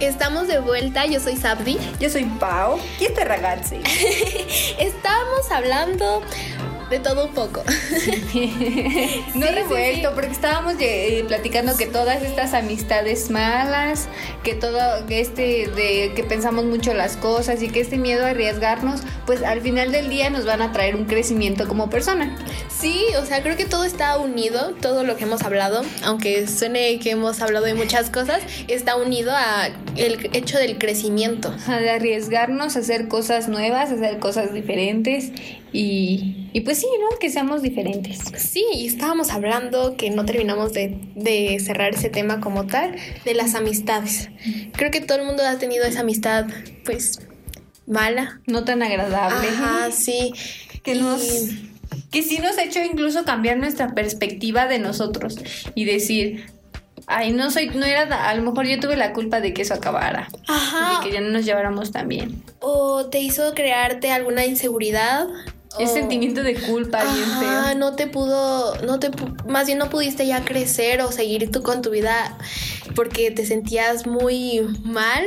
Estamos 0.00 0.48
de 0.48 0.60
vuelta, 0.60 1.06
yo 1.06 1.20
soy 1.20 1.36
Sabdi. 1.36 1.78
Yo 1.98 2.08
soy 2.08 2.24
Pau. 2.38 2.78
Y 2.98 3.06
este 3.06 3.24
ragazzi. 3.24 3.76
Estamos 4.78 5.50
hablando 5.50 6.22
de 6.90 6.98
todo 6.98 7.26
un 7.26 7.34
poco. 7.34 7.62
No 9.34 9.46
Sí, 9.46 9.54
revuelto, 9.54 10.08
sí, 10.08 10.14
porque 10.14 10.32
estábamos 10.32 10.74
eh, 10.80 11.24
platicando 11.26 11.76
que 11.76 11.86
todas 11.86 12.22
estas 12.22 12.52
amistades 12.54 13.30
malas, 13.30 14.08
que 14.42 14.54
todo 14.54 14.78
este 15.08 15.68
de 15.68 16.12
que 16.14 16.24
pensamos 16.24 16.64
mucho 16.64 16.92
las 16.94 17.16
cosas 17.16 17.62
y 17.62 17.68
que 17.68 17.80
este 17.80 17.96
miedo 17.96 18.26
a 18.26 18.30
arriesgarnos, 18.30 19.02
pues 19.26 19.42
al 19.42 19.60
final 19.60 19.92
del 19.92 20.08
día 20.08 20.30
nos 20.30 20.44
van 20.44 20.62
a 20.62 20.72
traer 20.72 20.96
un 20.96 21.04
crecimiento 21.04 21.68
como 21.68 21.90
persona. 21.90 22.36
Sí, 22.68 23.04
o 23.20 23.24
sea, 23.24 23.42
creo 23.42 23.56
que 23.56 23.66
todo 23.66 23.84
está 23.84 24.18
unido, 24.18 24.74
todo 24.80 25.04
lo 25.04 25.16
que 25.16 25.24
hemos 25.24 25.42
hablado, 25.42 25.82
aunque 26.04 26.46
suene 26.48 26.98
que 26.98 27.10
hemos 27.10 27.40
hablado 27.40 27.66
de 27.66 27.74
muchas 27.74 28.10
cosas, 28.10 28.42
está 28.68 28.96
unido 28.96 29.32
a 29.34 29.68
el 29.96 30.30
hecho 30.32 30.58
del 30.58 30.78
crecimiento. 30.78 31.54
De 31.66 31.90
arriesgarnos 31.90 32.76
a 32.76 32.80
hacer 32.80 33.08
cosas 33.08 33.48
nuevas, 33.48 33.90
a 33.90 33.94
hacer 33.94 34.18
cosas 34.18 34.52
diferentes 34.52 35.32
y, 35.72 36.48
y 36.52 36.60
pues 36.62 36.78
sí, 36.78 36.86
¿no? 37.00 37.18
Que 37.18 37.30
seamos 37.30 37.62
diferentes. 37.62 38.18
Sí, 38.36 38.64
y 38.74 38.86
estábamos 38.86 39.30
hablando 39.30 39.96
que 39.96 40.10
no 40.10 40.24
terminamos 40.24 40.72
de, 40.72 40.98
de 41.14 41.58
cerrar 41.60 41.94
ese 41.94 42.08
tema 42.08 42.40
como 42.40 42.66
tal, 42.66 42.96
de 43.24 43.34
las 43.34 43.54
amistades. 43.54 44.28
Creo 44.72 44.90
que 44.90 45.00
todo 45.00 45.18
el 45.18 45.24
mundo 45.26 45.42
ha 45.46 45.58
tenido 45.58 45.84
esa 45.84 46.00
amistad, 46.00 46.46
pues, 46.84 47.20
mala. 47.86 48.40
No 48.46 48.64
tan 48.64 48.82
agradable. 48.82 49.48
Ajá, 49.48 49.90
sí. 49.92 50.32
que 50.82 50.94
Y- 50.94 50.98
nos 51.00 51.22
que 52.12 52.22
sí 52.22 52.38
nos 52.38 52.56
ha 52.58 52.62
hecho 52.62 52.80
incluso 52.82 53.24
cambiar 53.24 53.56
nuestra 53.58 53.94
perspectiva 53.94 54.66
de 54.68 54.78
nosotros 54.78 55.36
y 55.74 55.84
decir 55.84 56.46
ay 57.08 57.32
no 57.32 57.50
soy 57.50 57.68
no 57.70 57.84
era 57.84 58.28
a 58.28 58.34
lo 58.34 58.42
mejor 58.42 58.66
yo 58.66 58.78
tuve 58.78 58.96
la 58.96 59.12
culpa 59.12 59.40
de 59.40 59.52
que 59.52 59.62
eso 59.62 59.74
acabara 59.74 60.28
Ajá. 60.46 61.00
de 61.00 61.08
que 61.08 61.12
ya 61.14 61.20
no 61.20 61.30
nos 61.30 61.44
lleváramos 61.44 61.90
tan 61.90 62.06
bien 62.06 62.42
O 62.60 63.06
te 63.06 63.18
hizo 63.18 63.54
crearte 63.54 64.12
alguna 64.12 64.46
inseguridad. 64.46 65.26
Ese 65.78 65.92
o- 65.92 65.94
sentimiento 65.94 66.42
de 66.42 66.54
culpa 66.54 67.02
bien 67.14 67.30
feo 67.38 67.74
no 67.76 67.94
te 67.94 68.06
pudo, 68.06 68.74
no 68.82 68.98
te, 68.98 69.10
más 69.46 69.66
bien 69.66 69.78
no 69.78 69.88
pudiste 69.90 70.26
ya 70.26 70.44
crecer 70.44 71.00
o 71.02 71.12
seguir 71.12 71.50
tú 71.50 71.62
con 71.62 71.80
tu 71.82 71.90
vida 71.90 72.36
porque 72.94 73.30
te 73.30 73.46
sentías 73.46 74.06
muy 74.06 74.60
mal 74.82 75.26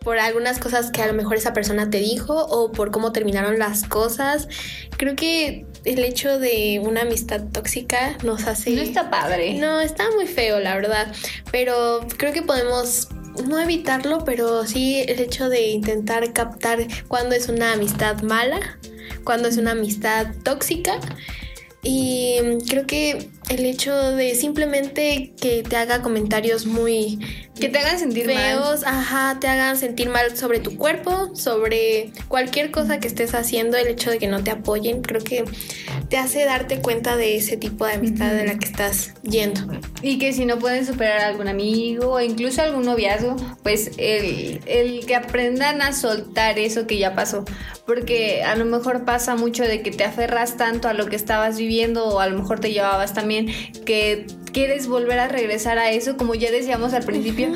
por 0.00 0.18
algunas 0.18 0.58
cosas 0.58 0.90
que 0.90 1.02
a 1.02 1.06
lo 1.06 1.14
mejor 1.14 1.36
esa 1.36 1.52
persona 1.54 1.88
te 1.88 1.98
dijo 1.98 2.34
o 2.34 2.70
por 2.72 2.90
cómo 2.90 3.12
terminaron 3.12 3.58
las 3.58 3.84
cosas. 3.84 4.48
Creo 4.96 5.16
que 5.16 5.64
el 5.84 6.00
hecho 6.00 6.38
de 6.38 6.80
una 6.84 7.02
amistad 7.02 7.42
tóxica 7.52 8.16
nos 8.24 8.46
hace... 8.46 8.70
no 8.70 8.82
está 8.82 9.10
padre 9.10 9.54
No, 9.54 9.80
está 9.80 10.04
muy 10.14 10.26
feo, 10.26 10.60
la 10.60 10.74
verdad. 10.74 11.12
Pero 11.50 12.06
creo 12.18 12.32
que 12.32 12.42
podemos 12.42 13.08
no 13.46 13.58
evitarlo, 13.58 14.24
pero 14.24 14.66
sí 14.66 15.00
el 15.06 15.20
hecho 15.20 15.48
de 15.48 15.68
intentar 15.68 16.32
captar 16.32 16.86
cuándo 17.06 17.34
es 17.34 17.48
una 17.48 17.72
amistad 17.72 18.20
mala, 18.22 18.78
cuándo 19.28 19.46
es 19.46 19.58
una 19.58 19.72
amistad 19.72 20.28
tóxica. 20.42 20.98
Y 21.82 22.38
creo 22.66 22.86
que 22.86 23.28
el 23.50 23.66
hecho 23.66 23.94
de 24.12 24.34
simplemente 24.34 25.34
que 25.38 25.62
te 25.62 25.76
haga 25.76 26.00
comentarios 26.00 26.64
muy 26.64 27.18
que 27.58 27.68
te 27.68 27.78
hagan 27.78 27.98
sentir 27.98 28.26
mal 28.26 28.36
feos, 28.36 28.84
ajá, 28.84 29.38
te 29.40 29.48
hagan 29.48 29.76
sentir 29.76 30.08
mal 30.08 30.36
sobre 30.36 30.60
tu 30.60 30.76
cuerpo, 30.76 31.34
sobre 31.34 32.12
cualquier 32.28 32.70
cosa 32.70 32.98
que 33.00 33.08
estés 33.08 33.34
haciendo, 33.34 33.76
el 33.76 33.88
hecho 33.88 34.10
de 34.10 34.18
que 34.18 34.28
no 34.28 34.42
te 34.42 34.50
apoyen, 34.50 35.02
creo 35.02 35.22
que 35.22 35.44
te 36.08 36.16
hace 36.16 36.44
darte 36.44 36.80
cuenta 36.80 37.16
de 37.16 37.36
ese 37.36 37.56
tipo 37.56 37.86
de 37.86 37.94
amistad 37.94 38.32
de 38.32 38.46
la 38.46 38.58
que 38.58 38.66
estás 38.66 39.14
yendo. 39.22 39.60
Y 40.02 40.18
que 40.18 40.32
si 40.32 40.46
no 40.46 40.58
pueden 40.58 40.86
superar 40.86 41.20
a 41.20 41.26
algún 41.26 41.48
amigo 41.48 42.12
o 42.12 42.20
incluso 42.20 42.62
algún 42.62 42.84
noviazgo, 42.84 43.36
pues 43.62 43.90
el, 43.98 44.60
el 44.66 45.06
que 45.06 45.16
aprendan 45.16 45.82
a 45.82 45.92
soltar 45.92 46.58
eso 46.58 46.86
que 46.86 46.98
ya 46.98 47.14
pasó. 47.14 47.44
Porque 47.86 48.42
a 48.42 48.54
lo 48.56 48.64
mejor 48.64 49.04
pasa 49.04 49.34
mucho 49.34 49.64
de 49.64 49.82
que 49.82 49.90
te 49.90 50.04
aferras 50.04 50.56
tanto 50.56 50.88
a 50.88 50.94
lo 50.94 51.06
que 51.06 51.16
estabas 51.16 51.58
viviendo 51.58 52.06
o 52.06 52.20
a 52.20 52.28
lo 52.28 52.38
mejor 52.38 52.60
te 52.60 52.72
llevabas 52.72 53.14
también 53.14 53.48
que 53.84 54.26
quieres 54.58 54.88
volver 54.88 55.18
a 55.20 55.28
regresar 55.28 55.78
a 55.78 55.90
eso, 55.92 56.16
como 56.16 56.34
ya 56.34 56.50
decíamos 56.50 56.92
al 56.92 57.04
principio. 57.04 57.52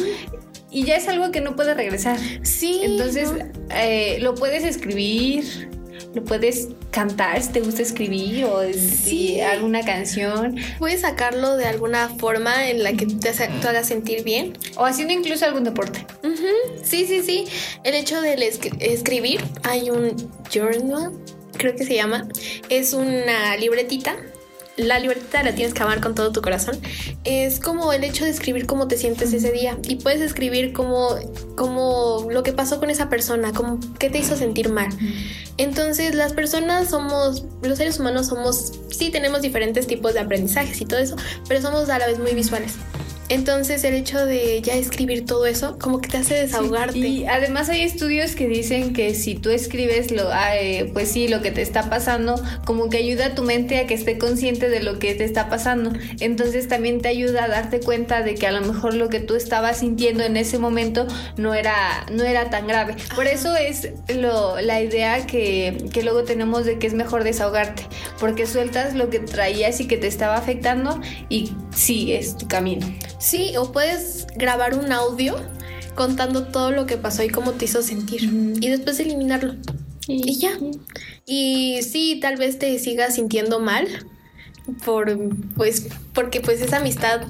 Y 0.70 0.84
ya 0.84 0.96
es 0.96 1.08
algo 1.08 1.32
que 1.32 1.40
no 1.40 1.56
puedes 1.56 1.76
regresar. 1.76 2.18
Sí. 2.42 2.80
Entonces, 2.84 3.30
¿no? 3.32 3.44
eh, 3.74 4.18
lo 4.20 4.34
puedes 4.36 4.62
escribir, 4.64 5.68
lo 6.14 6.22
puedes 6.24 6.68
cantar 6.92 7.42
si 7.42 7.50
te 7.52 7.60
gusta 7.60 7.82
escribir 7.82 8.44
o 8.44 8.62
Sí. 8.72 9.40
alguna 9.40 9.82
canción. 9.84 10.56
puedes 10.78 11.00
sacarlo 11.00 11.56
de 11.56 11.64
alguna 11.66 12.08
forma 12.10 12.68
en 12.70 12.82
la 12.84 12.92
que 12.92 13.06
te, 13.06 13.28
hace- 13.30 13.48
te 13.60 13.68
haga 13.68 13.82
sentir 13.82 14.22
bien. 14.22 14.56
O 14.76 14.84
haciendo 14.84 15.12
incluso 15.12 15.44
algún 15.44 15.64
deporte. 15.64 16.06
Ujú, 16.22 16.82
Sí, 16.84 17.04
sí, 17.06 17.20
sí. 17.22 17.44
El 17.84 17.94
hecho 17.94 18.20
de 18.20 18.34
escribir, 18.80 19.40
hay 19.64 19.90
un 19.90 20.14
journal, 20.54 21.12
creo 21.58 21.74
que 21.74 21.84
se 21.84 21.94
llama. 21.96 22.28
Es 22.68 22.92
una 22.94 23.56
libretita. 23.56 24.16
La 24.76 24.98
libretita 24.98 25.42
la 25.42 25.54
tienes 25.54 25.74
que 25.74 25.82
amar 25.82 26.00
con 26.00 26.14
todo 26.14 26.32
tu 26.32 26.40
corazón. 26.40 26.78
Es 27.24 27.60
como 27.60 27.92
el 27.92 28.04
hecho 28.04 28.24
de 28.24 28.30
escribir 28.30 28.66
cómo 28.66 28.88
te 28.88 28.96
sientes 28.96 29.32
ese 29.32 29.52
día. 29.52 29.78
Y 29.86 29.96
puedes 29.96 30.20
escribir 30.20 30.72
como, 30.72 31.10
como 31.56 32.26
lo 32.30 32.42
que 32.42 32.52
pasó 32.52 32.80
con 32.80 32.88
esa 32.88 33.08
persona, 33.10 33.52
como 33.52 33.78
qué 33.98 34.08
te 34.08 34.18
hizo 34.18 34.36
sentir 34.36 34.70
mal. 34.70 34.88
Entonces 35.58 36.14
las 36.14 36.32
personas 36.32 36.88
somos, 36.88 37.44
los 37.62 37.78
seres 37.78 38.00
humanos 38.00 38.28
somos, 38.28 38.72
sí 38.90 39.10
tenemos 39.10 39.42
diferentes 39.42 39.86
tipos 39.86 40.14
de 40.14 40.20
aprendizajes 40.20 40.80
y 40.80 40.86
todo 40.86 41.00
eso, 41.00 41.16
pero 41.46 41.60
somos 41.60 41.88
a 41.90 41.98
la 41.98 42.06
vez 42.06 42.18
muy 42.18 42.32
visuales. 42.32 42.76
Entonces 43.32 43.82
el 43.84 43.94
hecho 43.94 44.26
de 44.26 44.60
ya 44.60 44.74
escribir 44.74 45.24
todo 45.24 45.46
eso 45.46 45.78
como 45.78 46.02
que 46.02 46.08
te 46.10 46.18
hace 46.18 46.34
desahogarte. 46.34 46.98
Y 46.98 47.24
además 47.24 47.70
hay 47.70 47.80
estudios 47.80 48.34
que 48.34 48.46
dicen 48.46 48.92
que 48.92 49.14
si 49.14 49.36
tú 49.36 49.48
escribes 49.48 50.10
lo, 50.10 50.30
ah, 50.30 50.54
eh, 50.58 50.90
pues 50.92 51.12
sí, 51.12 51.28
lo 51.28 51.40
que 51.40 51.50
te 51.50 51.62
está 51.62 51.88
pasando, 51.88 52.34
como 52.66 52.90
que 52.90 52.98
ayuda 52.98 53.28
a 53.28 53.34
tu 53.34 53.42
mente 53.42 53.78
a 53.78 53.86
que 53.86 53.94
esté 53.94 54.18
consciente 54.18 54.68
de 54.68 54.82
lo 54.82 54.98
que 54.98 55.14
te 55.14 55.24
está 55.24 55.48
pasando. 55.48 55.94
Entonces 56.20 56.68
también 56.68 57.00
te 57.00 57.08
ayuda 57.08 57.44
a 57.44 57.48
darte 57.48 57.80
cuenta 57.80 58.22
de 58.22 58.34
que 58.34 58.46
a 58.46 58.52
lo 58.52 58.60
mejor 58.60 58.92
lo 58.92 59.08
que 59.08 59.20
tú 59.20 59.34
estabas 59.34 59.78
sintiendo 59.78 60.24
en 60.24 60.36
ese 60.36 60.58
momento 60.58 61.06
no 61.38 61.54
era, 61.54 62.04
no 62.12 62.24
era 62.24 62.50
tan 62.50 62.66
grave. 62.66 62.96
Por 63.14 63.26
eso 63.26 63.56
es 63.56 63.88
lo, 64.14 64.60
la 64.60 64.82
idea 64.82 65.26
que, 65.26 65.86
que 65.90 66.02
luego 66.02 66.24
tenemos 66.24 66.66
de 66.66 66.78
que 66.78 66.86
es 66.86 66.92
mejor 66.92 67.24
desahogarte, 67.24 67.86
porque 68.20 68.46
sueltas 68.46 68.94
lo 68.94 69.08
que 69.08 69.20
traías 69.20 69.80
y 69.80 69.88
que 69.88 69.96
te 69.96 70.06
estaba 70.06 70.36
afectando 70.36 71.00
y 71.30 71.52
sigues 71.74 72.36
tu 72.36 72.48
camino. 72.48 72.86
Sí, 73.18 73.56
o 73.56 73.72
puedes 73.72 74.26
grabar 74.36 74.78
un 74.78 74.92
audio 74.92 75.36
contando 75.94 76.48
todo 76.48 76.70
lo 76.70 76.86
que 76.86 76.96
pasó 76.96 77.22
y 77.22 77.28
cómo 77.28 77.52
te 77.52 77.66
hizo 77.66 77.82
sentir 77.82 78.24
y 78.60 78.68
después 78.68 78.98
eliminarlo. 79.00 79.54
Y 80.08 80.38
ya. 80.38 80.58
Y 81.26 81.80
sí, 81.82 82.18
tal 82.20 82.36
vez 82.36 82.58
te 82.58 82.78
sigas 82.78 83.14
sintiendo 83.14 83.60
mal 83.60 83.86
por 84.84 85.16
pues 85.56 85.88
porque 86.12 86.40
pues 86.40 86.60
esa 86.60 86.78
amistad 86.78 87.22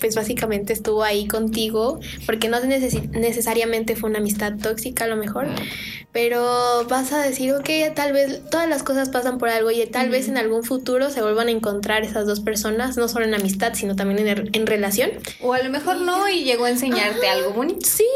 pues 0.00 0.14
básicamente 0.14 0.72
estuvo 0.72 1.02
ahí 1.02 1.26
contigo, 1.26 2.00
porque 2.26 2.48
no 2.48 2.58
necesariamente 2.60 3.96
fue 3.96 4.10
una 4.10 4.18
amistad 4.18 4.52
tóxica 4.62 5.04
a 5.04 5.08
lo 5.08 5.16
mejor, 5.16 5.48
pero 6.12 6.86
vas 6.88 7.12
a 7.12 7.20
decir, 7.20 7.52
ok, 7.52 7.68
tal 7.94 8.12
vez 8.12 8.40
todas 8.50 8.68
las 8.68 8.82
cosas 8.82 9.08
pasan 9.08 9.38
por 9.38 9.48
algo 9.48 9.70
y 9.70 9.84
tal 9.86 10.08
vez 10.08 10.28
en 10.28 10.36
algún 10.38 10.64
futuro 10.64 11.10
se 11.10 11.20
vuelvan 11.20 11.48
a 11.48 11.50
encontrar 11.50 12.04
esas 12.04 12.26
dos 12.26 12.40
personas, 12.40 12.96
no 12.96 13.08
solo 13.08 13.24
en 13.24 13.34
amistad, 13.34 13.74
sino 13.74 13.96
también 13.96 14.26
en, 14.26 14.50
en 14.52 14.66
relación. 14.66 15.10
O 15.40 15.52
a 15.52 15.62
lo 15.62 15.70
mejor 15.70 16.00
no 16.00 16.28
y 16.28 16.44
llegó 16.44 16.64
a 16.66 16.70
enseñarte 16.70 17.26
Ajá. 17.26 17.38
algo 17.38 17.52
bonito. 17.52 17.80
Sí, 17.84 18.06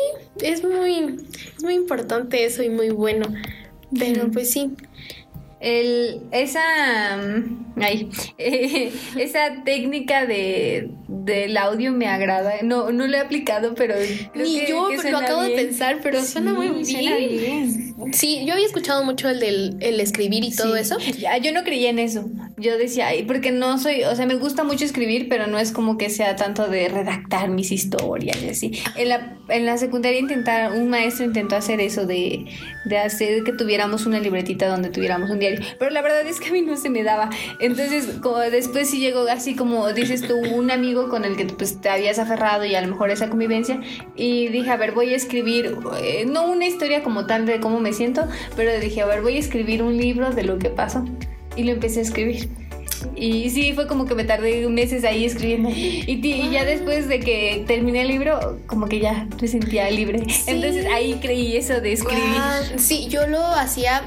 es 0.40 0.62
muy, 0.64 1.16
es 1.56 1.62
muy 1.62 1.74
importante 1.74 2.44
eso 2.44 2.62
y 2.62 2.70
muy 2.70 2.90
bueno. 2.90 3.26
Pero 3.98 4.30
pues 4.30 4.50
sí. 4.50 4.70
El, 5.62 6.22
esa, 6.32 7.16
mm, 7.16 7.80
ay, 7.80 8.10
eh, 8.38 8.92
esa 9.16 9.62
técnica 9.64 10.26
de, 10.26 10.90
del 11.08 11.56
audio 11.56 11.92
me 11.92 12.08
agrada. 12.08 12.54
No, 12.62 12.90
no 12.90 13.06
lo 13.06 13.16
he 13.16 13.20
aplicado, 13.20 13.74
pero 13.76 13.94
creo 14.32 14.44
Ni 14.44 14.58
que- 14.60 14.66
yo 14.68 14.88
que 14.88 15.10
lo 15.10 15.18
acabo 15.18 15.42
de 15.42 15.50
pensar, 15.50 16.00
pero 16.02 16.20
suena 16.24 16.52
muy 16.52 16.68
bien. 16.68 16.84
suena 16.86 17.16
bien. 17.16 17.92
Sí, 18.12 18.44
yo 18.44 18.54
había 18.54 18.66
escuchado 18.66 19.04
mucho 19.04 19.28
el 19.28 19.38
del 19.38 19.76
el 19.80 20.00
escribir 20.00 20.42
y 20.44 20.54
todo 20.54 20.74
eso. 20.74 20.98
Ya, 21.18 21.38
yo 21.38 21.52
no 21.52 21.62
creía 21.62 21.90
en 21.90 22.00
eso. 22.00 22.28
Yo 22.56 22.76
decía, 22.76 23.06
ay, 23.08 23.22
porque 23.22 23.52
no 23.52 23.78
soy, 23.78 24.02
o 24.02 24.16
sea, 24.16 24.26
me 24.26 24.34
gusta 24.34 24.64
mucho 24.64 24.84
escribir, 24.84 25.28
pero 25.28 25.46
no 25.46 25.58
es 25.60 25.70
como 25.70 25.96
que 25.96 26.10
sea 26.10 26.34
tanto 26.34 26.68
de 26.68 26.88
redactar 26.88 27.48
mis 27.50 27.70
historias 27.70 28.36
y 28.42 28.48
así. 28.48 28.72
En 28.96 29.08
la, 29.08 29.38
en 29.48 29.64
la 29.66 29.78
secundaria 29.78 30.18
intentar, 30.18 30.72
un 30.72 30.88
maestro 30.88 31.24
intentó 31.24 31.54
hacer 31.54 31.80
eso 31.80 32.04
de, 32.04 32.44
de 32.84 32.98
hacer 32.98 33.44
que 33.44 33.52
tuviéramos 33.52 34.06
una 34.06 34.18
libretita 34.18 34.66
donde 34.66 34.90
tuviéramos 34.90 35.30
un 35.30 35.38
diario. 35.38 35.51
Pero 35.78 35.90
la 35.90 36.02
verdad 36.02 36.26
es 36.26 36.40
que 36.40 36.48
a 36.48 36.52
mí 36.52 36.62
no 36.62 36.76
se 36.76 36.90
me 36.90 37.02
daba. 37.02 37.30
Entonces, 37.60 38.18
como 38.20 38.38
después 38.38 38.90
sí 38.90 38.98
llegó 38.98 39.22
así 39.28 39.54
como 39.54 39.92
dices 39.92 40.26
tú, 40.26 40.36
un 40.36 40.70
amigo 40.70 41.08
con 41.08 41.24
el 41.24 41.36
que 41.36 41.46
pues 41.46 41.80
te 41.80 41.88
habías 41.88 42.18
aferrado 42.18 42.64
y 42.64 42.74
a 42.74 42.80
lo 42.80 42.88
mejor 42.88 43.10
esa 43.10 43.28
convivencia. 43.28 43.80
Y 44.16 44.48
dije, 44.48 44.70
a 44.70 44.76
ver, 44.76 44.92
voy 44.92 45.12
a 45.12 45.16
escribir, 45.16 45.76
eh, 46.00 46.24
no 46.26 46.50
una 46.50 46.66
historia 46.66 47.02
como 47.02 47.26
tal 47.26 47.46
de 47.46 47.60
cómo 47.60 47.80
me 47.80 47.92
siento, 47.92 48.26
pero 48.56 48.78
dije, 48.80 49.02
a 49.02 49.06
ver, 49.06 49.22
voy 49.22 49.36
a 49.36 49.40
escribir 49.40 49.82
un 49.82 49.96
libro 49.96 50.30
de 50.30 50.44
lo 50.44 50.58
que 50.58 50.70
pasó. 50.70 51.04
Y 51.56 51.64
lo 51.64 51.72
empecé 51.72 52.00
a 52.00 52.02
escribir. 52.02 52.48
Y 53.16 53.50
sí, 53.50 53.72
fue 53.72 53.86
como 53.86 54.06
que 54.06 54.14
me 54.14 54.24
tardé 54.24 54.66
meses 54.68 55.04
ahí 55.04 55.24
escribiendo. 55.24 55.70
Y, 55.70 56.20
y 56.22 56.50
ya 56.50 56.64
después 56.64 57.08
de 57.08 57.20
que 57.20 57.64
terminé 57.66 58.02
el 58.02 58.08
libro, 58.08 58.58
como 58.66 58.88
que 58.88 59.00
ya 59.00 59.28
me 59.40 59.48
sentía 59.48 59.90
libre. 59.90 60.22
Entonces 60.46 60.86
ahí 60.86 61.18
creí 61.20 61.56
eso 61.56 61.80
de 61.80 61.92
escribir. 61.92 62.34
Guau, 62.34 62.78
Sí, 62.78 63.08
yo 63.08 63.26
lo 63.26 63.44
hacía. 63.44 64.02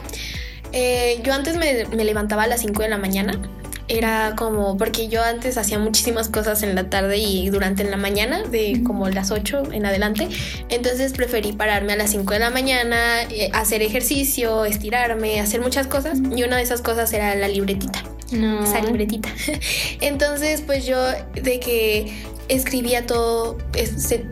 Eh, 0.74 1.22
yo 1.24 1.34
antes 1.34 1.58
me, 1.58 1.86
me 1.96 2.04
levantaba 2.04 2.44
a 2.44 2.48
las 2.48 2.62
5 2.62 2.82
de 2.84 2.90
la 2.90 2.98
mañana. 2.98 3.40
Era 3.88 4.34
como, 4.36 4.78
porque 4.78 5.10
yo 5.10 5.24
antes 5.24 5.60
hacía 5.60 5.78
muchísimas 5.78 6.28
cosas 6.28 6.64
en 6.64 6.74
la 6.74 6.90
tarde 6.90 7.18
y 7.20 7.50
durante 7.50 7.84
en 7.84 7.92
la 7.92 7.98
mañana, 7.98 8.42
de 8.42 8.82
como 8.84 9.08
las 9.10 9.30
8 9.30 9.62
en 9.74 9.86
adelante. 9.86 10.28
Entonces 10.70 11.14
preferí 11.14 11.54
pararme 11.54 11.94
a 11.94 11.96
las 11.96 12.10
5 12.10 12.34
de 12.34 12.40
la 12.40 12.50
mañana, 12.50 13.22
eh, 13.30 13.52
hacer 13.54 13.84
ejercicio, 13.84 14.66
estirarme, 14.66 15.40
hacer 15.40 15.62
muchas 15.62 15.86
cosas. 15.86 16.18
Y 16.36 16.42
una 16.44 16.58
de 16.58 16.64
esas 16.64 16.82
cosas 16.82 17.14
era 17.14 17.36
la 17.36 17.48
libretita 17.48 18.04
No. 18.32 18.64
esa 18.64 18.82
libretita. 18.82 19.30
Entonces, 20.02 20.62
pues 20.66 20.88
yo 20.88 21.00
de 21.36 21.60
que 21.60 22.12
escribía 22.48 23.06
todo, 23.06 23.58
se- 23.98 24.26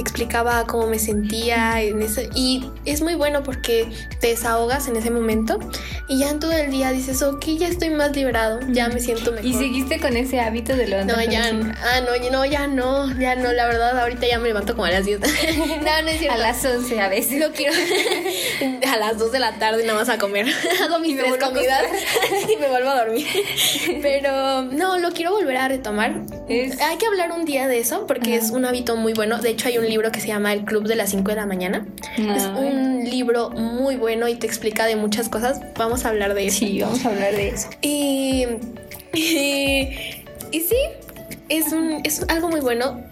explicaba 0.00 0.64
cómo 0.66 0.86
me 0.86 0.98
sentía 0.98 1.80
en 1.82 2.02
ese- 2.02 2.28
y 2.34 2.64
es 2.84 3.00
muy 3.02 3.14
bueno 3.14 3.42
porque 3.42 3.86
te 4.20 4.28
desahogas 4.28 4.88
en 4.88 4.96
ese 4.96 5.10
momento 5.10 5.58
y 6.08 6.18
ya 6.18 6.30
en 6.30 6.40
todo 6.40 6.52
el 6.52 6.70
día 6.70 6.90
dices, 6.92 7.22
ok, 7.22 7.44
ya 7.58 7.68
estoy 7.68 7.90
más 7.90 8.14
liberado, 8.14 8.60
ya 8.70 8.88
me 8.88 9.00
siento 9.00 9.30
mejor. 9.32 9.46
¿Y 9.46 9.54
seguiste 9.54 10.00
con 10.00 10.16
ese 10.16 10.40
hábito 10.40 10.74
de 10.76 10.84
No, 10.84 10.90
levantarte? 10.90 11.30
ya, 11.32 11.44
cinco? 11.50 11.66
ah, 11.82 12.00
no, 12.00 12.16
ya- 12.16 12.30
no, 12.30 12.44
ya 12.44 12.66
no, 12.66 13.18
ya 13.18 13.34
no, 13.36 13.52
la 13.52 13.66
verdad, 13.66 13.98
ahorita 14.00 14.26
ya 14.26 14.38
me 14.38 14.48
levanto 14.48 14.74
como 14.74 14.86
a 14.86 14.90
las 14.90 15.04
10. 15.04 15.20
no, 15.82 16.02
no 16.02 16.08
es 16.08 16.18
cierto. 16.18 16.34
A 16.34 16.38
las 16.38 16.64
11 16.64 17.00
a 17.00 17.08
veces. 17.08 17.38
No 17.38 17.50
quiero 17.52 17.72
a 18.92 18.96
las 18.96 19.18
2 19.18 19.32
de 19.32 19.38
la 19.38 19.58
tarde 19.58 19.84
nada 19.84 19.98
más 19.98 20.08
a 20.08 20.18
comer. 20.18 20.46
Hago 20.82 20.98
mis 20.98 21.16
tres 21.18 21.36
comidas 21.36 21.82
y 22.52 22.56
me 22.60 22.68
vuelvo 22.68 22.90
a 22.90 23.04
dormir. 23.04 23.26
Pero 24.02 24.62
no, 24.62 24.98
lo 24.98 25.10
quiero 25.12 25.32
volver 25.32 25.56
a 25.56 25.68
retomar. 25.68 26.22
Es- 26.48 26.80
Hay 26.80 26.96
que 26.96 27.06
hablar 27.06 27.32
un 27.32 27.44
día 27.44 27.68
de 27.68 27.78
eso 27.78 28.06
porque 28.06 28.36
es 28.36 28.50
un 28.50 28.64
hábito 28.64 28.96
muy 28.96 29.12
bueno. 29.14 29.38
De 29.38 29.50
hecho, 29.50 29.68
hay 29.68 29.78
un 29.78 29.81
libro 29.88 30.10
que 30.12 30.20
se 30.20 30.28
llama 30.28 30.52
El 30.52 30.64
Club 30.64 30.86
de 30.86 30.96
las 30.96 31.10
5 31.10 31.30
de 31.30 31.36
la 31.36 31.46
mañana. 31.46 31.86
Es 32.16 32.44
un 32.44 33.04
libro 33.04 33.50
muy 33.50 33.96
bueno 33.96 34.28
y 34.28 34.34
te 34.36 34.46
explica 34.46 34.86
de 34.86 34.96
muchas 34.96 35.28
cosas. 35.28 35.60
Vamos 35.76 36.04
a 36.04 36.10
hablar 36.10 36.34
de 36.34 36.46
eso. 36.46 36.58
Sí, 36.58 36.80
vamos 36.80 37.04
a 37.04 37.10
hablar 37.10 37.34
de 37.34 37.48
eso. 37.48 37.68
Y, 37.80 38.46
y, 39.14 39.88
y 40.50 40.60
sí, 40.60 40.76
es, 41.48 41.72
un, 41.72 42.00
es 42.04 42.24
algo 42.28 42.48
muy 42.48 42.60
bueno. 42.60 43.02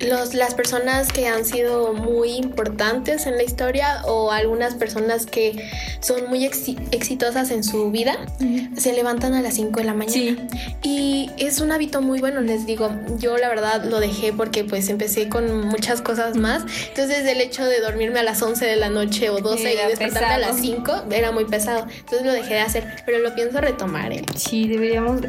Los, 0.00 0.34
las 0.34 0.54
personas 0.54 1.12
que 1.12 1.26
han 1.26 1.44
sido 1.44 1.92
muy 1.92 2.30
importantes 2.36 3.26
en 3.26 3.36
la 3.36 3.42
historia 3.42 4.02
o 4.04 4.30
algunas 4.30 4.74
personas 4.74 5.26
que 5.26 5.68
son 6.00 6.28
muy 6.28 6.44
exi- 6.46 6.78
exitosas 6.92 7.50
en 7.50 7.64
su 7.64 7.90
vida 7.90 8.16
se 8.76 8.92
levantan 8.92 9.34
a 9.34 9.42
las 9.42 9.54
5 9.54 9.80
de 9.80 9.84
la 9.86 9.94
mañana. 9.94 10.12
Sí. 10.12 10.38
Y 10.82 11.30
es 11.38 11.60
un 11.60 11.72
hábito 11.72 12.00
muy 12.00 12.20
bueno, 12.20 12.40
les 12.40 12.64
digo. 12.64 12.90
Yo 13.18 13.36
la 13.38 13.48
verdad 13.48 13.84
lo 13.84 13.98
dejé 13.98 14.32
porque 14.32 14.62
pues 14.64 14.88
empecé 14.88 15.28
con 15.28 15.66
muchas 15.66 16.00
cosas 16.00 16.36
más. 16.36 16.62
Entonces 16.90 17.26
el 17.26 17.40
hecho 17.40 17.64
de 17.64 17.80
dormirme 17.80 18.20
a 18.20 18.22
las 18.22 18.40
11 18.40 18.64
de 18.66 18.76
la 18.76 18.90
noche 18.90 19.30
o 19.30 19.40
12 19.40 19.72
Era 19.72 19.84
y 19.86 19.88
despertarme 19.88 20.34
a 20.34 20.38
las 20.38 20.56
5 20.60 21.04
era 21.10 21.32
muy 21.32 21.44
pesado. 21.46 21.86
Entonces 21.98 22.24
lo 22.24 22.32
dejé 22.32 22.54
de 22.54 22.60
hacer, 22.60 22.86
pero 23.04 23.18
lo 23.18 23.34
pienso 23.34 23.60
retomar. 23.60 24.12
¿eh? 24.12 24.22
Sí, 24.36 24.68
deberíamos, 24.68 25.20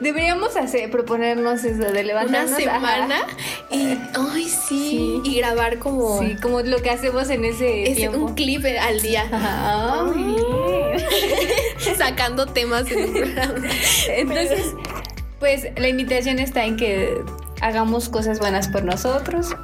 deberíamos 0.00 0.56
hacer, 0.56 0.90
proponernos 0.90 1.62
eso 1.64 1.82
de 1.82 1.88
Una 1.90 2.02
levantarnos. 2.02 2.52
ajá. 2.52 2.58
semana 2.58 3.26
y, 3.70 3.96
ay, 4.14 4.44
sí, 4.44 4.58
Sí. 4.68 5.20
y 5.24 5.36
grabar 5.38 5.78
como 5.78 6.20
Sí, 6.20 6.36
como 6.42 6.60
lo 6.60 6.78
que 6.82 6.90
hacemos 6.90 7.28
en 7.30 7.44
ese 7.44 7.92
tiempo. 7.96 8.18
un 8.18 8.34
clip 8.34 8.64
al 8.80 9.00
día. 9.02 9.28
Ajá. 9.30 10.06
Sacando 11.96 12.46
temas 12.46 12.90
en 12.90 12.98
el 13.00 13.10
programa. 13.10 13.68
Entonces, 14.08 14.74
pues 15.38 15.66
la 15.76 15.88
invitación 15.88 16.38
está 16.38 16.64
en 16.64 16.76
que 16.76 17.14
hagamos 17.60 18.08
cosas 18.08 18.38
buenas 18.38 18.68
por 18.68 18.84
nosotros, 18.84 19.54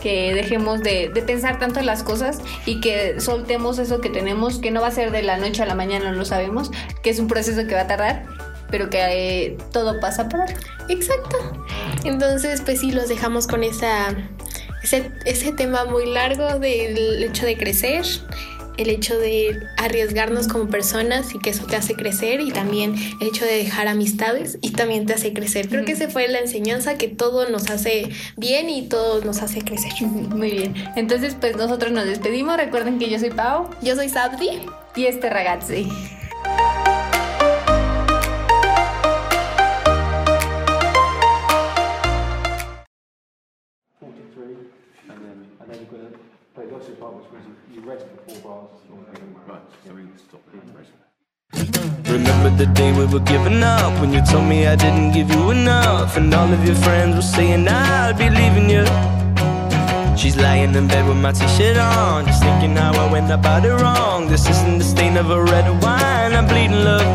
que 0.00 0.32
dejemos 0.34 0.80
de, 0.82 1.10
de 1.12 1.22
pensar 1.22 1.58
tanto 1.58 1.80
en 1.80 1.86
las 1.86 2.02
cosas 2.02 2.40
y 2.66 2.80
que 2.80 3.20
soltemos 3.20 3.78
eso 3.78 4.00
que 4.00 4.08
tenemos, 4.08 4.58
que 4.58 4.70
no 4.70 4.80
va 4.80 4.88
a 4.88 4.92
ser 4.92 5.10
de 5.10 5.22
la 5.22 5.36
noche 5.36 5.62
a 5.62 5.66
la 5.66 5.74
mañana, 5.74 6.12
lo 6.12 6.24
sabemos, 6.24 6.70
que 7.02 7.10
es 7.10 7.18
un 7.18 7.26
proceso 7.28 7.66
que 7.66 7.74
va 7.74 7.82
a 7.82 7.86
tardar, 7.86 8.24
pero 8.70 8.90
que 8.90 8.98
eh, 9.00 9.58
todo 9.72 10.00
pasa 10.00 10.28
por 10.28 10.40
algo. 10.40 10.58
Exacto. 10.88 11.36
Entonces, 12.04 12.62
pues 12.62 12.80
sí, 12.80 12.90
los 12.90 13.08
dejamos 13.08 13.46
con 13.46 13.64
esa, 13.64 14.14
ese, 14.82 15.10
ese 15.24 15.52
tema 15.52 15.84
muy 15.84 16.06
largo 16.06 16.58
del 16.58 17.22
hecho 17.22 17.46
de 17.46 17.56
crecer, 17.56 18.04
el 18.76 18.88
hecho 18.88 19.18
de 19.18 19.60
arriesgarnos 19.76 20.48
como 20.48 20.68
personas 20.68 21.34
y 21.34 21.38
que 21.38 21.50
eso 21.50 21.66
te 21.66 21.76
hace 21.76 21.94
crecer 21.94 22.40
y 22.40 22.50
también 22.50 22.94
el 23.20 23.28
hecho 23.28 23.44
de 23.44 23.56
dejar 23.56 23.88
amistades 23.88 24.58
y 24.62 24.70
también 24.70 25.04
te 25.04 25.12
hace 25.12 25.34
crecer. 25.34 25.68
Creo 25.68 25.84
que 25.84 25.92
esa 25.92 26.08
fue 26.08 26.26
la 26.28 26.38
enseñanza 26.38 26.96
que 26.96 27.08
todo 27.08 27.48
nos 27.50 27.68
hace 27.68 28.08
bien 28.36 28.70
y 28.70 28.88
todo 28.88 29.22
nos 29.22 29.42
hace 29.42 29.60
crecer. 29.60 29.92
Muy 30.02 30.50
bien. 30.50 30.74
Entonces, 30.96 31.36
pues 31.38 31.56
nosotros 31.56 31.92
nos 31.92 32.06
despedimos. 32.06 32.56
Recuerden 32.56 32.98
que 32.98 33.10
yo 33.10 33.18
soy 33.18 33.30
Pau 33.30 33.68
Yo 33.82 33.96
soy 33.96 34.08
Sabdi. 34.08 34.48
y 34.96 35.04
este 35.04 35.28
ragazzi. 35.28 35.88
You're 46.56 46.66
going 46.66 46.80
to 46.80 46.86
play 46.86 46.94
those 46.94 46.98
two 46.98 47.04
which 47.04 47.32
means 47.32 47.46
you, 47.70 47.80
you 47.80 47.88
rest 47.88 48.06
for 48.06 48.16
four 48.30 48.38
bars. 48.42 48.70
Right, 49.46 49.60
so 49.84 49.94
we 49.94 50.02
can 50.02 50.18
stop 50.18 50.42
the 50.50 50.58
rest. 50.78 50.90
Remember 52.08 52.50
the 52.56 52.66
day 52.66 52.92
we 52.92 53.06
were 53.06 53.20
giving 53.20 53.62
up 53.62 54.00
when 54.00 54.12
you 54.12 54.22
told 54.24 54.44
me 54.44 54.66
I 54.66 54.76
didn't 54.76 55.12
give 55.12 55.30
you 55.30 55.50
enough, 55.50 56.16
and 56.16 56.32
all 56.34 56.52
of 56.52 56.64
your 56.64 56.76
friends 56.76 57.16
were 57.16 57.22
saying 57.22 57.66
I'll 57.68 58.14
be 58.14 58.30
leaving 58.30 58.70
you. 58.70 58.84
She's 60.16 60.36
lying 60.36 60.74
in 60.74 60.86
bed 60.86 61.06
with 61.08 61.16
my 61.16 61.32
t-shirt 61.32 61.76
on, 61.76 62.26
just 62.26 62.42
thinking 62.42 62.76
how 62.76 62.92
I 62.92 63.10
went 63.10 63.30
about 63.30 63.64
it 63.64 63.72
wrong. 63.72 64.28
This 64.28 64.48
isn't 64.48 64.78
the 64.78 64.84
stain 64.84 65.16
of 65.16 65.30
a 65.30 65.42
red 65.42 65.66
wine, 65.82 66.34
I'm 66.34 66.46
bleeding 66.46 66.84
love. 66.84 67.08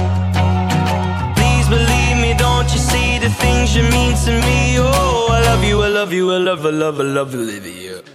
Please 1.35 1.67
believe 1.69 2.17
me, 2.21 2.33
don't 2.37 2.71
you 2.71 2.79
see 2.79 3.19
the 3.19 3.29
things 3.29 3.75
you 3.75 3.83
mean 3.83 4.15
to 4.25 4.31
me? 4.47 4.77
Oh, 4.79 5.27
I 5.29 5.41
love 5.41 5.63
you, 5.63 5.81
I 5.81 5.89
love 5.89 6.13
you, 6.13 6.31
I 6.31 6.37
love, 6.37 6.65
I 6.65 6.69
love, 6.69 6.99
I 6.99 7.03
love 7.03 7.33
Olivia. 7.35 7.99
I 7.99 8.14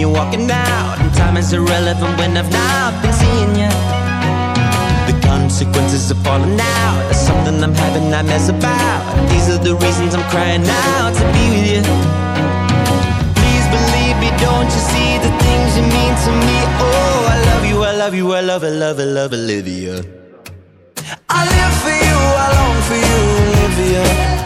you're 0.00 0.10
walking 0.10 0.50
out. 0.50 0.96
And 0.98 1.12
time 1.14 1.36
is 1.36 1.52
irrelevant 1.52 2.16
when 2.18 2.36
I've 2.36 2.50
not 2.50 3.02
been 3.02 3.12
seeing 3.12 3.52
you. 3.62 3.70
The 5.10 5.16
consequences 5.20 6.10
of 6.10 6.18
falling 6.24 6.58
out. 6.58 6.98
That's 7.08 7.20
something 7.20 7.62
I'm 7.62 7.74
having 7.74 8.10
nightmares 8.10 8.48
about. 8.48 9.00
These 9.28 9.48
are 9.52 9.58
the 9.58 9.74
reasons 9.76 10.14
I'm 10.14 10.26
crying 10.30 10.64
out 10.64 11.12
to 11.18 11.24
be 11.36 11.44
with 11.54 11.66
you. 11.74 11.82
Please 13.38 13.66
believe 13.76 14.16
me, 14.24 14.30
don't 14.40 14.70
you 14.74 14.82
see 14.92 15.10
the 15.26 15.32
things 15.44 15.68
you 15.76 15.84
mean 15.96 16.14
to 16.24 16.30
me? 16.48 16.58
Oh, 16.80 17.28
I 17.34 17.36
love 17.50 17.64
you, 17.70 17.78
I 17.82 17.92
love 17.92 18.14
you, 18.14 18.32
I 18.32 18.40
love, 18.40 18.64
I 18.64 18.72
love, 18.84 18.98
I 18.98 19.04
love 19.04 19.32
Olivia. 19.32 19.96
I 21.28 21.40
live 21.56 21.74
for 21.84 21.94
you, 22.04 22.18
I 22.44 22.46
long 22.56 22.76
for 22.88 22.98
you, 23.06 23.18
Olivia. 23.44 24.39